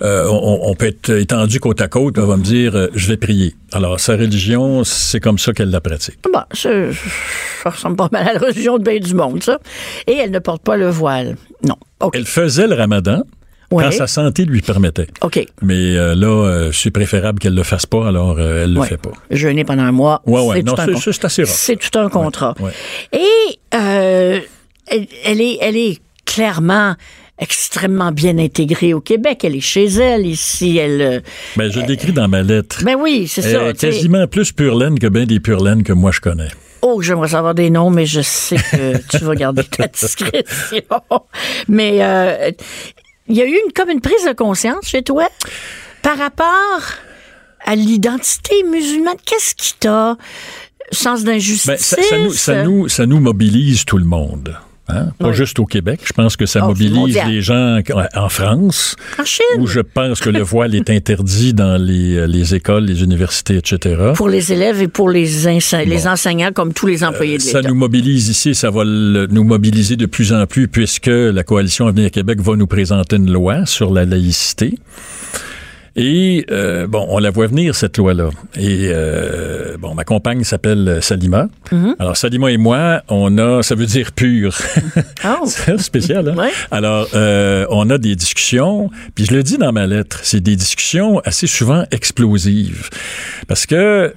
on, 0.00 0.58
on, 0.62 0.74
peut 0.74 0.86
être 0.86 1.10
étendu 1.10 1.60
côte 1.60 1.80
à 1.80 1.88
côte, 1.88 2.16
elle 2.18 2.24
va 2.24 2.36
me 2.36 2.42
dire, 2.42 2.88
je 2.94 3.08
vais 3.08 3.16
prier. 3.16 3.54
Alors, 3.72 3.98
sa 3.98 4.12
religion, 4.12 4.84
c'est 4.84 5.18
comme 5.18 5.38
ça 5.38 5.52
qu'elle 5.52 5.70
la 5.70 5.80
pratique. 5.80 6.18
Bon, 6.32 6.42
ça, 7.62 7.70
ressemble 7.70 7.96
pas 7.96 8.08
mal 8.12 8.28
à 8.28 8.32
la 8.34 8.38
religion 8.38 8.78
de 8.78 8.84
bien 8.84 8.98
du 8.98 9.14
monde, 9.14 9.42
ça. 9.42 9.58
Et 10.06 10.14
elle 10.14 10.30
ne 10.30 10.38
porte 10.38 10.62
pas 10.62 10.76
le 10.76 10.88
voile. 10.88 11.36
Non. 11.66 11.76
Elle 12.12 12.26
faisait 12.26 12.66
le 12.66 12.74
ramadan. 12.74 13.22
Quand 13.70 13.90
sa 13.90 14.06
santé 14.06 14.44
lui 14.44 14.60
permettait. 14.60 15.08
OK. 15.22 15.44
Mais 15.62 15.96
euh, 15.96 16.14
là, 16.14 16.26
euh, 16.26 16.72
c'est 16.72 16.90
préférable 16.90 17.38
qu'elle 17.38 17.54
le 17.54 17.62
fasse 17.62 17.86
pas, 17.86 18.06
alors 18.06 18.36
euh, 18.38 18.64
elle 18.64 18.74
le 18.74 18.82
fait 18.82 18.98
pas. 18.98 19.10
Jeûner 19.30 19.64
pendant 19.64 19.82
un 19.82 19.92
mois. 19.92 20.22
Oui, 20.26 20.40
oui. 20.44 20.62
Non, 20.62 20.74
c'est 20.76 21.24
assez 21.24 21.42
rare. 21.42 21.52
C'est 21.52 21.76
tout 21.76 21.98
un 21.98 22.08
contrat. 22.08 22.54
Et 23.12 23.58
elle, 23.70 24.42
elle, 25.24 25.40
est, 25.40 25.58
elle 25.60 25.76
est 25.76 25.98
clairement 26.24 26.94
extrêmement 27.38 28.12
bien 28.12 28.38
intégrée 28.38 28.94
au 28.94 29.00
Québec. 29.00 29.44
Elle 29.44 29.56
est 29.56 29.60
chez 29.60 29.86
elle 29.86 30.26
ici. 30.26 30.78
Elle. 30.78 31.22
Ben, 31.56 31.70
je 31.70 31.80
décris 31.80 32.12
dans 32.12 32.28
ma 32.28 32.42
lettre. 32.42 32.82
Ben 32.84 32.96
oui, 32.98 33.26
c'est 33.28 33.42
ça. 33.42 33.72
quasiment 33.72 34.26
plus 34.26 34.52
pure 34.52 34.78
laine 34.78 34.98
que 34.98 35.08
bien 35.08 35.24
des 35.24 35.40
pure 35.40 35.62
laines 35.62 35.82
que 35.82 35.92
moi 35.92 36.12
je 36.12 36.20
connais. 36.20 36.48
Oh, 36.86 37.00
j'aimerais 37.00 37.28
savoir 37.28 37.54
des 37.54 37.70
noms, 37.70 37.88
mais 37.88 38.04
je 38.04 38.20
sais 38.20 38.56
que 38.56 38.98
tu 39.16 39.24
vas 39.24 39.34
garder 39.34 39.64
ta 39.64 39.86
discrétion. 39.86 40.82
Mais 41.66 42.04
euh, 42.04 42.50
il 43.26 43.36
y 43.36 43.40
a 43.40 43.46
eu 43.46 43.54
une, 43.54 43.72
comme 43.72 43.88
une 43.88 44.02
prise 44.02 44.26
de 44.26 44.34
conscience 44.34 44.84
chez 44.86 45.02
toi 45.02 45.26
par 46.02 46.18
rapport 46.18 46.82
à 47.64 47.74
l'identité 47.74 48.62
musulmane. 48.64 49.16
Qu'est-ce 49.24 49.54
qui 49.54 49.72
t'a 49.80 50.18
sens 50.92 51.24
d'injustice? 51.24 51.66
Ben, 51.66 51.78
ça, 51.78 52.18
nous, 52.18 52.32
ça, 52.34 52.62
nous, 52.62 52.88
ça 52.90 53.06
nous 53.06 53.18
mobilise 53.18 53.86
tout 53.86 53.96
le 53.96 54.04
monde. 54.04 54.54
Hein? 54.88 55.08
Pas 55.18 55.32
juste 55.32 55.58
au 55.58 55.64
Québec. 55.64 56.00
Je 56.04 56.12
pense 56.12 56.36
que 56.36 56.44
ça 56.44 56.60
oh, 56.62 56.68
mobilise 56.68 57.18
les 57.26 57.40
gens 57.40 57.80
en 58.14 58.28
France. 58.28 58.96
En 59.18 59.24
Chine. 59.24 59.44
Où 59.58 59.66
je 59.66 59.80
pense 59.80 60.20
que 60.20 60.28
le 60.28 60.42
voile 60.42 60.74
est 60.74 60.90
interdit 60.90 61.54
dans 61.54 61.80
les, 61.80 62.16
euh, 62.16 62.26
les, 62.26 62.54
écoles, 62.54 62.84
les 62.84 63.02
universités, 63.02 63.56
etc. 63.56 64.12
Pour 64.14 64.28
les 64.28 64.52
élèves 64.52 64.82
et 64.82 64.88
pour 64.88 65.08
les, 65.08 65.26
les 65.86 66.06
enseignants, 66.06 66.52
comme 66.52 66.74
tous 66.74 66.86
les 66.86 67.02
employés 67.02 67.38
de 67.38 67.42
euh, 67.42 67.46
l'État. 67.46 67.62
Ça 67.62 67.68
nous 67.68 67.74
mobilise 67.74 68.28
ici, 68.28 68.54
ça 68.54 68.70
va 68.70 68.84
nous 68.84 69.44
mobiliser 69.44 69.96
de 69.96 70.06
plus 70.06 70.32
en 70.32 70.46
plus 70.46 70.68
puisque 70.68 71.06
la 71.06 71.42
Coalition 71.42 71.86
Avenir 71.86 72.10
Québec 72.10 72.40
va 72.40 72.56
nous 72.56 72.66
présenter 72.66 73.16
une 73.16 73.32
loi 73.32 73.64
sur 73.64 73.92
la 73.92 74.04
laïcité. 74.04 74.74
Et 75.96 76.44
euh, 76.50 76.86
bon, 76.86 77.06
on 77.08 77.18
la 77.18 77.30
voit 77.30 77.46
venir 77.46 77.74
cette 77.74 77.98
loi-là. 77.98 78.30
Et 78.56 78.88
euh, 78.88 79.76
bon, 79.78 79.94
ma 79.94 80.04
compagne 80.04 80.42
s'appelle 80.42 80.98
Salima. 81.00 81.48
Mm-hmm. 81.70 81.94
Alors 81.98 82.16
Salima 82.16 82.50
et 82.50 82.56
moi, 82.56 83.02
on 83.08 83.38
a, 83.38 83.62
ça 83.62 83.74
veut 83.74 83.86
dire 83.86 84.12
pur. 84.12 84.56
Oh. 85.26 85.46
C'est 85.46 85.80
spécial. 85.80 86.34
Hein? 86.38 86.50
Alors 86.70 87.08
euh, 87.14 87.66
on 87.70 87.88
a 87.88 87.96
des 87.96 88.14
discussions. 88.14 88.90
Puis 89.14 89.24
je 89.24 89.34
le 89.34 89.42
dis 89.42 89.56
dans 89.56 89.72
ma 89.72 89.86
lettre, 89.86 90.20
c'est 90.22 90.40
des 90.40 90.54
discussions 90.54 91.20
assez 91.20 91.46
souvent 91.46 91.84
explosives, 91.90 92.90
parce 93.48 93.64
que 93.64 94.12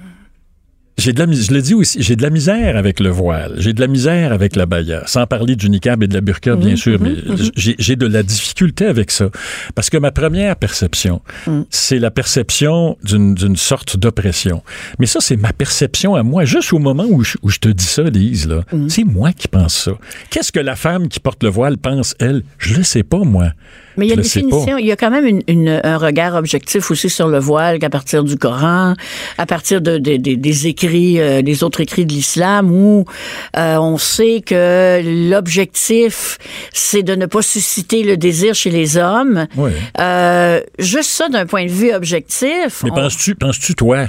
j'ai 0.97 1.13
de 1.13 1.23
la 1.23 1.31
je 1.31 1.53
le 1.53 1.61
dis 1.61 1.73
aussi, 1.73 2.01
j'ai 2.01 2.15
de 2.15 2.23
la 2.23 2.29
misère 2.29 2.75
avec 2.75 2.99
le 2.99 3.09
voile, 3.09 3.53
j'ai 3.57 3.73
de 3.73 3.81
la 3.81 3.87
misère 3.87 4.33
avec 4.33 4.55
la 4.55 4.65
baya, 4.65 5.03
sans 5.05 5.27
parler 5.27 5.55
du 5.55 5.69
niqab 5.69 6.01
et 6.03 6.07
de 6.07 6.13
la 6.13 6.21
burqa, 6.21 6.55
bien 6.55 6.75
sûr, 6.75 6.99
mais 6.99 7.15
j'ai 7.55 7.75
j'ai 7.77 7.95
de 7.95 8.07
la 8.07 8.23
difficulté 8.23 8.85
avec 8.85 9.11
ça. 9.11 9.29
Parce 9.75 9.89
que 9.89 9.97
ma 9.97 10.11
première 10.11 10.55
perception, 10.55 11.21
c'est 11.69 11.99
la 11.99 12.11
perception 12.11 12.97
d'une 13.03 13.35
d'une 13.35 13.55
sorte 13.55 13.97
d'oppression. 13.97 14.63
Mais 14.99 15.05
ça, 15.05 15.19
c'est 15.21 15.37
ma 15.37 15.53
perception 15.53 16.15
à 16.15 16.23
moi, 16.23 16.45
juste 16.45 16.73
au 16.73 16.79
moment 16.79 17.05
où 17.07 17.23
je, 17.23 17.37
où 17.43 17.49
je 17.49 17.59
te 17.59 17.69
dis 17.69 17.85
ça, 17.85 18.03
Lise, 18.03 18.47
là. 18.47 18.63
C'est 18.87 19.03
moi 19.03 19.33
qui 19.33 19.47
pense 19.47 19.75
ça. 19.75 19.91
Qu'est-ce 20.29 20.51
que 20.51 20.59
la 20.59 20.75
femme 20.75 21.07
qui 21.07 21.19
porte 21.19 21.43
le 21.43 21.49
voile 21.49 21.77
pense, 21.77 22.15
elle? 22.19 22.43
Je 22.57 22.75
le 22.75 22.83
sais 22.83 23.03
pas, 23.03 23.19
moi. 23.19 23.51
Mais 23.97 24.05
il 24.05 24.09
y 24.09 24.11
a 24.11 24.15
Je 24.15 24.19
une 24.19 24.23
le 24.23 24.29
sais 24.29 24.39
pas. 24.41 24.45
définition, 24.47 24.77
il 24.77 24.85
y 24.85 24.91
a 24.91 24.95
quand 24.95 25.09
même 25.09 25.25
une- 25.25 25.41
une- 25.47 25.81
un 25.83 25.97
regard 25.97 26.35
objectif 26.35 26.91
aussi 26.91 27.09
sur 27.09 27.27
le 27.27 27.39
voile 27.39 27.79
qu'à 27.79 27.89
partir 27.89 28.23
du 28.23 28.37
Coran, 28.37 28.93
à 29.37 29.45
partir 29.45 29.81
de, 29.81 29.97
de- 29.97 30.17
de- 30.17 30.35
des 30.35 30.67
écrits, 30.67 31.19
euh, 31.19 31.41
des 31.41 31.63
autres 31.63 31.81
écrits 31.81 32.05
de 32.05 32.13
l'islam, 32.13 32.71
où 32.71 33.05
euh, 33.57 33.77
on 33.77 33.97
sait 33.97 34.41
que 34.45 35.01
l'objectif, 35.29 36.37
c'est 36.73 37.03
de 37.03 37.15
ne 37.15 37.25
pas 37.25 37.41
susciter 37.41 38.03
le 38.03 38.17
désir 38.17 38.53
chez 38.55 38.69
les 38.69 38.97
hommes. 38.97 39.47
Oui. 39.55 39.71
Euh, 39.99 40.61
juste 40.79 41.09
ça 41.11 41.29
d'un 41.29 41.45
point 41.45 41.65
de 41.65 41.71
vue 41.71 41.93
objectif. 41.93 42.81
Mais 42.83 42.91
on- 42.91 42.95
penses-tu, 42.95 43.35
penses-tu, 43.35 43.75
toi, 43.75 44.05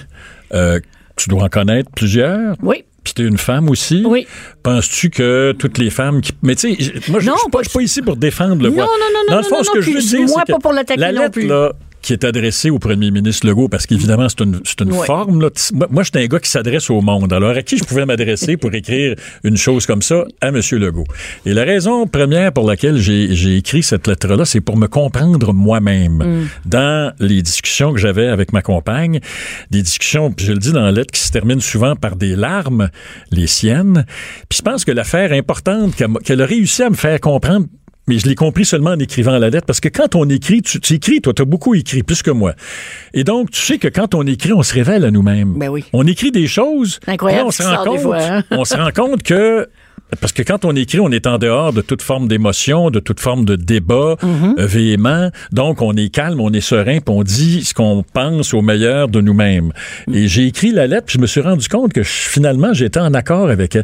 euh, 0.52 0.80
tu 1.16 1.28
dois 1.28 1.44
en 1.44 1.48
connaître 1.48 1.90
plusieurs? 1.94 2.54
Oui. 2.62 2.84
Puis 3.14 3.22
t'es 3.24 3.28
une 3.28 3.38
femme 3.38 3.70
aussi? 3.70 4.02
Oui. 4.04 4.26
Penses-tu 4.62 5.08
que 5.10 5.52
toutes 5.58 5.78
les 5.78 5.88
femmes 5.90 6.20
qui. 6.20 6.32
Mais 6.42 6.54
tu 6.54 6.74
sais, 6.74 6.92
moi, 7.08 7.20
je 7.20 7.26
Non, 7.26 7.34
je 7.36 7.40
suis 7.60 7.70
pas, 7.72 7.80
ici 7.82 8.02
pour 8.02 8.16
défendre 8.16 8.62
le 8.62 8.68
Non, 8.68 8.74
voile. 8.74 8.86
non, 8.86 8.92
non, 8.92 9.20
non, 9.28 9.30
Dans 9.30 9.36
le 9.36 9.42
non, 9.42 9.48
fond, 9.48 9.56
non, 9.56 9.62
ce 9.64 9.70
que 9.70 9.76
non, 9.78 9.82
je 9.82 9.90
veux 9.92 10.00
dire, 10.00 10.26
moi, 10.28 10.42
pas 10.46 10.52
que 10.56 10.60
pour 10.60 10.72
la 10.72 10.84
non 11.12 11.20
lettre, 11.22 11.30
plus. 11.32 11.46
là, 11.46 11.72
qui 12.08 12.14
est 12.14 12.24
adressée 12.24 12.70
au 12.70 12.78
premier 12.78 13.10
ministre 13.10 13.46
Legault, 13.46 13.68
parce 13.68 13.84
qu'évidemment, 13.86 14.30
c'est 14.30 14.40
une, 14.40 14.60
c'est 14.64 14.80
une 14.80 14.92
Ouais. 14.92 15.04
forme. 15.04 15.42
Là. 15.42 15.50
Moi, 15.74 15.88
moi, 15.90 16.02
j'étais 16.04 16.20
un 16.22 16.26
gars 16.26 16.38
qui 16.40 16.48
s'adresse 16.48 16.88
au 16.88 17.02
monde. 17.02 17.30
Alors, 17.34 17.50
à 17.54 17.62
qui 17.62 17.76
je 17.76 17.84
pouvais 17.84 18.06
m'adresser 18.06 18.56
pour 18.56 18.72
écrire 18.74 19.14
une 19.44 19.58
chose 19.58 19.84
comme 19.84 20.00
ça? 20.00 20.24
À 20.40 20.48
M. 20.48 20.58
Legault. 20.72 21.04
Et 21.44 21.52
la 21.52 21.64
raison 21.64 22.06
première 22.06 22.50
pour 22.54 22.66
laquelle 22.66 22.96
j'ai 22.96 23.34
j'ai 23.34 23.58
écrit 23.58 23.82
cette 23.82 24.06
lettre-là, 24.06 24.46
c'est 24.46 24.62
pour 24.62 24.78
me 24.78 24.86
comprendre 24.86 25.52
moi-même 25.52 26.22
Mm. 26.24 26.46
dans 26.64 27.12
les 27.20 27.42
discussions 27.42 27.92
que 27.92 27.98
j'avais 28.00 28.28
avec 28.28 28.54
ma 28.54 28.62
compagne. 28.62 29.20
Des 29.70 29.82
discussions, 29.82 30.32
puis 30.32 30.46
je 30.46 30.52
le 30.52 30.58
dis 30.58 30.72
dans 30.72 30.80
la 30.84 30.92
lettre, 30.92 31.12
qui 31.12 31.20
se 31.20 31.30
terminent 31.30 31.60
souvent 31.60 31.94
par 31.94 32.16
des 32.16 32.34
larmes, 32.36 32.88
les 33.30 33.46
siennes. 33.46 34.06
Puis 34.48 34.56
je 34.58 34.62
pense 34.62 34.86
que 34.86 34.92
l'affaire 34.92 35.32
importante 35.32 35.94
qu'elle 36.24 36.40
a 36.40 36.46
réussi 36.46 36.82
à 36.84 36.88
me 36.88 36.94
faire 36.96 37.20
comprendre, 37.20 37.66
mais 38.08 38.18
je 38.18 38.26
l'ai 38.26 38.34
compris 38.34 38.64
seulement 38.64 38.90
en 38.90 38.98
écrivant 38.98 39.38
la 39.38 39.50
lettre, 39.50 39.66
parce 39.66 39.80
que 39.80 39.88
quand 39.88 40.14
on 40.16 40.28
écrit, 40.28 40.62
tu, 40.62 40.78
écris, 40.94 41.20
toi, 41.20 41.32
tu 41.34 41.42
as 41.42 41.44
beaucoup 41.44 41.74
écrit, 41.74 42.02
plus 42.02 42.22
que 42.22 42.30
moi. 42.30 42.54
Et 43.14 43.24
donc, 43.24 43.50
tu 43.50 43.60
sais 43.60 43.78
que 43.78 43.88
quand 43.88 44.14
on 44.14 44.26
écrit, 44.26 44.52
on 44.52 44.62
se 44.62 44.74
révèle 44.74 45.04
à 45.04 45.10
nous-mêmes. 45.10 45.54
Ben 45.58 45.68
oui. 45.68 45.84
On 45.92 46.06
écrit 46.06 46.30
des 46.32 46.46
choses. 46.46 46.98
Incroyable 47.06 47.44
on 47.46 47.50
se 47.50 47.62
rend 47.62 47.84
compte, 47.84 48.00
fois, 48.00 48.18
hein? 48.20 48.42
on 48.50 48.64
se 48.64 48.74
rend 48.76 48.90
compte 48.90 49.22
que 49.22 49.68
parce 50.22 50.32
que 50.32 50.42
quand 50.42 50.64
on 50.64 50.74
écrit, 50.74 51.00
on 51.00 51.10
est 51.10 51.26
en 51.26 51.36
dehors 51.36 51.74
de 51.74 51.82
toute 51.82 52.00
forme 52.00 52.28
d'émotion, 52.28 52.90
de 52.90 52.98
toute 52.98 53.20
forme 53.20 53.44
de 53.44 53.56
débat 53.56 54.16
Mm-hmm. 54.22 54.58
euh, 54.58 54.66
véhément. 54.66 55.30
Donc, 55.52 55.82
on 55.82 55.92
est 55.96 56.08
calme, 56.08 56.40
on 56.40 56.50
est 56.52 56.62
serein, 56.62 57.00
puis 57.00 57.14
on 57.14 57.22
dit 57.22 57.62
ce 57.62 57.74
qu'on 57.74 58.02
pense 58.14 58.54
au 58.54 58.62
meilleur 58.62 59.08
de 59.08 59.20
nous-mêmes. 59.20 59.70
Mm. 60.06 60.14
Et 60.14 60.28
j'ai 60.28 60.46
écrit 60.46 60.70
la 60.72 60.86
lettre, 60.86 61.06
puis 61.08 61.16
je 61.16 61.20
me 61.20 61.26
suis 61.26 61.42
rendu 61.42 61.68
compte 61.68 61.92
que 61.92 62.02
je- 62.02 62.08
finalement, 62.08 62.72
j'étais 62.72 63.00
en 63.00 63.12
accord 63.12 63.50
avec 63.50 63.76
elle. 63.76 63.82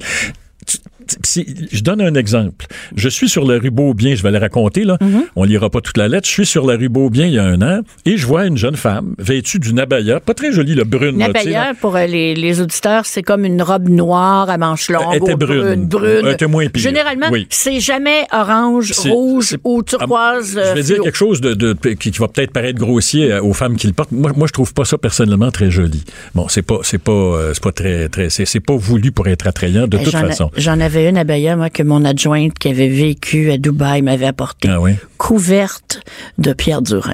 Si- 1.23 1.47
je 1.73 1.83
donne 1.83 2.01
un 2.01 2.15
exemple. 2.15 2.67
Je 2.97 3.09
suis 3.09 3.29
sur 3.29 3.45
la 3.47 3.59
rue 3.59 3.71
Beaubien, 3.71 4.15
je 4.15 4.23
vais 4.23 4.31
le 4.31 4.39
raconter, 4.39 4.85
là. 4.85 4.97
Mm-hmm. 5.01 5.23
On 5.37 5.45
lira 5.45 5.71
pas 5.71 5.81
toute 5.81 5.97
la 5.97 6.09
lettre. 6.09 6.27
Je 6.27 6.33
suis 6.33 6.47
sur 6.47 6.67
la 6.67 6.77
rue 6.77 6.89
Beaubien 6.89 7.27
il 7.27 7.35
y 7.35 7.39
a 7.39 7.45
un 7.45 7.61
an 7.63 7.81
et 8.05 8.17
je 8.17 8.27
vois 8.27 8.47
une 8.47 8.57
jeune 8.57 8.77
femme 8.77 9.15
vêtue 9.19 9.59
d'une 9.59 9.79
abaya, 9.81 10.21
pas 10.21 10.35
très 10.35 10.53
jolie, 10.53 10.75
le 10.75 10.85
brune. 10.85 11.17
Nabaya, 11.19 11.73
pour 11.81 11.97
euh, 11.97 12.07
les, 12.07 12.35
les 12.35 12.61
auditeurs, 12.61 13.07
c'est 13.07 13.23
comme 13.23 13.45
une 13.45 13.63
robe 13.63 13.89
noire 13.89 14.49
à 14.51 14.59
manches 14.59 14.91
longues. 14.91 15.03
Elle 15.13 15.23
était 15.23 15.35
ou 15.35 15.37
brune. 15.37 15.85
brune. 15.87 16.21
Elle 16.25 16.33
était 16.33 16.47
moins 16.47 16.67
pire. 16.69 16.83
Généralement, 16.83 17.27
Oui. 17.31 17.47
c'est 17.51 17.81
jamais 17.81 18.27
orange, 18.33 18.93
rouge 19.07 19.57
ou 19.65 19.83
turquoise. 19.83 20.53
Je 20.55 20.59
euh, 20.59 20.75
vais 20.75 20.83
dire 20.83 21.01
quelque 21.03 21.17
chose 21.17 21.41
de, 21.41 21.55
de- 21.55 21.73
qui, 21.95 22.11
qui 22.11 22.19
va 22.19 22.29
peut-être 22.29 22.53
paraître 22.53 22.79
grossier 22.79 23.33
euh, 23.33 23.43
aux 23.43 23.53
femmes 23.53 23.77
qui 23.77 23.87
le 23.87 23.93
portent. 23.93 24.13
Moi, 24.13 24.33
moi 24.37 24.47
je 24.47 24.53
trouve 24.53 24.73
pas 24.73 24.85
ça 24.85 24.99
personnellement 24.99 25.51
très 25.51 25.71
joli. 25.71 26.05
Bon, 26.35 26.49
c'est 26.49 26.63
pas, 26.63 26.79
c'est 26.83 26.99
pas, 26.99 27.51
c'est 27.53 27.63
pas 27.63 27.73
très, 27.73 28.09
très, 28.09 28.31
c'est, 28.31 28.61
pas 28.61 28.77
voulu 28.77 29.13
pour 29.13 29.27
être 29.29 29.47
attrayant 29.47 29.83
de 29.87 29.97
Ben, 29.97 30.05
toute 30.05 30.13
façon. 30.15 30.51
J'en 30.57 30.81
avais 30.81 30.94
une 31.03 31.19
abaya, 31.19 31.57
moi, 31.57 31.71
que 31.71 31.83
mon 31.83 32.05
adjointe 32.05 32.59
qui 32.59 32.69
avait 32.69 32.89
vécu 32.89 33.51
à 33.51 33.59
Dubaï 33.59 34.03
m'avait 34.03 34.27
apportée. 34.27 34.69
Ah 34.71 34.81
oui? 34.81 34.93
Couverte 35.19 36.03
de 36.39 36.53
Pierre 36.53 36.83
Durin. 36.83 37.13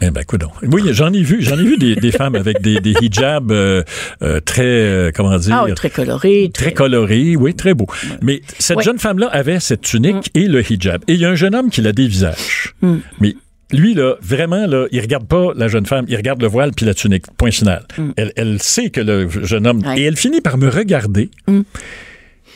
Eh 0.00 0.10
ben, 0.10 0.24
coudonc. 0.24 0.50
Oui, 0.62 0.80
j'en 0.92 1.12
ai 1.12 1.22
vu, 1.22 1.42
j'en 1.42 1.58
ai 1.58 1.62
vu 1.62 1.76
des, 1.76 1.94
des 1.94 2.10
femmes 2.10 2.36
avec 2.36 2.62
des, 2.62 2.80
des 2.80 2.94
hijabs 3.02 3.52
euh, 3.52 3.82
euh, 4.22 4.40
très, 4.40 4.62
euh, 4.64 5.10
comment 5.14 5.36
dire, 5.36 5.54
Ah 5.68 5.70
très 5.74 5.90
colorée. 5.90 6.50
très 6.54 6.72
colorés, 6.72 7.36
oui, 7.36 7.54
très 7.54 7.74
beau. 7.74 7.86
Mais 8.22 8.40
cette 8.58 8.78
Ouais. 8.78 8.82
jeune 8.82 8.98
femme-là 8.98 9.26
avait 9.26 9.60
cette 9.60 9.82
tunique 9.82 10.30
et 10.34 10.46
le 10.48 10.62
hijab. 10.62 11.02
Et 11.06 11.12
il 11.12 11.20
y 11.20 11.26
a 11.26 11.30
un 11.30 11.34
jeune 11.34 11.54
homme 11.54 11.68
qui 11.68 11.82
la 11.82 11.92
dévisage. 11.92 12.74
Mais 13.20 13.36
lui, 13.72 13.92
là, 13.92 14.14
vraiment, 14.22 14.66
là, 14.66 14.86
il 14.90 15.00
regarde 15.02 15.26
pas 15.26 15.52
la 15.54 15.68
jeune 15.68 15.84
femme, 15.84 16.06
il 16.08 16.16
regarde 16.16 16.40
le 16.40 16.48
voile 16.48 16.70
puis 16.74 16.86
la 16.86 16.94
tunique. 16.94 17.26
Point 17.36 17.50
final. 17.50 17.86
Elle, 18.16 18.32
elle 18.36 18.62
sait 18.62 18.88
que 18.88 19.02
le 19.02 19.28
jeune 19.28 19.66
homme... 19.66 19.82
Ouais. 19.86 20.00
Et 20.00 20.04
elle 20.04 20.16
finit 20.16 20.40
par 20.40 20.56
me 20.56 20.68
regarder. 20.70 21.30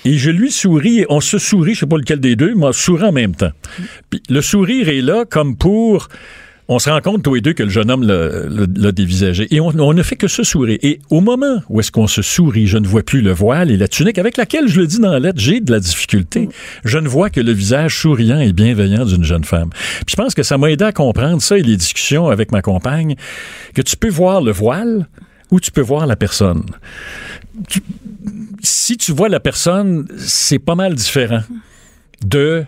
Et 0.04 0.16
je 0.16 0.30
lui 0.30 0.50
souris, 0.50 1.00
et 1.00 1.06
on 1.08 1.20
se 1.20 1.38
sourit, 1.38 1.74
je 1.74 1.80
sais 1.80 1.86
pas 1.86 1.96
lequel 1.98 2.20
des 2.20 2.36
deux, 2.36 2.54
mais 2.54 2.66
on 2.66 2.72
sourit 2.72 3.04
en 3.04 3.12
même 3.12 3.34
temps. 3.34 3.50
Puis 4.10 4.22
le 4.28 4.40
sourire 4.42 4.88
est 4.88 5.00
là 5.02 5.24
comme 5.28 5.56
pour... 5.56 6.08
On 6.70 6.78
se 6.78 6.90
rend 6.90 7.00
compte 7.00 7.22
tous 7.22 7.32
les 7.34 7.40
deux 7.40 7.54
que 7.54 7.62
le 7.62 7.70
jeune 7.70 7.90
homme 7.90 8.02
l'a- 8.06 8.92
dévisagé. 8.92 9.46
Et 9.50 9.58
on, 9.58 9.68
on 9.68 9.94
ne 9.94 10.02
fait 10.02 10.16
que 10.16 10.28
se 10.28 10.42
sourire. 10.42 10.76
Et 10.82 11.00
au 11.08 11.22
moment 11.22 11.62
où 11.70 11.80
est-ce 11.80 11.90
qu'on 11.90 12.06
se 12.06 12.20
sourit, 12.20 12.66
je 12.66 12.76
ne 12.76 12.86
vois 12.86 13.02
plus 13.02 13.22
le 13.22 13.32
voile 13.32 13.70
et 13.70 13.78
la 13.78 13.88
tunique 13.88 14.18
avec 14.18 14.36
laquelle, 14.36 14.68
je 14.68 14.78
le 14.80 14.86
dis 14.86 14.98
dans 14.98 15.10
la 15.10 15.18
lettre, 15.18 15.40
j'ai 15.40 15.60
de 15.60 15.72
la 15.72 15.80
difficulté. 15.80 16.50
Je 16.84 16.98
ne 16.98 17.08
vois 17.08 17.30
que 17.30 17.40
le 17.40 17.52
visage 17.52 17.98
souriant 17.98 18.38
et 18.38 18.52
bienveillant 18.52 19.06
d'une 19.06 19.24
jeune 19.24 19.44
femme. 19.44 19.70
Puis 19.70 20.10
je 20.10 20.16
pense 20.16 20.34
que 20.34 20.42
ça 20.42 20.58
m'a 20.58 20.70
aidé 20.70 20.84
à 20.84 20.92
comprendre 20.92 21.40
ça 21.40 21.56
et 21.56 21.62
les 21.62 21.78
discussions 21.78 22.28
avec 22.28 22.52
ma 22.52 22.60
compagne, 22.60 23.16
que 23.74 23.80
tu 23.80 23.96
peux 23.96 24.10
voir 24.10 24.42
le 24.42 24.52
voile 24.52 25.08
ou 25.50 25.60
tu 25.60 25.70
peux 25.70 25.80
voir 25.80 26.06
la 26.06 26.16
personne. 26.16 26.64
Tu- 27.66 27.80
si 28.62 28.96
tu 28.96 29.12
vois 29.12 29.28
la 29.28 29.40
personne, 29.40 30.06
c'est 30.18 30.58
pas 30.58 30.74
mal 30.74 30.94
différent 30.94 31.42
de 32.24 32.64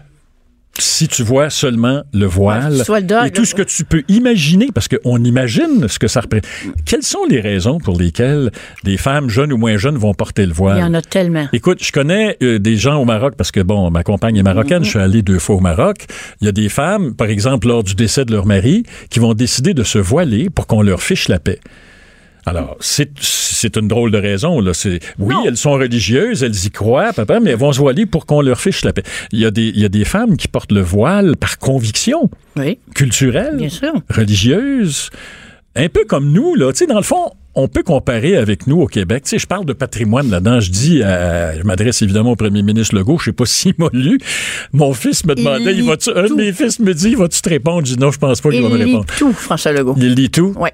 si 0.79 1.09
tu 1.09 1.22
vois 1.22 1.50
seulement 1.50 2.03
le 2.12 2.26
voile 2.26 2.83
Ouais, 2.88 3.00
le 3.00 3.26
et 3.26 3.31
tout 3.31 3.44
ce 3.44 3.55
que 3.55 3.62
tu 3.62 3.85
peux 3.85 4.03
imaginer, 4.09 4.68
parce 4.72 4.88
qu'on 4.88 5.22
imagine 5.22 5.88
ce 5.88 5.98
que 5.98 6.09
ça 6.09 6.20
représente. 6.20 6.46
Quelles 6.87 7.03
sont 7.03 7.24
les 7.29 7.40
raisons 7.40 7.79
pour 7.79 7.98
lesquelles 7.98 8.50
des 8.85 8.96
femmes 8.96 9.29
jeunes 9.29 9.53
ou 9.53 9.57
moins 9.57 9.76
jeunes 9.76 9.98
vont 9.98 10.14
porter 10.14 10.46
le 10.46 10.53
voile? 10.53 10.79
Il 10.79 10.81
y 10.81 10.85
en 10.85 10.94
a 10.94 11.03
tellement. 11.03 11.48
Écoute, 11.53 11.83
je 11.83 11.92
connais 11.92 12.37
euh, 12.42 12.59
des 12.59 12.76
gens 12.76 12.96
au 13.00 13.05
Maroc 13.05 13.35
parce 13.37 13.50
que, 13.50 13.61
bon, 13.61 13.90
ma 13.90 14.03
compagne 14.03 14.37
est 14.37 14.42
marocaine, 14.42 14.85
je 14.85 14.90
suis 14.90 14.98
allé 14.98 15.22
deux 15.22 15.38
fois 15.38 15.57
au 15.57 15.61
Maroc. 15.61 16.07
Il 16.40 16.46
y 16.46 16.48
a 16.48 16.53
des 16.53 16.68
femmes, 16.68 17.14
par 17.14 17.29
exemple, 17.29 17.68
lors 17.68 17.85
du 17.85 17.94
décès 17.94 18.24
de 18.24 18.33
leur 18.33 18.46
mari, 18.46 18.85
qui 19.11 19.18
vont 19.18 19.35
décider 19.35 19.74
de 19.74 19.83
se 19.83 19.98
voiler 19.98 20.50
pour 20.50 20.66
qu'on 20.66 20.83
leur 20.83 21.03
fiche 21.03 21.29
la 21.29 21.38
paix. 21.38 21.61
Alors, 22.46 22.76
c'est 22.81 23.76
une 23.76 23.88
drôle 23.88 24.11
de 24.11 24.18
raison. 24.18 24.61
Là. 24.61 24.72
Oui, 25.18 25.35
Non. 25.35 25.44
elles 25.46 25.57
sont 25.57 25.72
religieuses, 25.72 26.42
elles 26.42 26.64
y 26.66 26.70
croient, 26.70 27.12
papa, 27.12 27.38
mais 27.40 27.50
elles 27.50 27.57
vont 27.59 27.72
se 27.72 27.79
voiler 27.79 28.07
pour 28.07 28.26
qu'on 28.26 28.40
leur 28.40 28.61
fiche 28.61 28.85
la 28.85 28.92
paix. 28.92 29.03
Il 29.33 29.38
y, 29.40 29.44
a 29.46 29.50
des, 29.50 29.68
il 29.68 29.79
y 29.81 29.85
a 29.85 29.88
des 29.88 30.05
femmes 30.05 30.37
qui 30.37 30.48
portent 30.48 30.72
le 30.72 30.81
voile 30.81 31.37
par 31.37 31.59
conviction 31.59 32.31
Oui, 32.57 32.79
culturelle, 32.94 33.57
bien 33.57 33.68
sûr. 33.68 33.92
religieuse, 34.09 35.11
un 35.76 35.88
peu 35.88 36.05
comme 36.05 36.33
nous, 36.33 36.55
là. 36.55 36.72
Dans 36.88 36.96
le 36.96 37.03
fond, 37.03 37.31
on 37.55 37.68
peut 37.68 37.83
comparer 37.83 38.37
avec 38.37 38.66
nous 38.66 38.81
au 38.81 38.87
Québec. 38.87 39.24
Tu 39.24 39.31
sais, 39.31 39.38
je 39.38 39.46
parle 39.46 39.64
de 39.66 39.72
patrimoine 39.72 40.31
là-dedans. 40.31 40.61
Je 40.61 40.70
dis, 40.70 41.03
à- 41.03 41.57
je 41.59 41.62
m'adresse 41.64 42.00
évidemment 42.03 42.31
au 42.33 42.37
premier 42.37 42.62
ministre 42.62 42.94
Legault. 42.96 43.18
Je 43.18 43.26
sais 43.26 43.33
pas 43.33 43.44
s'il 43.46 43.74
m'a 43.79 43.88
lu. 43.92 44.18
Mon 44.72 44.92
fils 44.94 45.24
me 45.26 45.35
demandait, 45.35 45.72
il 45.72 45.81
lit 45.81 45.87
va-tu, 45.87 46.11
un 46.11 46.26
de 46.29 46.35
mes 46.35 46.53
fils 46.53 46.79
me 46.81 46.94
dit, 46.94 47.14
vas-tu 47.14 47.40
te 47.42 47.48
répondre? 47.48 47.87
Je 47.87 47.94
dis, 47.94 48.00
non, 48.00 48.11
je 48.12 48.18
pense 48.18 48.40
pas 48.40 48.50
qu'il 48.50 48.61
Il 48.61 48.62
va 48.62 48.68
me 48.70 48.76
lit 48.79 48.85
répondre. 48.85 49.07
tout, 49.18 49.33
François 49.33 49.72
Legault. 49.72 49.94
Il 49.98 50.14
lit 50.14 50.31
tout? 50.31 50.55
Ouais. 50.59 50.72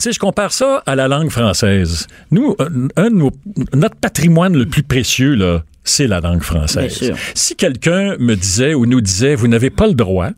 Sais, 0.00 0.12
je 0.12 0.18
compare 0.18 0.52
ça 0.52 0.82
à 0.86 0.96
la 0.96 1.08
langue 1.08 1.28
française. 1.30 2.06
Nous, 2.30 2.56
un, 2.58 2.88
un 2.96 3.10
de 3.10 3.14
nos- 3.16 3.32
notre 3.74 3.96
patrimoine 3.96 4.56
le 4.56 4.64
plus 4.66 4.82
précieux, 4.82 5.34
là, 5.34 5.62
c'est 5.84 6.06
la 6.06 6.20
langue 6.20 6.42
française. 6.42 6.92
Si 7.34 7.54
quelqu'un 7.54 8.16
me 8.18 8.34
disait 8.34 8.74
ou 8.74 8.86
nous 8.86 9.00
disait, 9.02 9.34
vous 9.34 9.46
n'avez 9.48 9.70
pas 9.70 9.86
le 9.86 9.94
droit 9.94 10.30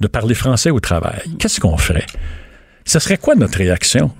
de 0.00 0.06
parler 0.08 0.34
français 0.34 0.70
au 0.70 0.80
travail, 0.80 1.20
qu'est-ce 1.38 1.60
qu'on 1.60 1.76
ferait? 1.76 2.06
Ce 2.84 2.98
serait 2.98 3.16
quoi 3.16 3.34
notre 3.36 3.56
réaction? 3.58 4.10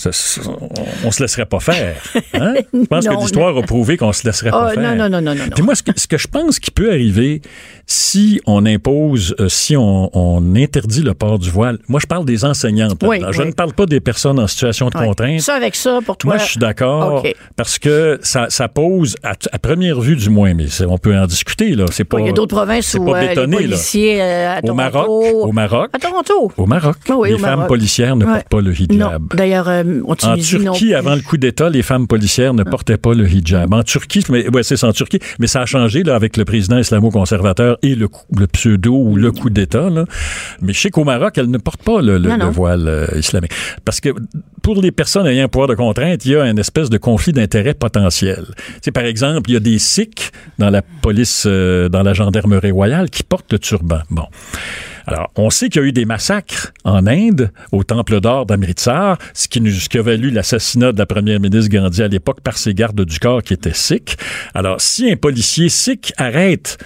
Ça- 0.00 0.12
ça- 0.12 0.40
on, 0.48 0.68
on 1.08 1.10
se 1.10 1.22
laisserait 1.22 1.44
pas 1.44 1.60
faire. 1.60 1.96
Hein? 2.32 2.54
Je 2.72 2.86
pense 2.86 3.04
Non, 3.04 3.16
que 3.16 3.20
l'histoire 3.20 3.54
a 3.54 3.60
prouvé 3.62 3.98
qu'on 3.98 4.14
se 4.14 4.26
laisserait 4.26 4.48
pas 4.50 4.68
Oh, 4.70 4.74
faire. 4.74 4.96
non, 4.96 5.10
non, 5.10 5.20
non, 5.20 5.34
non. 5.34 5.44
Puis 5.54 5.62
moi, 5.62 5.74
ce 5.74 5.82
que, 5.82 5.90
ce 5.94 6.06
que 6.06 6.16
je 6.16 6.26
pense 6.26 6.58
qui 6.58 6.70
peut 6.70 6.90
arriver 6.90 7.42
si 7.86 8.40
on 8.46 8.64
impose, 8.64 9.34
euh, 9.40 9.48
si 9.50 9.76
on, 9.76 10.08
on 10.16 10.54
interdit 10.56 11.02
le 11.02 11.12
port 11.12 11.38
du 11.38 11.50
voile, 11.50 11.78
moi, 11.88 12.00
je 12.00 12.06
parle 12.06 12.24
des 12.24 12.44
enseignantes. 12.46 12.96
Oui, 13.02 13.20
je 13.30 13.40
oui. 13.42 13.48
ne 13.48 13.52
parle 13.52 13.74
pas 13.74 13.84
des 13.84 14.00
personnes 14.00 14.38
en 14.38 14.46
situation 14.46 14.88
de 14.88 14.94
contrainte. 14.94 15.40
Ça, 15.40 15.54
avec 15.56 15.74
ça, 15.76 15.98
pour 16.06 16.16
toi. 16.16 16.34
Moi, 16.36 16.38
je 16.44 16.50
suis 16.52 16.58
d'accord 16.60 17.22
parce 17.56 17.78
que 17.78 18.18
ça, 18.22 18.46
ça 18.48 18.68
pose, 18.68 19.16
à, 19.22 19.32
à 19.52 19.58
première 19.58 20.00
vue 20.00 20.16
du 20.16 20.30
moins, 20.30 20.54
mais 20.54 20.66
on 20.88 20.96
peut 20.96 21.14
en 21.14 21.26
discuter, 21.26 21.74
là. 21.74 21.84
C'est 21.90 22.04
pas, 22.04 22.20
il 22.20 22.26
y 22.26 22.30
a 22.30 22.32
d'autres 22.32 22.56
provinces 22.56 22.94
où 22.94 23.04
pas 23.04 23.18
euh, 23.18 23.20
les 23.20 23.28
bétonné, 23.28 23.56
là. 23.58 23.62
policiers 23.68 24.22
euh, 24.22 24.54
à 24.54 24.58
Au 24.58 24.60
Toronto... 24.62 24.74
Maroc, 24.74 25.10
au 25.48 25.52
Maroc, 25.52 25.90
À 25.92 25.98
Toronto. 25.98 26.52
au 26.56 26.66
Maroc, 26.66 26.96
Ah 27.08 27.12
les 27.26 27.34
au 27.34 27.38
femmes 27.38 27.50
Maroc. 27.56 27.68
policières 27.68 28.16
ne 28.16 28.24
portent 28.24 28.48
pas 28.48 28.60
le 28.62 28.72
hijab. 28.80 29.34
D'ailleurs, 29.34 29.68
en 30.04 30.14
Turquie, 30.36 30.94
avant 30.94 31.14
le 31.14 31.20
coup 31.22 31.36
d'État, 31.36 31.68
les 31.70 31.82
femmes 31.82 32.06
policières 32.06 32.54
ne 32.54 32.62
portaient 32.62 32.96
pas 32.96 33.14
le 33.14 33.28
hijab. 33.28 33.72
En 33.74 33.82
Turquie, 33.82 34.24
mais 34.30 34.48
ouais, 34.48 34.62
c'est 34.62 34.82
en 34.84 34.92
Turquie, 34.92 35.18
mais 35.38 35.46
ça 35.46 35.62
a 35.62 35.66
changé 35.66 36.02
là 36.02 36.14
avec 36.14 36.36
le 36.36 36.44
président 36.44 36.78
islamo-conservateur 36.78 37.78
et 37.82 37.94
le, 37.94 38.08
pseudo 38.52 38.94
ou 38.94 39.16
le 39.16 39.32
coup 39.32 39.50
d'État. 39.50 39.88
Mais 40.60 40.72
je 40.72 40.80
sais 40.80 40.90
qu'au 40.90 41.04
Maroc, 41.04 41.36
elles 41.38 41.50
ne 41.50 41.58
portent 41.58 41.82
pas 41.82 42.00
le, 42.00 42.18
le- 42.18 42.28
Non, 42.28 42.38
non. 42.38 42.46
le 42.46 42.52
voile 42.52 42.88
euh, 42.88 43.06
islamique. 43.18 43.52
Parce 43.84 44.00
que 44.00 44.10
pour 44.62 44.80
les 44.80 44.92
personnes 44.92 45.26
ayant 45.26 45.44
un 45.44 45.48
pouvoir 45.48 45.68
de 45.68 45.74
contrainte, 45.74 46.24
il 46.24 46.32
y 46.32 46.36
a 46.36 46.44
une 46.48 46.58
espèce 46.58 46.90
de 46.90 46.98
conflit 46.98 47.32
d'intérêts 47.32 47.74
potentiel. 47.74 48.44
Tu 48.56 48.64
sais, 48.82 48.90
par 48.92 49.04
exemple, 49.04 49.50
il 49.50 49.54
y 49.54 49.56
a 49.56 49.60
des 49.60 49.78
Sikhs 49.78 50.30
dans 50.58 50.70
la 50.70 50.82
police, 50.82 51.44
euh, 51.46 51.88
dans 51.88 52.02
la 52.02 52.12
gendarmerie 52.12 52.70
royale 52.70 53.10
qui 53.10 53.22
portent 53.22 53.52
le 53.52 53.58
turban. 53.58 54.00
Bon. 54.10 54.26
Alors, 55.10 55.32
on 55.34 55.50
sait 55.50 55.68
qu'il 55.68 55.82
y 55.82 55.84
a 55.84 55.88
eu 55.88 55.92
des 55.92 56.04
massacres 56.04 56.72
en 56.84 57.04
Inde, 57.08 57.50
au 57.72 57.82
Temple 57.82 58.20
d'Or 58.20 58.46
d'Amritsar, 58.46 59.18
ce 59.34 59.48
qui, 59.48 59.60
nous, 59.60 59.72
ce 59.72 59.88
qui 59.88 59.98
a 59.98 60.02
valu 60.02 60.30
l'assassinat 60.30 60.92
de 60.92 60.98
la 60.98 61.06
première 61.06 61.40
ministre 61.40 61.68
Gandhi 61.68 62.04
à 62.04 62.06
l'époque 62.06 62.40
par 62.42 62.56
ses 62.56 62.74
gardes 62.74 63.04
du 63.04 63.18
corps 63.18 63.42
qui 63.42 63.52
étaient 63.52 63.74
sikhs. 63.74 64.16
Alors, 64.54 64.80
si 64.80 65.10
un 65.10 65.16
policier 65.16 65.68
sikh 65.68 66.12
arrête 66.16 66.78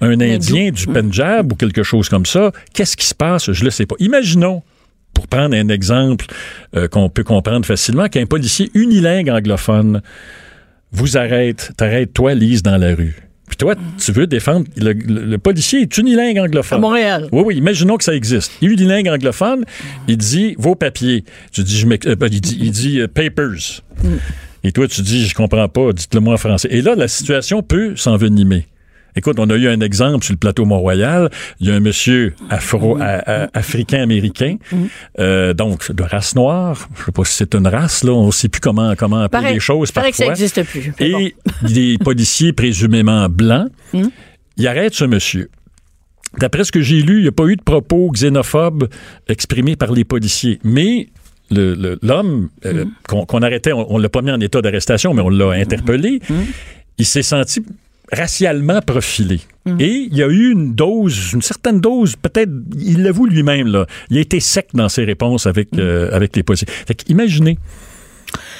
un 0.00 0.20
Indien 0.20 0.70
du 0.70 0.86
Punjab 0.86 1.52
ou 1.52 1.56
quelque 1.56 1.82
chose 1.82 2.08
comme 2.08 2.26
ça, 2.26 2.52
qu'est-ce 2.72 2.96
qui 2.96 3.06
se 3.06 3.14
passe? 3.14 3.50
Je 3.50 3.60
ne 3.60 3.64
le 3.64 3.70
sais 3.72 3.86
pas. 3.86 3.96
Imaginons, 3.98 4.62
pour 5.12 5.26
prendre 5.26 5.56
un 5.56 5.68
exemple 5.68 6.26
euh, 6.76 6.86
qu'on 6.86 7.08
peut 7.08 7.24
comprendre 7.24 7.66
facilement, 7.66 8.08
qu'un 8.08 8.26
policier 8.26 8.70
unilingue 8.74 9.30
anglophone 9.30 10.00
vous 10.92 11.16
arrête, 11.16 11.72
t'arrête 11.76 12.12
toi, 12.12 12.34
Lise, 12.34 12.62
dans 12.62 12.76
la 12.76 12.94
rue. 12.94 13.16
Puis 13.56 13.66
toi, 13.66 13.76
tu 14.04 14.10
veux 14.10 14.26
défendre. 14.26 14.66
Le, 14.76 14.92
le- 14.94 15.24
le 15.26 15.38
policier 15.38 15.82
est 15.82 15.96
unilingue 15.98 16.38
anglophone. 16.40 16.78
À 16.78 16.80
Montréal. 16.80 17.28
Oui, 17.30 17.42
oui, 17.46 17.56
imaginons 17.56 17.96
que 17.96 18.02
ça 18.02 18.12
existe. 18.12 18.50
Unilingue 18.60 19.06
anglophone, 19.08 19.64
il 20.08 20.16
dit 20.16 20.56
vos 20.58 20.74
papiers. 20.74 21.22
Tu 21.52 21.62
dis, 21.62 21.78
je 21.78 21.86
euh, 21.86 22.16
il 22.32 22.40
dit, 22.40 22.58
il 22.60 22.70
dit, 22.72 22.98
euh, 22.98 23.06
papers. 23.06 23.82
Et 24.64 24.72
toi, 24.72 24.88
tu 24.88 25.02
dis, 25.02 25.24
je 25.28 25.34
comprends 25.36 25.68
pas, 25.68 25.92
dites-le 25.92 26.18
moi 26.18 26.34
en 26.34 26.36
français. 26.36 26.66
Et 26.72 26.82
là, 26.82 26.96
la 26.96 27.06
situation 27.06 27.62
peut 27.62 27.94
s'envenimer. 27.94 28.66
Écoute, 29.16 29.38
on 29.38 29.48
a 29.50 29.54
eu 29.56 29.68
un 29.68 29.80
exemple 29.80 30.24
sur 30.24 30.32
le 30.34 30.38
plateau 30.38 30.64
Mont-Royal. 30.64 31.30
Il 31.60 31.68
y 31.68 31.70
a 31.70 31.74
un 31.74 31.80
monsieur 31.80 32.34
afro, 32.50 32.98
a- 33.00 33.48
africain-américain, 33.56 34.56
euh, 35.18 35.54
donc 35.54 35.92
de 35.92 36.02
race 36.02 36.34
noire. 36.34 36.88
Je 36.98 37.04
sais 37.04 37.12
pas 37.12 37.24
si 37.24 37.34
c'est 37.34 37.54
une 37.54 37.66
race, 37.68 38.02
là. 38.04 38.12
On 38.12 38.30
sait 38.30 38.48
plus 38.48 38.60
comment, 38.60 38.94
comment 38.96 39.20
appeler 39.22 39.40
Pareil- 39.42 39.54
les 39.54 39.60
choses 39.60 39.92
paraît 39.92 40.10
que 40.10 40.16
ça 40.16 40.26
parfois. 40.26 40.40
n'existe 40.40 40.62
plus. 40.64 40.92
Bon. 40.98 41.18
Et 41.18 41.34
des 41.72 41.98
policiers 41.98 42.52
présumément 42.52 43.28
blancs, 43.28 43.68
ils 44.56 44.66
arrêtent 44.66 44.94
ce 44.94 45.04
monsieur. 45.04 45.48
D'après 46.38 46.64
ce 46.64 46.72
que 46.72 46.80
j'ai 46.80 47.00
lu, 47.00 47.18
il 47.18 47.22
n'y 47.22 47.28
a 47.28 47.32
pas 47.32 47.46
eu 47.46 47.54
de 47.56 47.62
propos 47.62 48.10
xénophobes 48.10 48.88
exprimés 49.28 49.76
par 49.76 49.92
les 49.92 50.04
policiers. 50.04 50.58
Mais 50.64 51.08
le- 51.50 51.74
le- 51.76 51.98
l'homme 52.02 52.48
euh, 52.66 52.84
qu'on 53.08 53.24
qu'on 53.26 53.42
arrêtait, 53.42 53.72
on 53.72 53.98
ne 53.98 54.02
l'a 54.02 54.08
pas 54.08 54.22
mis 54.22 54.32
en 54.32 54.40
état 54.40 54.60
d'arrestation, 54.60 55.14
mais 55.14 55.22
on 55.22 55.28
l'a 55.28 55.50
interpellé, 55.52 56.18
il 56.98 57.06
s'est 57.06 57.22
senti 57.22 57.62
racialement 58.12 58.80
profilé. 58.80 59.40
Et 59.78 60.08
il 60.10 60.14
y 60.14 60.22
a 60.22 60.26
eu 60.28 60.50
une 60.52 60.74
dose, 60.74 61.32
une 61.32 61.40
certaine 61.42 61.80
dose, 61.80 62.16
peut-être, 62.16 62.50
il 62.78 63.02
l'avoue 63.02 63.26
lui-même, 63.26 63.66
là. 63.68 63.86
Il 64.10 64.18
a 64.18 64.20
été 64.20 64.38
sec 64.40 64.68
dans 64.74 64.90
ses 64.90 65.04
réponses 65.04 65.46
avec, 65.46 65.68
euh, 65.78 66.10
avec 66.12 66.36
les 66.36 66.42
policiers. 66.42 66.68
Fait 66.86 67.02
imaginez, 67.08 67.58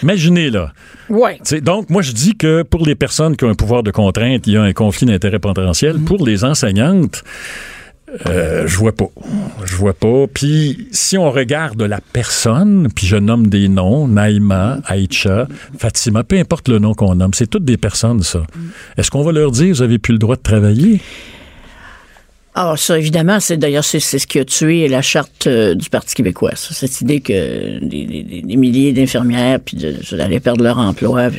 imaginez, 0.03 0.49
là, 0.51 0.73
Ouais. 1.11 1.39
donc, 1.61 1.91
moi, 1.91 2.01
je 2.01 2.13
dis 2.13 2.37
que 2.37 2.63
pour 2.63 2.87
les 2.87 2.95
personnes 2.95 3.37
qui 3.37 3.45
ont 3.45 3.51
un 3.51 3.55
pouvoir 3.55 3.83
de 3.83 3.91
contrainte, 3.91 4.47
il 4.47 4.55
y 4.55 4.57
a 4.57 4.63
un 4.63 4.73
conflit 4.73 5.07
d'intérêt 5.07 5.39
potentiel. 5.39 5.99
Pour 5.99 6.25
les 6.25 6.43
enseignantes, 6.45 7.23
euh, 8.27 8.67
je 8.67 8.77
vois 8.77 8.93
pas. 8.93 9.09
Je 9.65 9.77
vois 9.77 9.93
pas. 9.93 10.27
Puis, 10.33 10.89
si 10.93 11.19
on 11.19 11.31
regarde 11.31 11.83
la 11.83 12.01
personne, 12.01 12.89
puis 12.95 13.07
je 13.07 13.17
nomme 13.17 13.49
des 13.49 13.69
noms, 13.69 14.09
Naïma, 14.09 14.79
Aïcha, 14.87 15.49
Fatima, 15.79 16.25
peu 16.25 16.39
importe 16.39 16.69
le 16.69 16.79
nom 16.79 16.95
qu'on 16.95 17.15
nomme, 17.15 17.35
c'est 17.35 17.47
toutes 17.47 17.65
des 17.65 17.77
personnes, 17.77 18.23
ça. 18.23 18.47
Est-ce 18.97 19.11
qu'on 19.11 19.23
va 19.23 19.33
leur 19.33 19.51
dire, 19.51 19.75
vous 19.75 19.83
avez 19.83 19.99
plus 19.99 20.13
le 20.13 20.19
droit 20.19 20.37
de 20.37 20.43
travailler? 20.43 21.01
Ah, 22.57 22.75
ça, 22.77 22.97
évidemment, 22.97 23.41
c'est 23.41 23.57
d'ailleurs 23.57 23.83
c'est 23.85 23.99
ce 23.99 24.27
qui 24.29 24.39
a 24.39 24.45
tué 24.45 24.87
la 24.87 25.03
charte 25.03 25.49
euh, 25.49 25.75
du 25.75 25.91
Parti 25.91 26.15
québécois. 26.15 26.53
ça, 26.55 26.73
cette 26.73 27.01
idée 27.01 27.21
que 27.21 27.81
des, 27.85 28.05
des- 28.07 28.23
des- 28.43 28.57
milliers 28.57 28.93
d'infirmières 28.93 29.59
puis 29.59 29.77
d'aller 30.13 30.39
perdre 30.39 30.63
leur 30.63 30.79
emploi. 30.79 31.31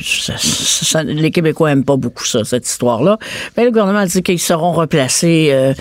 les 1.04 1.30
Québécois 1.30 1.70
aiment 1.72 1.84
pas 1.84 1.96
beaucoup 1.96 2.26
ça, 2.26 2.44
cette 2.44 2.66
histoire-là. 2.68 3.18
Mais 3.56 3.64
le 3.64 3.70
gouvernement 3.70 4.04
dit 4.04 4.22
qu'ils 4.22 4.38
seront 4.38 4.72
replacés, 4.72 5.48
euh, 5.52 5.72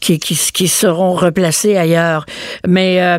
qu'ils 0.00 0.68
seront 0.68 1.14
replacés 1.14 1.76
ailleurs. 1.76 2.24
Mais 2.66 3.02
euh, 3.02 3.18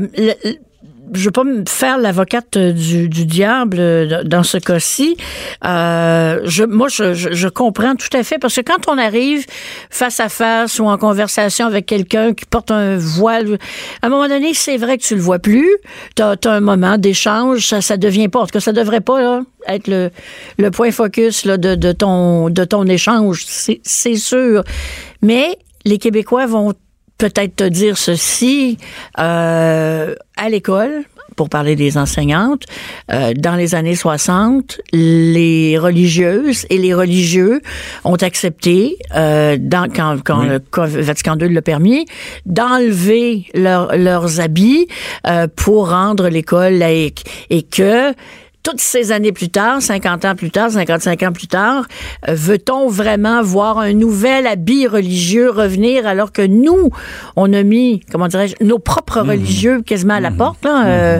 je 1.14 1.26
veux 1.26 1.32
pas 1.32 1.44
me 1.44 1.64
faire 1.68 1.98
l'avocate 1.98 2.58
du, 2.58 3.10
du 3.10 3.26
diable 3.26 3.78
euh, 3.80 4.24
dans 4.24 4.44
ce 4.44 4.58
cas-ci. 4.58 5.18
Euh, 5.66 6.42
je, 6.46 6.64
moi, 6.64 6.88
je, 6.90 7.14
je, 7.14 7.48
comprends 7.48 7.96
tout 7.96 8.16
à 8.16 8.24
fait 8.24 8.38
parce 8.38 8.56
que 8.56 8.62
quand 8.62 8.88
on 8.88 8.98
arrive 8.98 9.46
face 9.90 10.20
à 10.20 10.30
face 10.30 10.80
ou 10.80 10.86
en 10.86 10.98
conversation 10.98 11.66
avec 11.66 11.86
quelqu'un 11.86 12.34
qui 12.34 12.46
porte 12.46 12.72
un 12.72 12.98
voile, 12.98 13.58
à 14.02 14.08
un 14.08 14.10
moment 14.10 14.28
donné, 14.28 14.54
c'est 14.54 14.78
vrai 14.78 14.98
que 14.98 15.04
tu 15.04 15.16
le 15.16 15.22
vois 15.22 15.40
plus. 15.40 15.70
Tu 16.16 16.24
as, 16.24 16.38
un 16.46 16.60
moment 16.60 16.98
d'échange, 16.98 17.68
ça, 17.68 17.82
ça 17.82 17.98
devient 17.98 18.28
pas. 18.28 18.40
En 18.40 18.46
tout 18.46 18.54
cas, 18.54 18.60
ça 18.60 18.74
devrait 18.74 19.02
pas 19.02 19.22
là, 19.22 19.42
être 19.68 19.88
le, 19.88 20.10
le 20.58 20.72
point 20.72 20.92
focus 20.92 21.46
là, 21.46 21.58
de, 21.58 21.76
de, 21.76 21.92
ton, 21.92 22.50
de 22.50 22.64
ton 22.64 22.86
échange, 22.86 23.46
c'est 23.46 24.16
sûr. 24.16 24.64
Mais 25.22 25.58
les 25.86 25.98
Québécois 25.98 26.46
vont 26.46 26.74
peut-être 27.18 27.56
te 27.56 27.64
dire 27.64 27.98
ceci 27.98 28.78
euh, 29.20 30.16
à 30.38 30.50
l'école 30.50 31.04
pour 31.36 31.50
parler 31.50 31.76
des 31.76 31.98
enseignantes, 31.98 32.64
euh, 33.12 33.34
dans 33.36 33.56
les 33.56 33.76
années 33.76 33.96
60, 33.96 34.80
les 34.94 35.78
religieuses 35.78 36.66
et 36.70 36.78
les 36.78 36.94
religieux 36.94 37.60
ont 38.06 38.16
accepté, 38.16 38.98
euh, 39.16 39.58
dans, 39.60 39.92
quand, 39.94 40.18
quand 40.24 40.44
le 40.44 40.60
co- 40.60 40.86
Vatican 40.86 41.36
II 41.38 41.50
l'a 41.54 41.62
permis, 41.62 42.06
d'enlever 42.46 43.48
leur- 43.54 43.98
leurs 43.98 44.40
habits 44.40 44.88
euh, 45.28 45.48
pour 45.54 45.90
rendre 45.90 46.30
l'école 46.30 46.74
laïque. 46.76 47.26
Et 47.50 47.64
que 47.64 48.14
toutes 48.66 48.82
ces 48.82 49.12
années 49.12 49.32
plus 49.32 49.50
tard, 49.50 49.80
50 49.80 50.26
ans 50.26 50.36
plus 50.36 50.50
tard, 50.50 50.72
55 50.72 51.22
ans 51.22 51.32
plus 51.32 51.48
tard, 51.48 51.86
euh, 52.28 52.34
veut-on 52.34 52.90
vraiment 52.90 53.44
voir 53.44 53.78
un 53.78 53.94
nouvel 53.94 54.48
habit 54.48 54.88
religieux 54.88 55.52
revenir 55.52 56.08
alors 56.08 56.32
que 56.32 56.42
nous, 56.42 56.90
on 57.36 57.54
a 57.54 57.62
mis, 57.62 58.02
comment 58.12 58.28
dirais-je, 58.28 58.56
nos 58.62 58.80
propres 58.80 59.22
religieux 59.22 59.84
quasiment 59.84 60.16
à 60.16 60.20
la 60.20 60.32
porte, 60.32 60.66
là, 60.66 60.88
euh, 60.88 61.20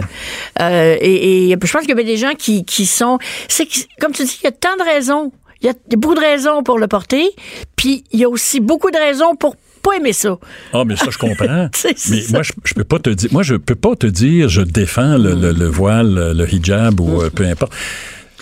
euh, 0.60 0.96
et, 1.00 1.50
et 1.50 1.50
je 1.50 1.72
pense 1.72 1.82
qu'il 1.82 1.96
y 1.96 2.00
a 2.00 2.02
des 2.02 2.16
gens 2.16 2.34
qui, 2.36 2.64
qui 2.64 2.84
sont, 2.84 3.18
c'est 3.46 3.68
comme 4.00 4.10
tu 4.10 4.24
dis, 4.24 4.40
il 4.42 4.46
y 4.46 4.48
a 4.48 4.52
tant 4.52 4.76
de 4.76 4.82
raisons. 4.82 5.30
Il 5.62 5.66
y 5.66 5.70
a 5.70 5.74
beaucoup 5.96 6.14
de 6.14 6.20
raisons 6.20 6.62
pour 6.62 6.78
le 6.78 6.88
porter, 6.88 7.30
puis 7.76 8.04
il 8.12 8.20
y 8.20 8.24
a 8.24 8.28
aussi 8.28 8.60
beaucoup 8.60 8.90
de 8.90 8.98
raisons 8.98 9.36
pour 9.36 9.54
pas 9.86 10.12
ça. 10.12 10.38
Ah, 10.72 10.84
mais 10.84 10.96
ça, 10.96 11.06
je 11.10 11.18
comprends. 11.18 11.68
Mais 12.10 12.22
moi, 12.32 12.42
je, 12.42 12.52
je 12.64 12.74
peux 12.74 12.84
pas 12.84 12.98
te 12.98 13.10
dire. 13.10 13.30
Moi, 13.32 13.42
je 13.42 13.54
peux 13.54 13.74
pas 13.74 13.94
te 13.96 14.06
dire, 14.06 14.48
je 14.48 14.62
défends 14.62 15.16
le, 15.18 15.34
le- 15.34 15.52
le 15.52 15.66
voile, 15.66 16.32
le, 16.36 16.54
hijab 16.54 17.00
ou 17.00 17.22
euh, 17.22 17.30
peu 17.30 17.44
importe. 17.44 17.72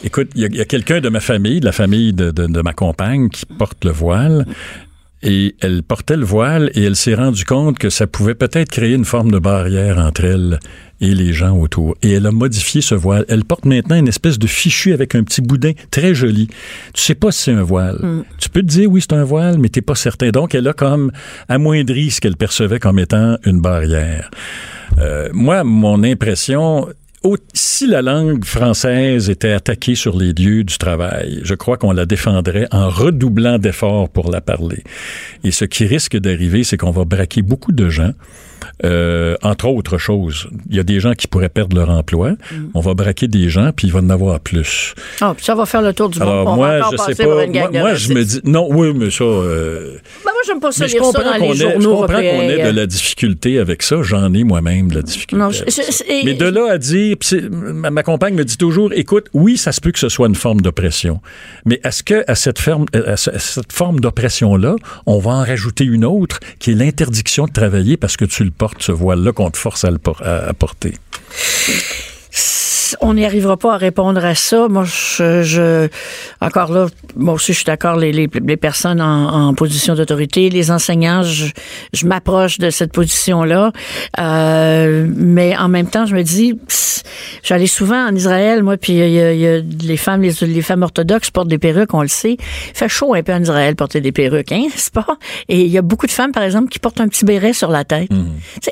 Écoute, 0.03 0.28
il 0.34 0.55
y 0.55 0.61
a, 0.61 0.64
quelqu'un 0.66 1.01
de 1.01 1.09
ma 1.09 1.20
famille, 1.20 1.61
de 1.61 1.64
la 1.64 1.72
famille 1.72 2.12
de, 2.12 2.30
de- 2.30 2.47
de 2.47 2.61
ma 2.61 2.72
compagne, 2.74 3.30
qui 3.30 3.47
porte 3.47 3.84
le 3.84 3.90
voile. 3.92 4.47
Et 5.27 5.57
elle 5.61 5.83
portait 5.83 6.18
le 6.18 6.25
voile 6.25 6.70
et 6.75 6.83
elle 6.85 6.97
s'est 6.97 7.14
rendue 7.14 7.47
compte 7.47 7.79
que 7.79 7.89
ça 7.89 8.07
pouvait 8.07 8.35
peut-être 8.35 8.70
créer 8.70 8.93
une 8.93 9.07
forme 9.07 9.31
de 9.31 9.39
barrière 9.39 9.99
entre 9.99 10.25
elle 10.25 10.61
et 11.01 11.14
les 11.14 11.33
gens 11.33 11.57
autour. 11.57 11.97
Et 12.03 12.12
elle 12.12 12.27
a 12.27 12.31
modifié 12.31 12.83
ce 12.83 12.95
voile. 12.95 13.25
Elle 13.29 13.45
porte 13.45 13.64
maintenant 13.64 13.97
une 13.97 14.09
espèce 14.09 14.39
de 14.39 14.47
fichu 14.47 14.93
avec 14.93 15.14
un 15.14 15.25
petit 15.25 15.41
boudin 15.41 15.72
très 15.91 16.14
joli. 16.14 16.49
Tu 16.93 17.03
sais 17.03 17.14
pas 17.14 17.33
si 17.33 17.45
c'est 17.45 17.53
un 17.53 17.62
voile. 17.62 18.25
Tu 18.39 18.51
peux 18.51 18.61
te 18.61 18.66
dire 18.66 18.91
oui, 18.91 19.01
c'est 19.01 19.14
un 19.14 19.25
voile, 19.25 19.59
mais 19.59 19.70
t'es 19.70 19.83
pas 19.83 19.95
certain. 19.95 20.29
Donc, 20.29 20.55
elle 20.55 20.68
a 20.68 20.75
comme 20.75 21.11
amoindri 21.49 22.11
ce 22.11 22.20
qu'elle 22.20 22.37
percevait 22.37 22.79
comme 22.79 22.99
étant 22.99 23.39
une 23.47 23.62
barrière. 23.62 24.31
Euh, 24.99 25.31
moi, 25.33 25.64
mon 25.64 26.05
impression, 26.05 26.89
si 27.55 27.87
la 27.87 28.03
langue 28.03 28.45
française 28.45 29.31
était 29.31 29.53
attaquée 29.53 29.95
sur 29.95 30.16
les 30.16 30.33
lieux 30.33 30.64
du 30.64 30.77
travail, 30.79 31.41
je 31.43 31.55
crois 31.55 31.77
qu'on 31.77 31.93
la 31.93 32.07
défendrait 32.07 32.66
en 32.70 32.89
redoublant 32.89 33.59
d'efforts 33.59 34.11
pour 34.11 34.31
la 34.31 34.41
parler. 34.41 34.85
Et 35.43 35.51
ce 35.51 35.64
qui 35.64 35.87
risque 35.87 36.16
d'arriver, 36.16 36.64
c'est 36.64 36.77
qu'on 36.77 36.91
va 36.91 37.05
braquer 37.05 37.43
beaucoup 37.43 37.72
de 37.72 37.89
gens. 37.89 38.12
Euh, 38.85 39.37
entre 39.43 39.67
autres 39.69 39.99
choses, 39.99 40.49
il 40.71 40.77
y 40.77 40.81
a 40.81 40.83
des 40.83 41.01
gens 41.01 41.12
qui 41.15 41.27
pourraient 41.27 41.49
perdre 41.49 41.77
leur 41.77 41.91
emploi. 41.91 42.33
On 42.75 42.81
va 42.81 42.95
braquer 42.95 43.29
des 43.29 43.49
gens, 43.49 43.71
puis 43.75 43.87
il 43.89 43.93
va 43.93 44.01
en 44.01 44.11
avoir 44.11 44.41
plus. 44.41 44.95
Ah, 45.21 45.33
puis 45.37 45.45
ça 45.45 45.55
va 45.55 45.67
faire 45.67 45.83
le 45.83 45.93
tour 45.93 46.09
du 46.09 46.19
monde. 46.19 46.29
Alors 46.29 46.57
moi, 46.57 46.81
je 46.93 46.97
sais 46.97 47.15
pas. 47.25 47.47
Moi, 47.73 47.95
je 47.95 48.12
me 48.12 48.25
dis 48.25 48.41
non, 48.45 48.69
oui, 48.71 48.93
mais 48.95 49.11
ça. 49.11 49.25
euh, 49.25 49.93
Ben, 50.25 50.31
moi, 50.33 50.33
j'aime 50.47 50.61
pas 50.61 50.73
ça 50.73 50.85
mais 50.85 50.89
je 50.89 50.95
lire 50.95 51.05
ça 51.05 51.12
comprends 51.12 51.33
dans 51.33 51.39
qu'on 51.39 51.53
ait, 51.53 51.57
je 51.57 51.62
journaux 51.62 51.91
comprends 51.97 52.07
qu'on 52.17 52.23
ait 52.23 52.49
européens. 52.49 52.73
de 52.73 52.77
la 52.77 52.87
difficulté 52.87 53.59
avec 53.59 53.83
ça. 53.83 54.03
J'en 54.03 54.33
ai 54.35 54.45
moi-même 54.45 54.89
de 54.89 54.97
la 54.97 55.03
difficulté. 55.03 55.43
Non, 55.43 55.51
je- 55.51 55.65
je- 55.67 56.25
Mais 56.25 56.35
de 56.35 56.45
là 56.47 56.73
à 56.73 56.79
dire, 56.79 57.17
ma, 57.51 58.03
compagne 58.03 58.35
me 58.35 58.45
dit 58.45 58.57
toujours, 58.57 58.93
écoute, 58.95 59.27
oui, 59.33 59.57
ça 59.57 59.73
se 59.73 59.81
peut 59.81 59.93
que 59.93 59.99
ce 59.99 60.09
soit 60.09 60.29
une 60.29 60.35
forme 60.35 60.61
d'oppression, 60.61 61.21
mais 61.65 61.81
est-ce 61.85 62.03
que 62.03 62.25
à 62.27 62.35
cette, 62.35 62.59
ferme- 62.59 62.87
à 63.07 63.17
ce- 63.17 63.31
à 63.31 63.39
cette 63.39 63.73
forme 63.73 64.01
d'oppression-là, 64.01 64.77
on 65.07 65.19
va 65.19 65.33
en 65.33 65.45
rajouter 65.45 65.85
une 65.85 66.05
autre, 66.05 66.41
qui 66.59 66.73
est 66.73 66.75
l'interdiction 66.75 67.47
de 67.47 67.53
travailler 67.53 67.97
parce 67.97 68.17
que 68.17 68.25
tu 68.25 68.45
le 68.45 68.51
portes, 68.55 68.82
ce 68.82 68.92
voile-là, 68.92 69.32
qu'on 69.32 69.50
te 69.50 69.59
force 69.59 69.84
à, 69.84 69.90
le 69.90 69.98
à 70.24 70.52
porter? 70.55 70.94
On 73.01 73.14
n'y 73.14 73.24
arrivera 73.24 73.57
pas 73.57 73.74
à 73.74 73.76
répondre 73.76 74.24
à 74.24 74.34
ça. 74.34 74.68
Moi, 74.68 74.84
je, 74.84 75.42
je 75.42 75.88
encore 76.40 76.72
là, 76.72 76.86
moi 77.16 77.34
aussi, 77.34 77.53
je 77.53 77.59
suis 77.59 77.64
d'accord. 77.64 77.97
Les, 77.97 78.12
les, 78.12 78.28
les, 78.42 78.57
personnes 78.57 79.01
en, 79.01 79.49
en 79.49 79.55
position 79.55 79.95
d'autorité, 79.95 80.51
les 80.51 80.70
enseignants, 80.70 81.22
je, 81.22 81.47
je 81.92 82.07
m'approche 82.07 82.59
de 82.59 82.70
cette 82.70 82.92
position-là. 82.92 83.72
Euh, 84.18 85.07
mais 85.14 85.57
en 85.57 85.68
même 85.68 85.88
temps, 85.88 86.07
je 86.07 86.14
me 86.14 86.22
dis, 86.22 86.59
j'allais 87.42 87.66
souvent 87.66 88.09
en 88.09 88.14
Israël, 88.14 88.62
moi, 88.62 88.76
puis 88.76 88.95
il 88.95 89.11
y, 89.11 89.20
a, 89.20 89.32
y 89.32 89.47
a 89.47 89.61
les 89.61 89.97
femmes, 89.97 90.22
les, 90.22 90.32
les, 90.42 90.62
femmes 90.62 90.82
orthodoxes 90.82 91.30
portent 91.30 91.49
des 91.49 91.59
perruques, 91.59 91.95
on 91.95 92.03
le 92.03 92.09
sait. 92.09 92.36
Il 92.38 92.74
fait 92.76 92.88
chaud 92.88 93.14
un 93.14 93.22
peu 93.22 93.32
en 93.32 93.42
Israël 93.42 93.76
porter 93.76 94.01
des 94.01 94.12
perruques, 94.12 94.53
hein, 94.53 94.66
c'est 94.74 94.92
pas? 94.92 95.07
Et 95.49 95.62
il 95.62 95.70
y 95.70 95.78
a 95.78 95.82
beaucoup 95.82 96.07
de 96.07 96.12
femmes, 96.12 96.32
par 96.32 96.42
exemple, 96.42 96.68
qui 96.68 96.78
portent 96.78 97.01
un 97.01 97.09
petit 97.09 97.24
béret 97.24 97.53
sur 97.53 97.70
la 97.70 97.84
tête. 97.84 98.11
Mmh. 98.11 98.24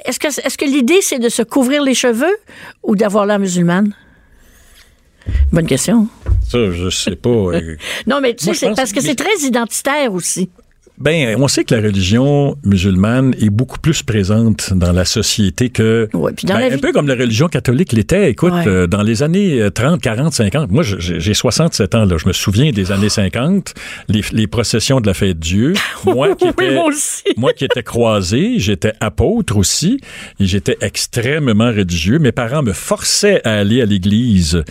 Est-ce 0.05 0.19
que, 0.19 0.29
est-ce 0.29 0.59
que 0.59 0.65
l'idée, 0.65 1.01
c'est 1.01 1.19
de 1.19 1.29
se 1.29 1.43
couvrir 1.43 1.83
les 1.83 1.95
cheveux 1.95 2.37
ou 2.83 2.97
d'avoir 2.97 3.27
l'air 3.27 3.39
musulmane? 3.39 3.95
Bonne 5.53 5.67
question. 5.67 6.09
Ça, 6.49 6.71
je 6.71 6.91
sais 6.91 7.17
pas. 7.17 7.31
non, 8.07 8.21
mais 8.21 8.35
tu 8.35 8.47
sais, 8.47 8.55
c'est 8.55 8.75
parce 8.75 8.93
que 8.93 9.01
c'est 9.01 9.15
très 9.15 9.47
identitaire 9.47 10.13
aussi. 10.13 10.51
Ben, 11.03 11.37
on 11.39 11.49
sait 11.49 11.65
que 11.65 11.75
la 11.75 11.81
religion 11.83 12.57
musulmane 12.65 13.35
est 13.41 13.51
beaucoup 13.51 13.79
plus 13.79 14.03
présente 14.03 14.73
dans 14.75 14.93
la 14.93 15.05
société 15.05 15.69
que. 15.71 16.09
Ouais, 16.15 16.33
puis 16.33 16.47
dans 16.47 16.55
ben, 16.55 16.69
la 16.69 16.75
un 16.77 16.79
peu 16.79 16.93
comme 16.93 17.09
la 17.09 17.15
religion 17.15 17.49
catholique 17.49 17.93
l'était. 17.93 18.31
Écoute, 18.31 18.53
Ouais. 18.53 18.67
euh, 18.67 18.87
dans 18.87 19.03
les 19.03 19.23
années 19.23 19.67
30, 19.75 20.01
40, 20.01 20.33
50, 20.33 20.71
moi, 20.71 20.83
j'ai 20.83 21.21
j'ai 21.21 21.35
67 21.35 21.95
ans, 21.95 22.05
là. 22.05 22.17
Je 22.19 22.27
me 22.29 22.33
souviens 22.33 22.71
des 22.73 22.93
années 22.93 23.09
50, 23.09 23.75
les, 24.09 24.23
les 24.33 24.47
processions 24.47 25.01
de 25.01 25.07
la 25.07 25.15
fête 25.15 25.39
Dieu. 25.39 25.73
Moi 26.05 26.35
qui 26.37 26.45
Oui, 26.45 26.51
étais. 26.51 26.75
moi 26.75 26.85
aussi. 26.87 27.23
moi 27.37 27.53
qui 27.53 27.65
étais 27.65 27.83
croisé, 27.83 28.59
j'étais 28.59 28.93
apôtre 29.01 29.57
aussi, 29.57 29.99
et 30.41 30.47
j'étais 30.47 30.77
extrêmement 30.81 31.69
religieux. 31.71 32.19
Mes 32.19 32.33
parents 32.33 32.63
me 32.63 32.73
forçaient 32.73 33.41
à 33.45 33.55
aller 33.55 33.81
à 33.83 33.87
l'église, 33.87 34.63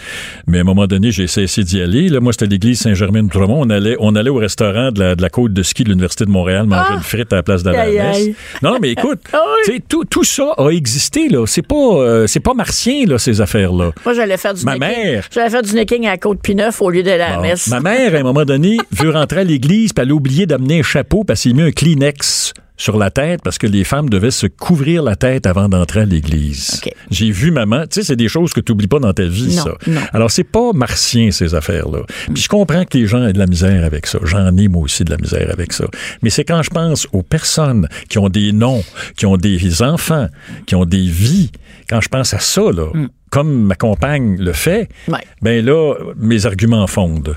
mais 0.48 0.60
à 0.60 0.62
un 0.62 0.66
moment 0.66 0.88
donné, 0.88 1.12
j'ai 1.12 1.28
cessé 1.28 1.64
d'y 1.64 1.82
aller. 1.82 2.10
Là, 2.10 2.20
moi, 2.20 2.32
c'était 2.34 2.48
l'église 2.48 2.80
Saint-Germain-de-Tremont. 2.80 3.62
On 3.66 3.70
allait, 3.70 3.96
on 4.00 4.16
allait 4.16 4.30
au 4.30 4.36
restaurant 4.36 4.92
de 4.92 5.00
la, 5.00 5.16
de 5.16 5.22
la 5.22 5.30
côte 5.30 5.54
de 5.54 5.64
ski 5.64 5.84
de 5.84 5.90
l'Université 5.90 6.21
de 6.26 6.32
Montréal 6.32 6.66
manger 6.68 6.90
Ah! 6.90 6.94
une 6.96 7.04
frite 7.04 7.32
à 7.34 7.38
la 7.38 7.44
place 7.44 7.64
de 7.64 7.72
la 7.72 7.86
messe. 7.86 8.30
Non, 8.62 8.78
mais 8.82 8.92
écoute, 8.92 9.20
Ah 9.34 9.40
oui. 9.68 9.82
tout, 9.88 10.06
tout 10.06 10.24
ça 10.24 10.54
a 10.58 10.70
existé, 10.70 11.30
là. 11.30 11.46
C'est 11.46 11.62
pas, 11.66 11.76
euh, 11.76 12.28
c'est 12.28 12.40
pas 12.40 12.54
martien, 12.54 13.06
là, 13.06 13.18
ces 13.18 13.42
affaires-là. 13.42 13.92
Moi, 14.06 14.14
j'allais 14.14 14.38
faire 14.38 14.54
du 14.54 14.64
Ma 14.66 14.78
necking. 14.78 15.04
mère. 15.04 15.28
J'allais 15.34 15.50
faire 15.50 15.62
du 15.62 15.74
necking 15.74 16.08
à 16.08 16.18
Côte-Pineuf 16.18 16.82
au 16.82 16.90
lieu 16.90 17.04
de 17.04 17.12
la 17.12 17.36
Bon. 17.36 17.42
messe. 17.42 17.68
Ma 17.68 17.80
mère, 17.80 18.14
à 18.16 18.18
un 18.18 18.24
moment 18.24 18.46
donné, 18.46 18.78
veut 18.92 19.10
rentrer 19.12 19.40
à 19.42 19.44
l'église, 19.44 19.94
puis 19.94 20.04
elle 20.04 20.12
a 20.12 20.14
oublié 20.14 20.46
d'amener 20.46 20.80
un 20.80 20.84
chapeau 20.84 21.24
parce 21.24 21.42
qu'il 21.42 21.56
mis 21.56 21.62
un 21.64 21.72
Kleenex 21.72 22.54
sur 22.82 22.98
la 22.98 23.12
tête 23.12 23.42
parce 23.44 23.60
que 23.60 23.68
les 23.68 23.84
femmes 23.84 24.10
devaient 24.10 24.32
se 24.32 24.48
couvrir 24.48 25.04
la 25.04 25.16
tête 25.16 25.46
avant 25.46 25.70
d'entrer 25.70 26.02
à 26.02 26.06
l'église. 26.06 26.82
J'ai 27.12 27.30
vu 27.30 27.52
maman, 27.52 27.82
tu 27.84 27.88
sais, 27.92 28.04
c'est 28.04 28.16
des 28.16 28.28
choses 28.28 28.54
que 28.54 28.60
tu 28.60 28.72
n'oublies 28.72 28.88
pas 28.88 28.98
dans 29.00 29.14
ta 29.14 29.24
vie, 29.26 29.56
Non, 29.56 29.64
ça. 29.64 29.72
non. 29.86 30.02
Alors, 30.14 30.32
c'est 30.32 30.44
pas 30.44 30.72
martien, 30.74 31.30
ces 31.30 31.54
affaires-là. 31.54 32.00
Puis 32.34 32.42
je 32.44 32.48
comprends 32.50 32.84
que 32.86 32.98
les 32.98 33.06
gens 33.06 33.24
aient 33.28 33.34
de 33.34 33.38
la 33.40 33.46
misère 33.46 33.86
avec 33.86 34.08
ça. 34.08 34.18
J'en 34.24 34.58
ai, 34.58 34.68
moi 34.68 34.82
aussi, 34.82 35.04
de 35.04 35.12
la 35.12 35.18
misère 35.18 35.50
avec 35.54 35.74
ça. 35.74 35.86
Mais 36.24 36.32
c'est 36.32 36.44
quand 36.44 36.64
je 36.64 36.72
pense 36.72 37.08
aux 37.14 37.22
personnes 37.22 37.88
qui 38.10 38.18
ont 38.18 38.30
des 38.30 38.52
noms, 38.52 38.84
qui 39.16 39.28
ont 39.28 39.38
des 39.38 39.84
enfants, 39.84 40.28
qui 40.66 40.74
ont 40.74 40.86
des 40.86 41.06
vies, 41.06 41.52
quand 41.88 42.02
je 42.02 42.10
pense 42.10 42.34
à 42.34 42.40
ça, 42.40 42.62
là, 42.72 42.88
comme 43.30 43.64
ma 43.64 43.76
compagne 43.76 44.38
le 44.40 44.54
fait, 44.54 44.90
Mm. 45.08 45.14
Ouais. 45.14 45.20
ben 45.44 45.64
là, 45.66 45.94
mes 46.18 46.46
arguments 46.48 46.88
fondent. 46.88 47.36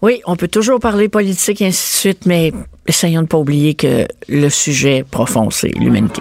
Oui, 0.00 0.22
on 0.26 0.36
peut 0.36 0.48
toujours 0.48 0.78
parler 0.78 1.08
politique 1.08 1.60
et 1.60 1.66
ainsi 1.66 1.90
de 1.92 1.98
suite, 1.98 2.26
mais 2.26 2.52
essayons 2.86 3.20
de 3.20 3.24
ne 3.24 3.28
pas 3.28 3.38
oublier 3.38 3.74
que 3.74 4.06
le 4.28 4.48
sujet 4.48 5.04
profond, 5.08 5.50
c'est 5.50 5.76
l'humanité. 5.76 6.20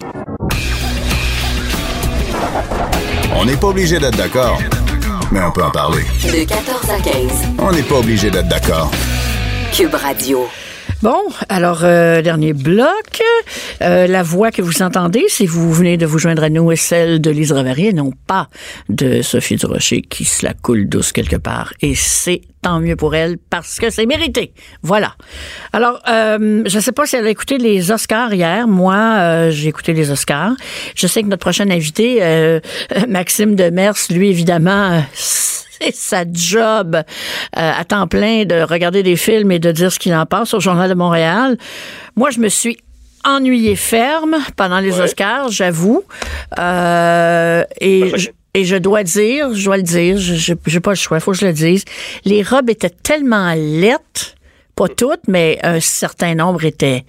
On 3.36 3.46
n'est 3.46 3.56
pas 3.56 3.68
obligé 3.68 4.00
d'être 4.00 4.18
d'accord, 4.18 4.60
mais 5.32 5.40
on 5.42 5.52
peut 5.52 5.64
en 5.64 5.70
parler. 5.70 6.04
De 6.24 6.44
14 6.44 6.90
à 6.90 7.00
15. 7.00 7.14
On 7.60 7.72
n'est 7.72 7.84
pas 7.84 8.00
obligé 8.00 8.32
d'être 8.32 8.48
d'accord. 8.48 8.90
Cube 9.72 9.94
Radio. 9.94 10.48
Bon, 11.04 11.22
alors, 11.48 11.82
euh, 11.84 12.24
dernier 12.24 12.54
bloc. 12.54 13.22
Euh, 13.84 14.08
la 14.08 14.24
voix 14.24 14.50
que 14.50 14.64
vous 14.64 14.82
entendez, 14.82 15.26
si 15.28 15.46
vous 15.46 15.72
venez 15.72 15.96
de 15.96 16.08
vous 16.08 16.18
joindre 16.18 16.44
à 16.44 16.50
nous, 16.50 16.72
est 16.72 16.76
celle 16.76 17.22
de 17.22 17.30
Lise 17.30 17.52
Ravary 17.52 17.94
non 17.94 18.12
pas 18.26 18.50
de 18.90 19.22
Sophie 19.22 19.58
Durocher 19.58 20.02
qui 20.02 20.26
se 20.26 20.44
la 20.44 20.54
coule 20.54 20.90
douce 20.90 21.12
quelque 21.12 21.36
part. 21.36 21.72
Et 21.82 21.94
c'est 21.94 22.42
tant 22.64 22.80
mieux 22.80 22.96
pour 22.96 23.14
elle 23.14 23.38
parce 23.38 23.80
que 23.80 23.92
c'est 23.92 24.08
mérité. 24.08 24.54
Voilà. 24.82 25.16
Alors, 25.72 26.02
euh, 26.10 26.64
je 26.66 26.76
ne 26.76 26.82
sais 26.82 26.92
pas 26.92 27.06
si 27.06 27.16
elle 27.16 27.28
a 27.28 27.30
écouté 27.30 27.60
les 27.60 27.92
Oscars 27.92 28.34
hier. 28.34 28.68
Moi, 28.68 28.96
euh, 28.96 29.52
j'ai 29.52 29.70
écouté 29.70 29.94
les 29.94 30.10
Oscars. 30.10 30.54
Je 30.96 31.06
sais 31.06 31.22
que 31.22 31.28
notre 31.28 31.42
prochain 31.42 31.70
invité, 31.70 32.20
euh, 32.22 32.60
Maxime 33.08 33.56
Demers, 33.56 33.94
lui, 34.10 34.30
évidemment, 34.30 34.94
euh, 34.94 35.00
c'est 35.82 35.96
sa 35.96 36.24
job 36.32 36.96
euh, 36.96 37.02
à 37.54 37.84
temps 37.86 38.08
plein 38.08 38.46
de 38.46 38.62
regarder 38.62 39.04
des 39.04 39.16
films 39.16 39.52
et 39.52 39.60
de 39.60 39.72
dire 39.72 39.92
ce 39.92 40.00
qu'il 40.00 40.14
en 40.14 40.26
pense 40.26 40.54
au 40.54 40.60
Journal 40.60 40.90
de 40.90 40.96
Montréal. 40.96 41.58
Moi, 42.16 42.30
je 42.30 42.40
me 42.40 42.50
suis 42.50 42.78
ennuyée 43.26 43.76
ferme 43.76 44.38
pendant 44.56 44.80
les 44.80 45.00
Oscars, 45.00 45.50
j'avoue. 45.50 46.04
Euh, 46.60 47.64
et, 47.82 48.18
je, 48.18 48.30
et 48.54 48.64
je 48.64 48.76
dois 48.76 49.04
dire, 49.04 49.54
je 49.54 49.66
dois 49.66 49.78
le 49.78 49.84
dire, 49.84 50.18
je 50.18 50.54
j'ai 50.66 50.80
pas 50.80 50.92
le 50.92 50.96
choix, 50.96 51.20
faut 51.20 51.32
que 51.32 51.38
je 51.38 51.46
le 51.46 51.54
dise. 51.54 51.84
Les 52.26 52.42
robes 52.42 52.70
étaient 52.70 52.90
tellement 52.90 53.54
laides, 53.54 54.00
pas 54.76 54.88
toutes, 54.88 55.28
mais 55.28 55.60
un 55.64 55.80
certain 55.80 56.36
nombre 56.36 56.64
étaient 56.64 57.06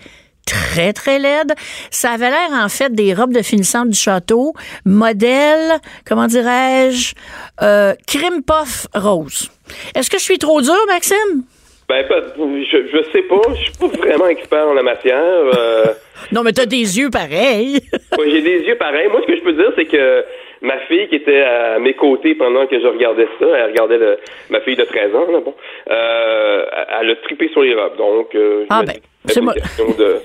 très, 0.48 0.92
très 0.92 1.18
laides. 1.18 1.52
Ça 1.90 2.10
avait 2.12 2.30
l'air, 2.30 2.50
en 2.52 2.68
fait, 2.68 2.92
des 2.94 3.14
robes 3.14 3.32
de 3.34 3.42
finissante 3.42 3.90
du 3.90 3.98
château, 3.98 4.54
modèle, 4.84 5.78
comment 6.06 6.26
dirais-je, 6.26 7.14
euh, 7.62 7.94
crime 8.06 8.42
puff 8.42 8.86
rose. 8.94 9.50
Est-ce 9.94 10.10
que 10.10 10.18
je 10.18 10.22
suis 10.24 10.38
trop 10.38 10.60
dur, 10.60 10.74
Maxime? 10.88 11.42
Ben, 11.88 12.06
pas- 12.06 12.20
je, 12.36 12.78
je 12.92 13.02
sais 13.12 13.22
pas. 13.22 13.40
Je 13.56 13.62
suis 13.62 13.72
pas 13.72 13.86
vraiment 13.86 14.26
expert 14.28 14.66
en 14.68 14.74
la 14.74 14.82
matière. 14.82 15.16
Euh, 15.56 15.86
Non, 16.32 16.42
mais 16.42 16.52
t'as 16.52 16.66
des 16.66 16.98
yeux 16.98 17.10
pareils. 17.10 17.80
ouais, 18.18 18.30
J'ai 18.30 18.42
des 18.42 18.58
yeux 18.66 18.76
pareils. 18.76 19.08
Moi, 19.08 19.20
ce 19.22 19.26
que 19.32 19.36
je 19.38 19.42
peux 19.42 19.52
dire, 19.52 19.72
c'est 19.76 19.86
que 19.86 20.24
ma 20.62 20.78
fille 20.88 21.08
qui 21.08 21.16
était 21.16 21.42
à 21.42 21.78
mes 21.78 21.94
côtés 21.94 22.34
pendant 22.34 22.66
que 22.66 22.80
je 22.80 22.86
regardais 22.86 23.28
ça, 23.38 23.46
elle 23.46 23.70
regardait 23.70 23.98
le, 23.98 24.18
ma 24.50 24.60
fille 24.60 24.76
de 24.76 24.84
13 24.84 25.14
ans, 25.14 25.30
là, 25.30 25.40
bon, 25.44 25.54
euh, 25.90 26.64
elle 27.00 27.10
a 27.10 27.16
trippé 27.24 27.48
sur 27.50 27.62
les 27.62 27.74
robes. 27.74 27.96
Donc, 27.96 28.34
euh, 28.34 28.64
Ah 28.70 28.82
ben, 28.86 28.94
c'est 29.26 29.40
moi- 29.40 29.54
de... 29.54 30.16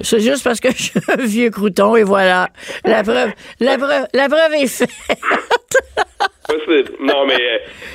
C'est 0.00 0.20
juste 0.20 0.44
parce 0.44 0.60
que 0.60 0.68
je 0.76 0.82
suis 0.82 1.00
un 1.08 1.16
vieux 1.24 1.50
crouton 1.50 1.96
et 1.96 2.02
voilà. 2.04 2.48
La 2.84 3.02
preuve, 3.02 3.30
la 3.60 3.78
preuve, 3.78 4.06
la 4.12 4.28
preuve 4.28 4.52
est 4.54 4.66
faite. 4.66 4.90
Possible. 6.46 6.90
Non, 7.00 7.26
mais, 7.26 7.36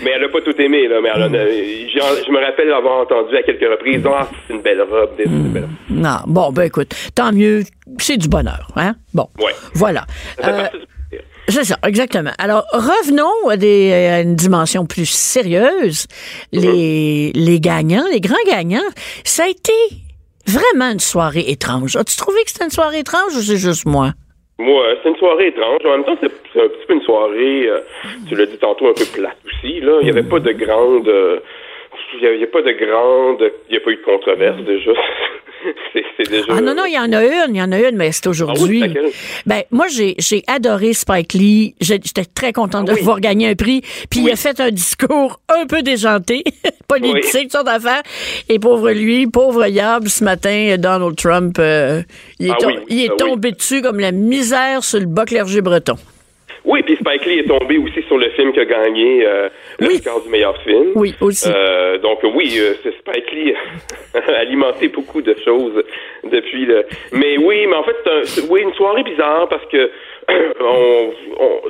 mais 0.04 0.12
elle 0.16 0.24
a 0.24 0.30
pas 0.30 0.42
tout 0.42 0.60
aimé, 0.62 0.88
là. 0.88 1.02
Mais 1.02 1.10
elle 1.14 1.24
a- 1.24 1.48
je 1.48 2.32
me 2.32 2.40
rappelle 2.44 2.70
l'avoir 2.70 3.02
entendu 3.02 3.36
à 3.36 3.44
quelques 3.44 3.70
reprises. 3.70 4.02
Ah, 4.08 4.28
c'est 4.48 4.54
une 4.54 4.62
belle 4.62 4.82
robe. 4.82 5.10
C'est 5.18 5.26
une 5.26 5.50
belle 5.50 5.64
robe. 5.64 5.72
Non, 5.90 6.18
bon, 6.26 6.52
ben 6.52 6.64
écoute, 6.64 6.94
tant 7.16 7.32
mieux, 7.34 7.62
c'est 8.00 8.18
du 8.18 8.30
bonheur, 8.30 8.68
hein? 8.78 8.94
Bon, 9.14 9.28
Ouais. 9.40 9.52
voilà. 9.74 10.06
Euh. 10.44 10.64
C'est 11.48 11.64
ça, 11.64 11.78
exactement. 11.86 12.32
Alors, 12.38 12.64
revenons 12.74 13.50
à, 13.50 13.58
des, 13.58 13.94
à 13.94 14.22
une 14.22 14.36
dimension 14.36 14.86
plus 14.86 15.10
sérieuse. 15.10 16.08
Les, 16.52 17.32
les 17.34 17.60
gagnants, 17.60 18.06
les 18.12 18.22
grands 18.22 18.36
gagnants, 18.48 18.90
ça 19.24 19.44
a 19.44 19.48
été 19.48 19.74
vraiment 20.48 20.92
une 20.92 21.00
soirée 21.00 21.46
étrange. 21.48 21.96
As-tu 21.96 22.16
trouvé 22.18 22.44
que 22.44 22.52
c'était 22.52 22.66
une 22.66 22.72
soirée 22.72 23.00
étrange 23.00 23.36
ou 23.36 23.42
c'est 23.42 23.58
juste 23.58 23.86
moi? 23.86 24.12
Moi, 24.58 24.86
c'est 25.02 25.10
une 25.10 25.18
soirée 25.18 25.48
étrange. 25.48 25.80
En 25.86 25.92
même 25.92 26.06
temps, 26.06 26.18
c'est 26.22 26.28
un 26.28 26.68
petit 26.70 26.86
peu 26.88 26.94
une 26.94 27.02
soirée, 27.02 27.68
euh, 27.68 27.80
tu 28.30 28.36
l'as 28.36 28.46
dit 28.46 28.58
tantôt, 28.58 28.88
un 28.88 28.94
peu 28.94 29.06
plate 29.06 29.38
aussi. 29.46 29.82
Là. 29.82 29.98
Il 30.02 30.06
n'y 30.06 30.12
avait 30.12 30.24
pas 30.24 30.40
de 30.40 30.52
grande... 30.52 31.08
euh, 31.08 31.40
il 32.22 32.38
n'y 32.38 32.44
a 32.44 32.48
pas 32.48 32.62
de 32.62 32.72
grande... 32.72 33.52
Il 33.70 33.72
n'y 33.72 33.78
a 33.78 33.82
pas 33.82 33.92
eu 33.92 33.98
de 33.98 34.04
controverse, 34.04 34.62
déjà. 34.62 34.92
c'est 35.94 36.04
c'est 36.18 36.30
déjà... 36.30 36.46
Ah 36.50 36.62
non, 36.62 36.74
non, 36.76 36.84
il 36.86 36.94
y 36.94 37.00
en 37.00 37.12
a 37.14 37.24
une, 37.24 37.56
il 37.56 37.58
y 37.58 37.62
en 37.62 37.72
a 37.72 37.80
une, 37.80 37.96
mais 37.96 38.12
c'est 38.12 38.28
aujourd'hui. 38.28 38.82
Ah 38.84 38.88
oui, 38.88 38.94
c'est 38.94 39.00
laquelle? 39.02 39.12
ben, 39.46 39.62
moi, 39.72 39.88
j'ai, 39.88 40.16
j'ai 40.18 40.44
adoré 40.48 40.94
Spike 40.94 41.34
Lee. 41.34 41.76
J'étais 41.82 42.26
très 42.26 42.54
contente 42.54 42.86
de 42.86 42.92
Ah 42.92 42.94
oui. 42.94 43.00
pouvoir 43.00 43.20
gagner 43.20 43.50
un 43.50 43.56
prix. 43.56 43.82
Puis 44.10 44.22
il 44.22 44.32
a 44.32 44.36
fait 44.36 44.60
un 44.60 44.70
discours 44.72 45.40
un 45.50 45.66
peu 45.66 45.82
déjanté, 45.82 46.44
politique, 46.88 47.44
toutes 47.44 47.52
sortes 47.52 47.66
d'affaires. 47.66 48.04
Et 48.50 48.60
pauvre 48.60 48.92
lui, 48.92 49.28
pauvre 49.28 49.66
Yab, 49.68 50.08
ce 50.08 50.24
matin, 50.24 50.76
Donald 50.78 51.16
Trump, 51.16 51.58
euh, 51.60 52.02
il 52.40 52.48
est, 52.48 52.52
Ah 52.52 52.58
tom- 52.60 52.80
il 52.90 53.02
est 53.04 53.10
ah 53.12 53.16
tombé 53.18 53.52
dessus 53.52 53.82
comme 53.82 54.00
la 54.00 54.12
misère 54.12 54.84
sur 54.84 55.00
le 55.00 55.06
bas 55.06 55.26
clergé 55.26 55.62
breton. 55.62 55.96
Oui, 56.66 56.82
puis 56.84 56.96
Spike 56.96 57.26
Lee 57.26 57.40
est 57.40 57.48
tombé 57.48 57.78
aussi 57.78 58.02
sur 58.08 58.18
le 58.18 58.30
film 58.32 58.52
qui 58.54 58.60
a 58.60 58.66
gagné 58.66 59.26
euh, 59.26 59.50
Oui. 59.82 59.88
l'Oscar 59.94 60.22
du 60.22 60.30
meilleur 60.30 60.58
film. 60.64 60.92
Oui, 60.96 61.14
aussi. 61.22 61.50
Euh, 61.54 61.98
donc 62.00 62.20
oui, 62.24 62.58
euh, 62.60 62.74
c'est 62.84 62.94
Spike 62.98 63.32
Lee 63.32 63.54
a 64.14 64.20
alimenté 64.40 64.88
beaucoup 64.88 65.22
de 65.22 65.36
choses 65.46 65.84
depuis 66.24 66.66
le. 66.66 66.86
Mais 67.12 67.38
oui, 67.38 67.66
mais 67.68 67.76
en 67.76 67.84
fait, 67.84 67.96
c'est 68.26 68.42
un- 68.42 68.48
oui, 68.50 68.62
une 68.64 68.74
soirée 68.74 69.04
bizarre 69.04 69.48
parce 69.48 69.66
que 69.68 69.90
on, 70.60 71.12
on- 71.40 71.62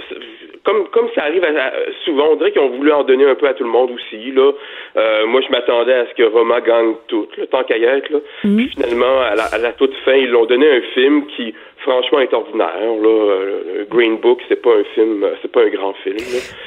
comme 0.64 0.88
comme 0.88 1.10
ça 1.14 1.24
arrive 1.26 1.44
à- 1.44 1.50
à- 1.68 1.74
souvent, 2.06 2.30
on 2.32 2.36
dirait 2.38 2.52
qu'ils 2.52 2.62
ont 2.62 2.70
voulu 2.70 2.92
en 2.92 3.04
donner 3.04 3.26
un 3.26 3.36
peu 3.36 3.48
à 3.48 3.54
tout 3.54 3.64
le 3.64 3.70
monde 3.70 3.92
aussi. 3.92 4.32
Là, 4.32 4.52
Euh, 4.98 5.26
moi, 5.28 5.42
je 5.46 5.52
m'attendais 5.52 5.94
à 5.94 6.06
ce 6.08 6.14
que 6.16 6.24
Roma 6.24 6.62
gagne 6.62 6.94
tout, 7.10 7.28
le 7.38 7.48
tant 7.48 7.64
qu'à 7.66 7.78
y 7.78 7.84
être. 7.84 8.10
Là. 8.10 8.20
Puis 8.42 8.70
finalement, 8.70 9.20
à 9.22 9.36
la, 9.36 9.44
à 9.44 9.58
la 9.58 9.74
toute 9.74 9.94
fin, 10.06 10.14
ils 10.16 10.30
l'ont 10.30 10.46
donné 10.46 10.68
un 10.72 10.82
film 10.94 11.28
qui 11.36 11.54
franchement 11.86 12.20
est 12.20 12.34
ordinaire. 12.34 12.76
Là. 12.80 13.10
Euh, 13.10 13.86
Green 13.90 14.18
Book, 14.20 14.40
c'est 14.50 14.62
pas 14.62 14.72
un 14.72 14.84
film, 14.94 15.24
euh, 15.24 15.36
c'est 15.42 15.52
pas 15.52 15.62
un 15.62 15.70
grand 15.70 15.94
film. 16.04 16.18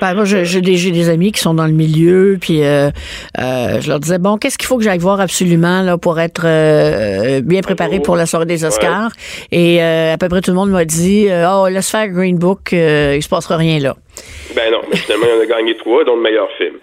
Ben, 0.00 0.14
moi, 0.14 0.24
j'ai 0.24 0.60
des, 0.60 0.90
des, 0.90 1.08
amis 1.10 1.32
qui 1.32 1.40
sont 1.40 1.54
dans 1.54 1.66
le 1.66 1.72
milieu, 1.72 2.38
puis 2.40 2.62
euh, 2.62 2.90
euh, 3.38 3.80
je 3.80 3.88
leur 3.88 3.98
disais 3.98 4.18
bon, 4.18 4.38
qu'est-ce 4.38 4.56
qu'il 4.56 4.66
faut 4.66 4.78
que 4.78 4.84
j'aille 4.84 4.98
voir 4.98 5.20
absolument 5.20 5.82
là 5.82 5.98
pour 5.98 6.20
être 6.20 6.42
euh, 6.44 7.40
bien 7.42 7.60
préparé 7.60 8.00
pour 8.00 8.16
la 8.16 8.26
soirée 8.26 8.46
des 8.46 8.64
Oscars? 8.64 9.10
Et 9.50 9.82
à 9.82 10.16
peu 10.18 10.28
près 10.28 10.40
tout 10.40 10.52
le 10.52 10.56
monde 10.56 10.70
m'a 10.70 10.84
dit 10.84 11.28
oh 11.30 11.66
laisse 11.68 11.90
faire 11.90 12.08
Green 12.08 12.38
Book, 12.38 12.72
il 12.72 13.22
se 13.22 13.28
passera 13.28 13.56
rien 13.56 13.80
là. 13.80 13.96
Ben 14.54 14.70
non, 14.72 14.80
mais 14.90 14.96
finalement, 14.96 15.26
il 15.28 15.40
en 15.40 15.42
a 15.42 15.46
gagné 15.46 15.76
trois, 15.76 16.04
dont 16.04 16.16
le 16.16 16.22
meilleur 16.22 16.50
film. 16.52 16.74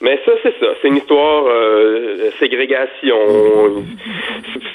Mais 0.00 0.18
ça, 0.24 0.32
c'est 0.42 0.58
ça. 0.58 0.74
C'est 0.80 0.88
une 0.88 0.96
histoire 0.96 1.44
euh, 1.46 2.30
ségrégation. 2.38 3.84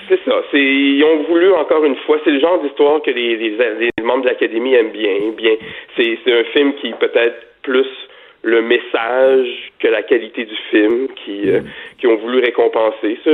C'est 0.07 0.23
ça. 0.23 0.43
C'est 0.51 0.61
ils 0.61 1.03
ont 1.03 1.23
voulu 1.23 1.51
encore 1.53 1.83
une 1.83 1.95
fois. 1.95 2.19
C'est 2.23 2.31
le 2.31 2.39
genre 2.39 2.61
d'histoire 2.61 3.01
que 3.01 3.09
les, 3.09 3.35
les, 3.35 3.89
membres 4.03 4.23
de 4.23 4.29
l'académie 4.29 4.75
aiment 4.75 4.91
bien. 4.91 5.31
Bien, 5.35 5.55
c'est 5.97 6.19
c'est 6.23 6.31
un 6.31 6.43
film 6.45 6.75
qui 6.75 6.91
peut-être 6.91 7.35
plus 7.63 7.87
le 8.43 8.61
message 8.61 9.71
que 9.79 9.87
la 9.87 10.03
qualité 10.03 10.45
du 10.45 10.55
film 10.69 11.07
qui 11.15 11.49
euh, 11.49 11.61
qui 11.97 12.05
ont 12.05 12.17
voulu 12.17 12.39
récompenser. 12.39 13.17
Ça, 13.23 13.31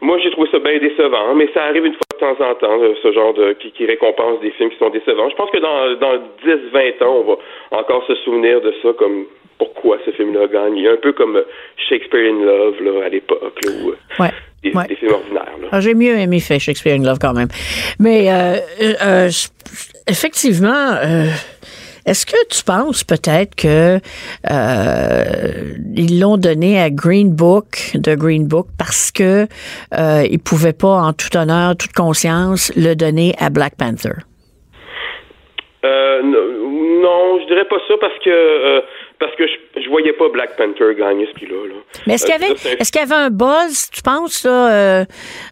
moi, 0.00 0.18
j'ai 0.18 0.30
trouvé 0.32 0.50
ça 0.50 0.58
bien 0.58 0.78
décevant, 0.78 1.34
mais 1.36 1.48
ça 1.54 1.62
arrive 1.64 1.86
une 1.86 1.94
fois 1.94 2.02
de 2.12 2.18
temps 2.18 2.44
en 2.44 2.54
temps, 2.56 2.78
ce 3.00 3.12
genre 3.12 3.32
de 3.32 3.52
qui, 3.52 3.70
qui 3.70 3.86
récompense 3.86 4.40
des 4.40 4.50
films 4.50 4.70
qui 4.70 4.78
sont 4.78 4.90
décevants. 4.90 5.30
Je 5.30 5.36
pense 5.36 5.50
que 5.50 5.58
dans 5.58 5.94
dans 5.94 6.16
10-20 6.44 7.04
ans, 7.04 7.22
on 7.22 7.22
va 7.22 7.78
encore 7.78 8.04
se 8.06 8.16
souvenir 8.16 8.60
de 8.60 8.74
ça 8.82 8.92
comme 8.98 9.26
pourquoi 9.58 9.98
ce 10.04 10.10
film-là 10.12 10.44
a 10.44 10.46
gagné. 10.46 10.88
Un 10.88 10.96
peu 10.96 11.12
comme 11.12 11.40
Shakespeare 11.88 12.32
in 12.32 12.44
Love 12.44 12.82
là, 12.82 13.06
à 13.06 13.08
l'époque, 13.08 13.60
ou 13.66 13.90
euh, 13.90 14.28
des, 14.62 14.96
films 14.96 15.12
ordinaires. 15.12 15.52
Ah, 15.70 15.80
j'ai 15.80 15.94
mieux 15.94 16.16
aimé 16.16 16.40
fait 16.40 16.58
Shakespeare 16.58 16.94
in 16.94 17.04
Love 17.04 17.18
quand 17.20 17.34
même. 17.34 17.48
Mais 17.98 18.30
euh, 18.30 18.56
euh, 19.02 19.28
effectivement, 20.08 20.98
est-ce 22.06 22.26
que 22.26 22.36
tu 22.48 22.64
penses 22.64 23.04
peut-être 23.04 23.54
que 23.54 23.98
ils 25.96 26.20
l'ont 26.20 26.36
donné 26.36 26.80
à 26.80 26.90
Green 26.90 27.34
Book, 27.34 27.92
de 27.94 28.14
Green 28.14 28.46
Book, 28.46 28.66
parce 28.78 29.10
que 29.10 29.46
euh, 29.96 30.26
ils 30.30 30.40
pouvaient 30.40 30.72
pas, 30.72 30.96
en 30.96 31.12
tout 31.12 31.36
honneur, 31.36 31.76
toute 31.76 31.92
conscience, 31.92 32.72
le 32.76 32.94
donner 32.94 33.34
à 33.38 33.50
Black 33.50 33.74
Panther? 33.76 34.12
non, 35.82 37.38
je 37.40 37.46
dirais 37.48 37.66
pas 37.66 37.76
ça 37.86 37.94
parce 38.00 38.18
que 38.24 38.82
parce 39.18 39.34
que 39.36 39.46
je, 39.46 39.80
je 39.80 39.88
voyais 39.88 40.12
pas 40.12 40.28
Black 40.28 40.56
Panther 40.56 40.94
gagner 40.98 41.26
ce 41.26 41.32
prix-là. 41.32 41.54
Mais 42.06 42.14
est-ce 42.14 42.26
qu'il 42.26 42.34
y 42.34 42.36
avait, 42.36 42.52
euh, 42.52 42.76
est-ce 42.78 42.90
qu'il 42.90 43.00
y 43.00 43.04
avait 43.04 43.14
un 43.14 43.30
buzz, 43.30 43.90
tu 43.92 44.02
penses, 44.02 44.46
euh, 44.48 45.04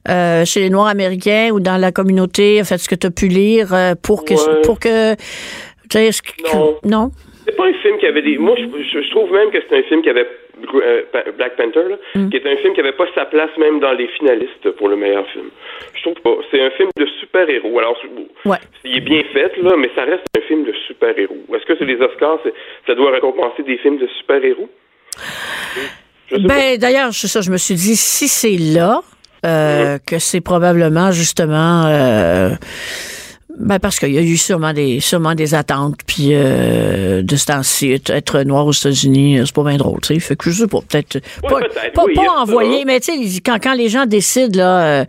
euh, 0.08 0.44
chez 0.44 0.60
les 0.60 0.70
Noirs 0.70 0.88
américains 0.88 1.50
ou 1.52 1.60
dans 1.60 1.76
la 1.76 1.92
communauté, 1.92 2.60
en 2.60 2.64
fait, 2.64 2.78
ce 2.78 2.88
que 2.88 2.94
tu 2.94 3.06
as 3.06 3.10
pu 3.10 3.28
lire 3.28 3.68
pour 4.02 4.24
que, 4.24 4.34
pour 4.62 4.78
que, 4.78 5.14
non. 6.54 6.78
non? 6.84 7.10
C'est 7.44 7.56
pas 7.56 7.66
un 7.66 7.74
film 7.74 7.98
qui 7.98 8.06
avait 8.06 8.22
des. 8.22 8.38
Moi, 8.38 8.54
je, 8.56 9.10
trouve 9.10 9.32
même 9.32 9.50
que 9.50 9.58
c'est 9.68 9.76
un 9.76 9.82
film 9.82 10.02
qui 10.02 10.08
avait 10.08 10.26
Black 11.36 11.56
Panther, 11.56 11.88
là, 11.88 11.96
mm. 12.14 12.30
qui 12.30 12.36
est 12.36 12.46
un 12.46 12.56
film 12.56 12.74
qui 12.74 12.80
avait 12.80 12.92
pas 12.92 13.06
sa 13.14 13.24
place 13.24 13.50
même 13.58 13.80
dans 13.80 13.92
les 13.92 14.08
finalistes 14.08 14.70
pour 14.78 14.88
le 14.88 14.96
meilleur 14.96 15.26
film. 15.28 15.50
Je 15.94 16.02
trouve 16.02 16.20
pas. 16.22 16.36
C'est 16.50 16.62
un 16.62 16.70
film 16.70 16.90
de 16.96 17.06
super-héros. 17.20 17.78
Alors, 17.78 17.96
ouais. 18.44 18.58
il 18.84 18.96
est 18.96 19.00
bien 19.00 19.22
fait, 19.32 19.56
là, 19.62 19.76
mais 19.76 19.90
ça 19.94 20.04
reste 20.04 20.24
un 20.36 20.40
film 20.42 20.64
de 20.64 20.72
super-héros. 20.86 21.44
Est-ce 21.54 21.66
que 21.66 21.76
c'est 21.78 21.84
les 21.84 22.00
Oscars, 22.00 22.38
ça 22.86 22.94
doit 22.94 23.10
récompenser 23.10 23.62
des 23.62 23.78
films 23.78 23.98
de 23.98 24.08
super-héros? 24.18 24.68
Ben, 26.38 26.78
d'ailleurs, 26.78 27.12
ça, 27.12 27.40
je 27.40 27.50
me 27.50 27.58
suis 27.58 27.74
dit, 27.74 27.96
si 27.96 28.28
c'est 28.28 28.56
là, 28.56 29.00
euh, 29.44 29.96
mm-hmm. 29.96 30.04
que 30.06 30.18
c'est 30.18 30.40
probablement 30.40 31.10
justement 31.10 31.84
euh, 31.86 32.50
ben 33.58 33.78
parce 33.78 33.98
qu'il 33.98 34.12
y 34.12 34.18
a 34.18 34.22
eu 34.22 34.36
sûrement 34.36 34.72
des 34.72 35.00
sûrement 35.00 35.34
des 35.34 35.54
attentes 35.54 35.96
puis 36.06 36.30
euh, 36.32 37.22
de 37.22 37.36
ce 37.36 37.46
temps-ci 37.46 37.92
être 37.92 38.42
noir 38.44 38.66
aux 38.66 38.72
États-Unis 38.72 39.40
c'est 39.44 39.54
pas 39.54 39.64
bien 39.64 39.76
drôle 39.76 40.00
tu 40.00 40.14
sais. 40.14 40.20
Fait 40.20 40.36
que 40.36 40.50
je 40.50 40.62
sais 40.62 40.66
pas 40.66 40.78
peut-être 40.80 41.20
pas, 41.42 41.60
pas, 41.94 42.40
envoyer 42.40 42.84
mais 42.86 43.00
tu 43.00 43.12
sais 43.12 43.40
quand, 43.44 43.58
quand 43.62 43.74
les 43.74 43.88
gens 43.88 44.06
décident 44.06 44.58
là 44.58 44.84
euh, 44.84 45.04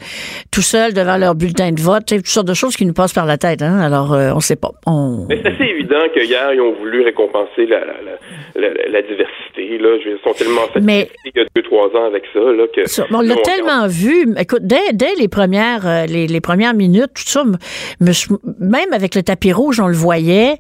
tout 0.52 0.62
seuls 0.62 0.94
devant 0.94 1.18
leur 1.18 1.36
bulletin 1.36 1.72
de 1.72 1.80
vote 1.80 2.06
toutes 2.08 2.28
sortes 2.28 2.48
de 2.48 2.54
choses 2.54 2.76
qui 2.76 2.86
nous 2.86 2.94
passent 2.94 3.14
par 3.14 3.26
la 3.26 3.38
tête 3.38 3.62
hein. 3.62 3.80
Alors 3.80 4.14
euh, 4.14 4.32
on 4.36 4.42
sait 4.42 4.58
pas. 4.58 4.72
On... 4.86 5.26
mais 5.30 5.40
c'est 5.42 5.54
assez 5.54 5.64
évident 5.64 6.02
que 6.14 6.20
hier 6.20 6.54
ils 6.54 6.62
ont 6.62 6.74
voulu 6.74 7.02
récompenser 7.04 7.66
la, 7.66 7.80
la, 7.80 8.70
la, 8.90 9.02
diversité 9.02 9.78
là. 9.80 9.98
Ils 10.06 10.20
sont 10.24 10.34
tellement 10.34 10.62
satisfaits 10.68 10.82
mais... 10.84 11.10
il 11.26 11.32
y 11.36 11.40
a 11.40 11.46
deux 11.56 11.64
trois 11.64 11.88
ans 11.88 12.06
avec 12.08 12.24
ça 12.34 12.40
là 12.40 12.66
que 12.74 13.14
on 13.14 13.22
l'a 13.22 13.36
tellement 13.38 13.88
vu. 13.88 14.28
Écoute 14.38 14.64
dès, 14.64 14.92
dès 14.94 15.16
les 15.18 15.28
premières 15.30 16.08
les, 16.08 16.28
les 16.28 16.42
premières 16.42 16.74
minutes 16.74 17.14
tout 17.16 17.24
ça 17.24 17.44
me 17.46 18.12
même 18.60 18.94
avec 18.94 19.16
le 19.16 19.24
tapis 19.24 19.54
rouge, 19.54 19.80
on 19.80 19.88
le 19.88 19.96
voyait 19.96 20.58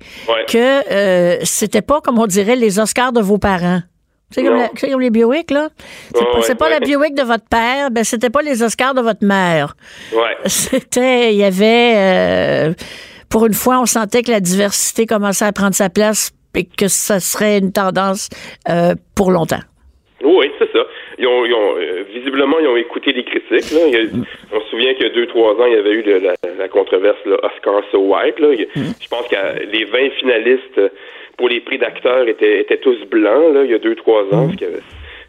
que 0.47 0.91
euh, 0.91 1.39
c'était 1.43 1.81
pas, 1.81 2.01
comme 2.01 2.19
on 2.19 2.27
dirait, 2.27 2.55
les 2.55 2.79
Oscars 2.79 3.13
de 3.13 3.21
vos 3.21 3.37
parents. 3.37 3.81
C'est 4.31 4.43
comme, 4.43 4.67
comme, 4.79 5.01
les 5.01 5.11
Biowick, 5.11 5.51
là. 5.51 5.69
C'est 6.41 6.55
pas, 6.55 6.69
la 6.69 6.79
Biowick 6.79 7.13
de 7.13 7.21
votre 7.21 7.47
père, 7.47 7.91
ben 7.91 8.03
c'était 8.03 8.31
pas 8.31 8.41
les 8.41 8.63
Oscars 8.63 8.95
de 8.95 9.01
votre 9.01 9.23
mère. 9.23 9.75
C'était, 10.45 11.33
il 11.33 11.37
y 11.37 11.43
avait, 11.43 11.93
euh, 11.95 12.73
pour 13.29 13.45
une 13.45 13.53
fois, 13.53 13.79
on 13.79 13.85
sentait 13.85 14.23
que 14.23 14.31
la 14.31 14.39
diversité 14.39 15.05
commençait 15.05 15.45
à 15.45 15.51
prendre 15.51 15.75
sa 15.75 15.89
place 15.89 16.31
et 16.55 16.65
que 16.65 16.87
ça 16.87 17.19
serait 17.19 17.59
une 17.59 17.71
tendance 17.71 18.29
euh, 18.69 18.95
pour 19.15 19.31
longtemps. 19.31 19.61
Oui, 20.23 20.47
ils 21.23 21.27
ont, 21.27 21.45
ils 21.45 21.53
ont 21.53 21.75
euh, 21.77 22.03
visiblement, 22.13 22.59
ils 22.59 22.67
ont 22.67 22.75
écouté 22.75 23.13
les 23.13 23.23
critiques. 23.23 23.71
Là. 23.71 23.79
on 24.51 24.59
se 24.59 24.67
souvient 24.69 24.93
qu'il 24.93 25.07
y 25.07 25.09
a 25.09 25.13
deux, 25.13 25.27
trois 25.27 25.53
ans, 25.53 25.65
il 25.65 25.73
y 25.73 25.77
avait 25.77 25.91
eu 25.91 26.03
la, 26.03 26.35
la, 26.57 26.67
controverse 26.67 27.17
là, 27.25 27.37
Oscar 27.43 27.81
So 27.91 27.99
White. 27.99 28.39
Là. 28.39 28.49
Mm-hmm. 28.49 29.03
Je 29.03 29.07
pense 29.07 29.27
que 29.27 29.65
les 29.71 29.85
20 29.85 30.09
finalistes 30.19 30.81
pour 31.37 31.47
les 31.47 31.61
prix 31.61 31.77
d'acteurs 31.77 32.27
étaient, 32.27 32.59
étaient 32.59 32.77
tous 32.77 32.99
blancs 33.09 33.53
là, 33.53 33.63
il 33.63 33.71
y 33.71 33.73
a 33.73 33.79
deux, 33.79 33.95
trois 33.95 34.23
ans. 34.33 34.47
Mm-hmm. 34.47 34.65
avait, 34.65 34.83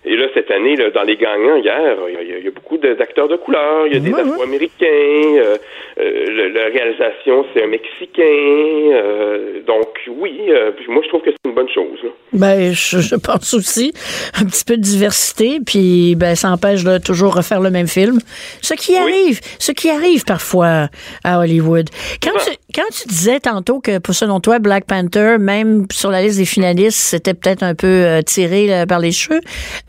et 0.06 0.16
là, 0.16 0.26
cette 0.34 0.50
année, 0.50 0.76
là, 0.76 0.90
dans 0.90 1.02
les 1.02 1.16
gagnants, 1.16 1.56
hier, 1.56 1.96
il 2.08 2.44
y, 2.44 2.46
a, 2.46 2.50
beaucoup 2.50 2.76
d'acteurs 2.76 3.26
de 3.26 3.36
couleur. 3.36 3.86
Il 3.86 3.94
y 3.94 3.96
a 3.96 4.00
des 4.00 4.12
Afro-Américains. 4.12 4.84
Euh, 4.86 5.56
euh, 5.98 6.50
la 6.52 6.64
réalisation, 6.64 7.46
c'est 7.54 7.64
un 7.64 7.68
Mexicain. 7.68 8.22
Euh, 8.22 9.62
donc, 9.66 9.88
oui, 10.08 10.50
moi, 10.88 11.00
je 11.02 11.08
trouve 11.08 11.22
que 11.22 11.30
c'est 11.30 11.48
une 11.48 11.54
bonne 11.54 11.70
chose. 11.70 12.00
Ben, 12.34 12.74
je, 12.74 13.16
pense 13.16 13.54
aussi. 13.54 13.94
Un 14.38 14.44
petit 14.44 14.64
peu 14.64 14.76
de 14.76 14.82
diversité, 14.82 15.60
puis 15.64 16.16
ben, 16.16 16.34
ça 16.34 16.50
empêche 16.50 16.84
de 16.84 16.98
toujours 16.98 17.34
refaire 17.34 17.60
le 17.60 17.70
même 17.70 17.88
film. 17.88 18.18
Ce 18.60 18.74
qui 18.74 18.96
arrive, 18.96 19.40
ce 19.58 19.72
qui 19.72 19.88
arrive 19.88 20.24
parfois 20.24 20.88
à 21.24 21.38
Hollywood. 21.38 21.88
Quand, 22.22 22.38
tu, 22.44 22.50
quand 22.74 22.90
tu 22.92 23.08
disais 23.08 23.40
tantôt 23.40 23.80
que, 23.80 23.92
selon 24.10 24.40
toi, 24.40 24.58
Black 24.58 24.84
Panther, 24.84 25.36
même 25.38 25.86
sur 25.90 26.10
la 26.10 26.20
liste 26.20 26.38
des 26.38 26.44
finalistes, 26.44 26.98
c'était 26.98 27.32
peut-être 27.32 27.62
un 27.62 27.74
peu 27.74 28.20
tiré 28.26 28.84
par 28.86 28.98
les 28.98 29.12
cheveux, 29.12 29.40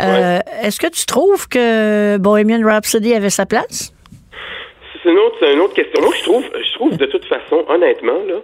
euh, 0.06 0.40
est-ce 0.64 0.80
que 0.80 0.88
tu 0.88 1.06
trouves 1.06 1.48
que 1.48 2.18
Bohemian 2.18 2.66
Rhapsody 2.66 3.14
avait 3.14 3.30
sa 3.30 3.46
place? 3.46 3.94
C'est 5.02 5.10
une 5.10 5.20
autre, 5.20 5.44
une 5.44 5.60
autre 5.60 5.74
question. 5.74 6.02
Moi, 6.02 6.14
je 6.18 6.24
trouve, 6.24 6.44
je 6.44 6.74
trouve 6.74 6.98
de 6.98 7.06
toute 7.06 7.26
façon, 7.26 7.64
honnêtement, 7.68 8.20
là, 8.28 8.36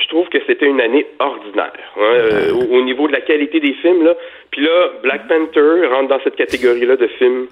je 0.00 0.08
trouve 0.08 0.28
que 0.28 0.38
c'était 0.46 0.66
une 0.66 0.80
année 0.80 1.06
ordinaire 1.18 1.72
hein, 1.96 2.00
euh, 2.00 2.52
au, 2.52 2.82
niveau 2.82 3.06
de 3.06 3.12
la 3.12 3.20
qualité 3.20 3.60
des 3.60 3.72
films. 3.74 4.04
Là. 4.04 4.14
Puis 4.50 4.62
là, 4.62 4.90
Black 5.02 5.28
Panther 5.28 5.86
rentre 5.90 6.08
dans 6.08 6.20
cette 6.22 6.36
catégorie-là 6.36 6.96
de 6.96 7.06
films 7.06 7.46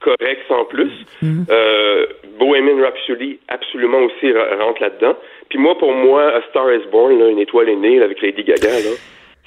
corrects 0.00 0.44
sans 0.48 0.64
plus. 0.64 0.92
Mhm. 1.22 1.46
euh, 1.50 2.06
Bohemian 2.38 2.82
Rhapsody 2.82 3.38
absolument 3.48 4.00
aussi 4.00 4.32
rentre 4.32 4.82
là-dedans. 4.82 5.16
Puis 5.48 5.58
moi, 5.58 5.76
pour 5.78 5.92
moi, 5.92 6.34
A 6.34 6.42
Star 6.50 6.72
Is 6.72 6.86
Born, 6.90 7.18
là, 7.18 7.28
une 7.28 7.38
étoile 7.38 7.68
est 7.68 7.76
née 7.76 8.02
avec 8.02 8.20
Lady 8.20 8.42
Gaga, 8.42 8.70
là, 8.70 8.90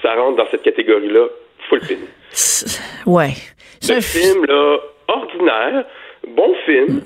ça 0.02 0.14
rentre 0.14 0.36
dans 0.36 0.46
cette 0.50 0.62
catégorie-là 0.62 1.26
full 1.68 1.80
pin. 1.80 1.96
Ouais. 3.06 3.34
Le 3.88 4.00
film, 4.00 4.44
là, 4.46 4.78
ordinaire, 5.08 5.84
bon 6.36 6.54
film, 6.66 7.02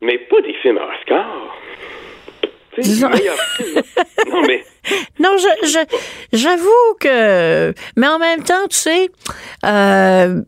mais 0.00 0.18
pas 0.18 0.40
des 0.42 0.54
films 0.62 0.78
à 0.78 0.88
Oscar. 0.94 1.56
Disons... 2.78 3.08
non, 4.30 4.42
mais. 4.46 4.64
Non, 5.18 5.36
je, 5.38 5.78
j'avoue 6.32 6.94
que. 7.00 7.72
Mais 7.96 8.06
en 8.06 8.18
même 8.18 8.42
temps, 8.42 8.66
tu 8.68 8.76
sais, 8.76 9.10
euh, 9.64 10.42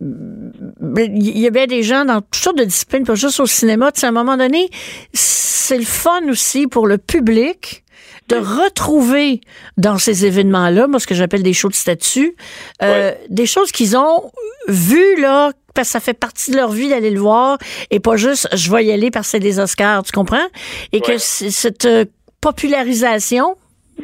il 0.97 1.39
y 1.39 1.47
a 1.47 1.51
bien 1.51 1.67
des 1.67 1.83
gens 1.83 2.05
dans 2.05 2.21
toutes 2.21 2.37
sortes 2.37 2.59
de 2.59 2.65
disciplines, 2.65 3.05
pas 3.05 3.15
juste 3.15 3.41
au 3.41 3.47
cinéma. 3.47 3.93
Tu 3.93 4.01
sais, 4.01 4.07
à 4.07 4.11
un 4.11 4.13
moment 4.13 4.37
donné, 4.37 4.69
c'est 5.13 5.79
le 5.79 5.85
fun 5.85 6.29
aussi 6.29 6.67
pour 6.67 6.87
le 6.87 6.99
public 6.99 7.83
de 8.29 8.37
retrouver 8.37 9.41
dans 9.77 9.99
ces 9.99 10.27
événements-là, 10.27 10.87
moi, 10.87 11.01
ce 11.01 11.07
que 11.07 11.15
j'appelle 11.15 11.43
des 11.43 11.53
shows 11.55 11.71
de 11.71 11.75
statut, 11.75 12.37
euh, 12.83 13.13
des 13.29 13.47
choses 13.47 13.73
qu'ils 13.73 13.97
ont 13.97 14.31
vues, 14.69 15.21
là, 15.21 15.53
parce 15.75 15.89
que 15.89 15.93
ça 15.93 16.01
fait 16.01 16.15
partie 16.15 16.51
de 16.51 16.57
leur 16.57 16.71
vie 16.71 16.89
d'aller 16.89 17.11
le 17.11 17.21
voir, 17.21 17.59
et 17.91 18.01
pas 18.01 18.17
juste, 18.17 18.49
je 18.53 18.71
vais 18.71 18.85
y 18.85 18.93
aller 18.93 19.11
parce 19.11 19.29
que 19.29 19.31
c'est 19.33 19.41
des 19.41 19.59
Oscars, 19.59 20.03
tu 20.03 20.13
comprends? 20.13 20.47
Et 20.93 21.01
que 21.01 21.17
cette 21.19 21.87
euh, 21.87 22.05
popularisation, 22.41 23.57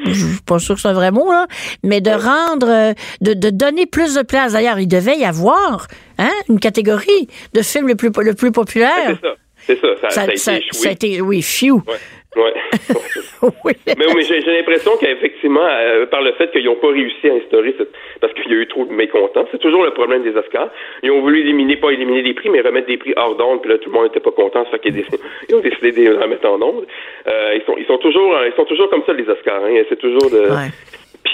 je 0.07 0.27
suis 0.27 0.41
pas 0.47 0.59
sûr 0.59 0.75
que 0.75 0.81
c'est 0.81 0.89
un 0.89 0.95
vrai 0.95 1.11
mot, 1.11 1.31
là, 1.31 1.47
mais 1.83 2.01
de 2.01 2.11
rendre, 2.11 2.69
euh, 2.69 2.95
de, 3.21 3.35
de 3.35 3.51
donner 3.51 3.87
plus 3.87 4.15
de 4.15 4.23
place. 4.23 4.55
D'ailleurs, 4.55 4.79
il 4.79 4.89
devait 4.89 5.19
y 5.19 5.25
avoir 5.25 5.87
hein, 6.19 6.33
une 6.49 6.61
catégorie 6.61 7.29
de 7.53 7.63
films 7.63 7.89
le 7.89 7.95
plus, 7.95 8.11
le 8.17 8.35
plus 8.35 8.53
populaire. 8.53 8.91
C'est 9.07 9.21
ça. 9.21 9.35
C'est 9.67 9.81
ça. 9.81 9.87
Ça, 10.03 10.37
ça, 10.37 10.51
a 10.53 10.57
été 10.57 10.67
Ça 10.73 10.89
a 10.89 10.93
été, 10.93 11.21
oui, 11.21 11.43
few. 11.43 11.77
Ouais. 11.87 11.95
oui. 13.65 13.73
Mais, 13.87 14.07
oui, 14.07 14.13
mais 14.17 14.23
j'ai 14.23 14.43
j'ai 14.43 14.57
l'impression 14.57 14.93
qu'effectivement, 14.99 15.65
euh, 15.65 16.07
par 16.07 16.23
le 16.23 16.33
fait 16.33 16.51
qu'ils 16.51 16.65
n'ont 16.65 16.77
pas 16.77 16.89
réussi 16.89 17.29
à 17.29 17.35
instaurer 17.35 17.75
cette... 17.79 17.93
parce 18.21 18.33
qu'il 18.35 18.51
y 18.51 18.55
a 18.55 18.59
eu 18.59 18.67
trop 18.67 18.85
de 18.85 18.93
mécontents, 18.93 19.47
c'est 19.51 19.61
toujours 19.61 19.85
le 19.85 19.93
problème 19.93 20.23
des 20.23 20.37
Oscars. 20.37 20.71
Ils 21.03 21.11
ont 21.11 21.21
voulu 21.21 21.41
éliminer, 21.41 21.77
pas 21.77 21.91
éliminer 21.91 22.23
des 22.23 22.35
prix, 22.35 22.51
mais 22.51 22.61
remettre 22.61 22.89
des 22.89 22.97
prix 22.97 23.15
hors 23.17 23.37
d'onde, 23.37 23.63
puis 23.63 23.71
là, 23.71 23.79
tout 23.79 23.91
le 23.91 23.95
monde 23.95 24.05
n'était 24.05 24.21
pas 24.21 24.33
content, 24.33 24.65
ça 24.65 24.71
fait 24.73 24.79
qu'ils 24.81 25.05
ils 25.49 25.55
ont 25.55 25.61
décidé 25.61 25.93
de 25.93 26.01
les 26.01 26.11
remettre 26.11 26.49
en 26.49 26.61
onde. 26.61 26.87
Euh, 27.27 27.55
ils 27.55 27.63
sont, 27.65 27.77
ils 27.79 27.87
sont 27.87 27.99
toujours, 27.99 28.35
ils 28.47 28.55
sont 28.55 28.65
toujours 28.65 28.91
comme 28.91 29.03
ça, 29.07 29.13
les 29.13 29.29
Oscars, 29.29 29.65
hein. 29.65 29.83
C'est 29.89 29.99
toujours 29.99 30.31
de... 30.31 30.51
Ouais. 30.51 30.71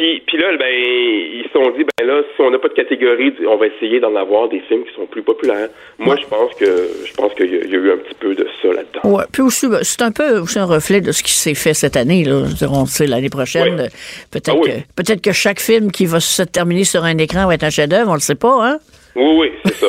Puis, 0.01 0.23
puis 0.27 0.39
là, 0.39 0.57
ben, 0.59 0.67
ils 0.73 1.45
se 1.45 1.53
sont 1.53 1.71
dit, 1.77 1.85
ben 1.85 2.07
là, 2.07 2.23
si 2.35 2.41
on 2.41 2.51
n'a 2.51 2.59
pas 2.59 2.69
de 2.69 2.73
catégorie, 2.73 3.35
on 3.47 3.59
va 3.59 3.67
essayer 3.67 4.01
d'en 4.01 4.17
avoir 4.17 4.49
des 4.49 4.61
films 4.61 4.83
qui 4.85 4.95
sont 4.95 5.05
plus 5.05 5.23
populaires. 5.23 5.69
Moi, 5.99 6.17
je 6.19 6.27
pense 6.27 6.55
que, 6.55 6.89
je 7.05 7.13
pense 7.13 7.35
qu'il 7.35 7.53
y, 7.53 7.59
a- 7.59 7.65
il 7.65 7.71
y 7.71 7.75
a 7.75 7.79
eu 7.79 7.93
un 7.93 7.99
petit 7.99 8.15
peu 8.19 8.35
de 8.35 8.47
ça 8.63 8.69
là-dedans. 8.69 9.01
Ouais, 9.17 9.25
puis 9.31 9.43
aussi, 9.43 9.69
ben, 9.69 9.81
c'est 9.83 10.01
un 10.01 10.11
peu 10.11 10.39
aussi 10.39 10.59
un 10.59 10.65
reflet 10.65 11.03
de 11.03 11.13
ce 11.13 11.23
qui 11.23 11.35
s'est 11.35 11.53
fait 11.55 11.75
cette 11.75 11.97
année. 11.99 12.25
Là. 12.25 12.45
On 12.71 12.87
sait 12.87 13.07
l'année 13.07 13.29
prochaine, 13.29 13.79
euh, 13.79 13.89
peut-être 14.31 14.53
Ah 14.55 14.57
oui. 14.59 14.71
que 14.71 15.03
peut-être 15.03 15.21
que 15.21 15.33
chaque 15.33 15.61
film 15.61 15.93
qui 15.93 16.07
va 16.07 16.19
se 16.21 16.43
terminer 16.45 16.85
sur 16.85 17.05
un 17.05 17.19
écran 17.19 17.47
va 17.47 17.55
être 17.57 17.65
un 17.65 17.71
chef-d'œuvre, 17.71 18.11
on 18.11 18.15
le 18.15 18.21
sait 18.21 18.35
pas, 18.37 18.57
hein? 18.71 18.79
Oui, 19.17 19.35
oui, 19.39 19.53
c'est 19.67 19.75
ça. 19.75 19.87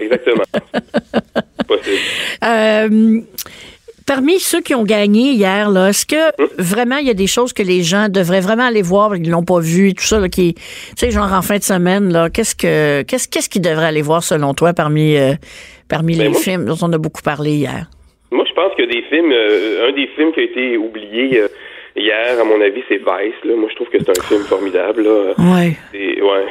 Exactement. 0.00 0.42
Possible. 1.68 1.96
Euh, 2.44 3.20
parmi 4.14 4.38
ceux 4.40 4.60
qui 4.60 4.74
ont 4.74 4.84
gagné 4.84 5.32
hier, 5.32 5.70
là, 5.70 5.88
est-ce 5.88 6.04
que 6.04 6.22
vraiment 6.60 6.96
il 6.98 7.06
y 7.06 7.10
a 7.10 7.14
des 7.14 7.26
choses 7.26 7.52
que 7.52 7.62
les 7.62 7.82
gens 7.82 8.08
devraient 8.08 8.40
vraiment 8.40 8.64
aller 8.66 8.82
voir 8.82 9.08
parce 9.08 9.20
qu'ils 9.20 9.30
l'ont 9.30 9.44
pas 9.44 9.60
vu 9.60 9.88
et 9.90 9.94
tout 9.94 10.04
ça, 10.04 10.20
là, 10.20 10.28
qui, 10.28 10.54
tu 10.54 10.62
sais, 10.96 11.10
genre 11.10 11.32
en 11.32 11.42
fin 11.42 11.56
de 11.58 11.62
semaine, 11.62 12.12
là, 12.12 12.28
qu'est-ce 12.28 12.54
que 12.54 13.02
qu'est-ce 13.02 13.26
qu'est-ce 13.28 13.48
qu'ils 13.48 13.62
devraient 13.62 13.86
aller 13.86 14.02
voir 14.02 14.22
selon 14.22 14.52
toi 14.54 14.72
parmi 14.74 15.16
euh, 15.16 15.32
parmi 15.88 16.16
Ben 16.16 16.24
les 16.24 16.28
moi- 16.30 16.40
films 16.40 16.64
dont 16.66 16.76
on 16.82 16.92
a 16.92 16.98
beaucoup 16.98 17.22
parlé 17.22 17.52
hier? 17.52 17.86
Moi, 18.30 18.44
je 18.48 18.54
pense 18.54 18.72
que 18.78 18.82
des 18.82 19.02
films, 19.10 19.30
euh, 19.32 19.88
un 19.88 19.92
des 19.92 20.08
films 20.16 20.32
qui 20.32 20.40
a 20.40 20.44
été 20.44 20.76
oublié 20.76 21.38
euh, 21.40 21.48
hier, 21.96 22.40
à 22.40 22.44
mon 22.44 22.60
avis, 22.60 22.82
c'est 22.88 22.98
Vice. 22.98 23.34
Là. 23.44 23.54
Moi, 23.56 23.68
je 23.70 23.74
trouve 23.76 23.88
que 23.88 23.98
c'est 23.98 24.10
un 24.10 24.22
film 24.24 24.42
formidable. 24.42 25.02
Là. 25.02 25.34
Ouais. 25.38 25.76
C'est, 25.92 26.20
ouais, 26.22 26.46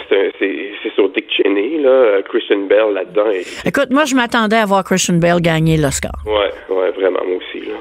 sur 0.96 1.10
Dick 1.10 1.26
Cheney, 1.32 1.80
là. 1.80 2.22
Christian 2.24 2.66
Bell 2.68 2.94
là-dedans. 2.94 3.30
Et, 3.32 3.44
Écoute, 3.66 3.90
moi 3.90 4.06
je 4.06 4.16
m'attendais 4.16 4.58
à 4.58 4.66
voir 4.66 4.84
Christian 4.84 5.16
Bale 5.16 5.42
gagner 5.42 5.78
l'Oscar. 5.78 6.12
ouais, 6.26 6.52
ouais, 6.76 6.92
vraiment, 6.92 7.20
moi 7.26 7.38
aussi. 7.38 7.66
Là. 7.66 7.76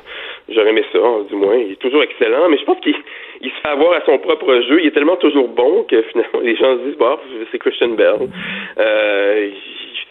J'aurais 0.48 0.70
aimé 0.70 0.84
ça, 0.92 0.98
du 1.28 1.36
moins. 1.36 1.56
Il 1.56 1.72
est 1.72 1.80
toujours 1.80 2.02
excellent, 2.02 2.48
mais 2.48 2.58
je 2.58 2.64
pense 2.64 2.80
qu'il 2.80 2.94
il 3.42 3.50
se 3.50 3.54
fait 3.62 3.68
avoir 3.68 3.94
à 3.94 4.04
son 4.04 4.18
propre 4.18 4.52
jeu. 4.68 4.80
Il 4.80 4.86
est 4.88 4.90
tellement 4.90 5.16
toujours 5.16 5.48
bon 5.48 5.84
que 5.84 6.02
finalement, 6.10 6.40
les 6.42 6.56
gens 6.56 6.76
se 6.78 6.84
disent, 6.88 6.98
bah, 6.98 7.18
c'est 7.50 7.58
Christian 7.58 7.90
Bell. 7.90 8.28
Euh, 8.78 9.50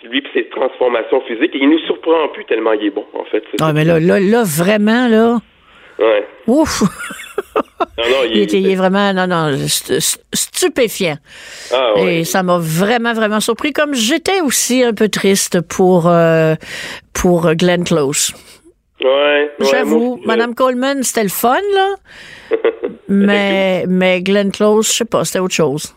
lui, 0.05 0.21
pis 0.21 0.29
ses 0.33 0.45
transformations 0.45 1.21
physiques, 1.21 1.51
il 1.53 1.69
nous 1.69 1.79
surprend 1.79 2.29
plus 2.29 2.45
tellement 2.45 2.71
il 2.73 2.85
est 2.87 2.89
bon, 2.89 3.05
en 3.13 3.25
fait. 3.25 3.43
Ah, 3.61 3.73
mais 3.73 3.83
là, 3.83 3.99
là, 3.99 4.19
là, 4.19 4.43
vraiment, 4.45 5.07
là, 5.07 5.37
Ouais. 5.99 6.25
ouf! 6.47 6.81
Non, 7.97 8.05
non, 8.09 8.23
il, 8.29 8.37
est, 8.41 8.53
il 8.53 8.69
est 8.69 8.75
vraiment, 8.75 9.11
non, 9.13 9.27
non, 9.27 9.51
st- 9.67 9.99
st- 9.99 10.19
stupéfiant. 10.33 11.17
Ah, 11.73 11.93
ouais. 11.95 12.19
Et 12.19 12.23
ça 12.23 12.41
m'a 12.43 12.57
vraiment, 12.57 13.13
vraiment 13.13 13.39
surpris, 13.39 13.73
comme 13.73 13.93
j'étais 13.93 14.41
aussi 14.41 14.83
un 14.83 14.93
peu 14.93 15.09
triste 15.09 15.59
pour, 15.61 16.07
euh, 16.07 16.55
pour 17.13 17.53
Glenn 17.55 17.83
Close. 17.83 18.33
Ouais, 19.01 19.09
ouais, 19.59 19.67
J'avoue, 19.71 20.15
aussi, 20.15 20.27
Madame 20.27 20.55
Coleman, 20.55 21.03
c'était 21.03 21.23
le 21.23 21.29
fun, 21.29 21.57
là, 21.73 21.95
mais, 23.07 23.85
mais 23.87 24.21
Glenn 24.21 24.51
Close, 24.51 24.87
je 24.87 24.93
sais 24.93 25.05
pas, 25.05 25.23
c'était 25.25 25.39
autre 25.39 25.55
chose. 25.55 25.93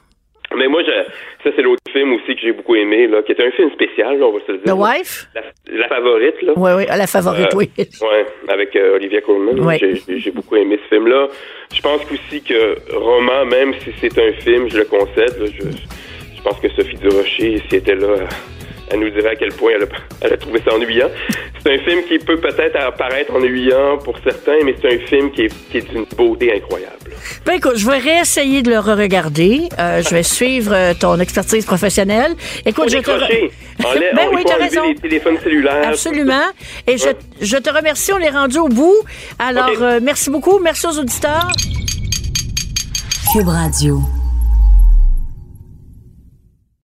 Mais 0.57 0.69
moi, 0.69 0.83
je, 0.85 0.91
ça, 1.45 1.51
c'est 1.57 1.63
l'autre 1.63 1.81
film 1.93 2.13
aussi 2.15 2.35
que 2.35 2.41
j'ai 2.41 2.53
beaucoup 2.53 2.75
aimé, 2.77 3.07
là, 3.07 3.23
qui 3.23 3.33
était 3.33 3.45
un 3.47 3.51
film 3.53 3.71
spécial, 3.73 4.19
là, 4.19 4.27
on 4.27 4.33
va 4.33 4.41
se 4.47 4.53
le 4.53 4.59
dire. 4.59 4.75
The 4.75 4.79
Wife? 4.79 5.27
La, 5.35 5.43
la 5.79 5.89
favorite, 5.89 6.43
là. 6.43 6.53
Oui, 6.57 6.71
oui, 6.77 6.85
à 6.89 6.97
la 6.97 7.07
favorite, 7.07 7.53
Euh, 7.55 7.57
oui. 7.59 7.71
Ouais, 7.79 8.27
avec 8.49 8.75
euh, 8.77 8.97
Olivia 8.97 9.21
Colman. 9.21 9.59
Ouais. 9.61 9.79
J'ai 10.09 10.31
beaucoup 10.31 10.57
aimé 10.57 10.79
ce 10.85 10.95
film-là. 10.95 11.29
Je 11.75 11.81
pense 11.81 12.01
aussi 12.13 12.43
que 12.43 12.77
Roman, 12.97 13.45
même 13.47 13.75
si 13.81 13.91
c'est 14.01 14.19
un 14.19 14.33
film, 14.43 14.69
je 14.71 14.79
le 14.79 14.85
concède, 14.85 15.39
là, 15.39 15.47
je, 15.47 15.65
je 16.37 16.43
pense 16.43 16.59
que 16.61 16.69
Sophie 16.71 16.97
Durocher, 16.97 17.59
si 17.59 17.65
elle 17.73 17.79
était 17.79 17.95
là, 17.95 18.09
elle 18.93 19.01
nous 19.01 19.11
dirait 19.11 19.31
à 19.31 19.37
quel 19.37 19.53
point 19.53 19.73
elle 19.77 19.85
a, 19.85 19.87
elle 20.21 20.33
a 20.35 20.37
trouvé 20.37 20.61
ça 20.67 20.75
ennuyant. 20.75 21.09
C'est 21.65 21.75
un 21.75 21.79
film 21.79 22.03
qui 22.09 22.19
peut 22.19 22.37
peut-être 22.39 22.77
apparaître 22.77 23.35
ennuyant 23.35 23.99
pour 24.05 24.17
certains, 24.25 24.59
mais 24.65 24.75
c'est 24.81 24.95
un 24.95 24.99
film 25.07 25.31
qui 25.33 25.43
est, 25.43 25.71
qui 25.71 25.79
est 25.79 25.91
d'une 25.91 26.05
beauté 26.17 26.55
incroyable. 26.57 26.97
Ben 27.47 27.55
écoute, 27.55 27.77
je 27.77 27.87
vais 27.89 27.99
réessayer 27.99 28.63
de 28.63 28.71
le 28.71 28.79
re-regarder. 28.79 29.69
Euh, 29.79 30.03
je 30.03 30.11
vais 30.15 30.23
suivre 30.25 30.73
euh, 30.75 30.93
ton 30.99 31.19
expertise 31.21 31.65
professionnelle. 31.65 32.33
Écoute, 32.67 32.89
je 32.91 32.99
te... 32.99 33.11
re-. 33.11 33.51
Enlève- 33.85 34.15
ben 34.17 34.29
il 34.31 34.37
oui, 34.37 34.43
t'as 34.47 34.57
raison. 34.57 34.89
les 34.89 34.95
téléphones 34.97 35.39
cellulaires. 35.43 35.89
Absolument. 35.89 36.43
Et 36.87 36.99
je, 36.99 37.07
Ouais. 37.07 37.17
je 37.41 37.57
te 37.57 37.71
remercie. 37.71 38.13
On 38.13 38.19
est 38.19 38.31
rendu 38.31 38.59
au 38.59 38.69
bout. 38.69 38.95
Alors, 39.39 39.71
euh, 39.81 40.01
merci 40.03 40.31
beaucoup. 40.31 40.59
Merci 40.61 40.87
aux 40.87 40.99
auditeurs. 40.99 41.49
Cube 43.33 43.49
Radio. 43.49 44.01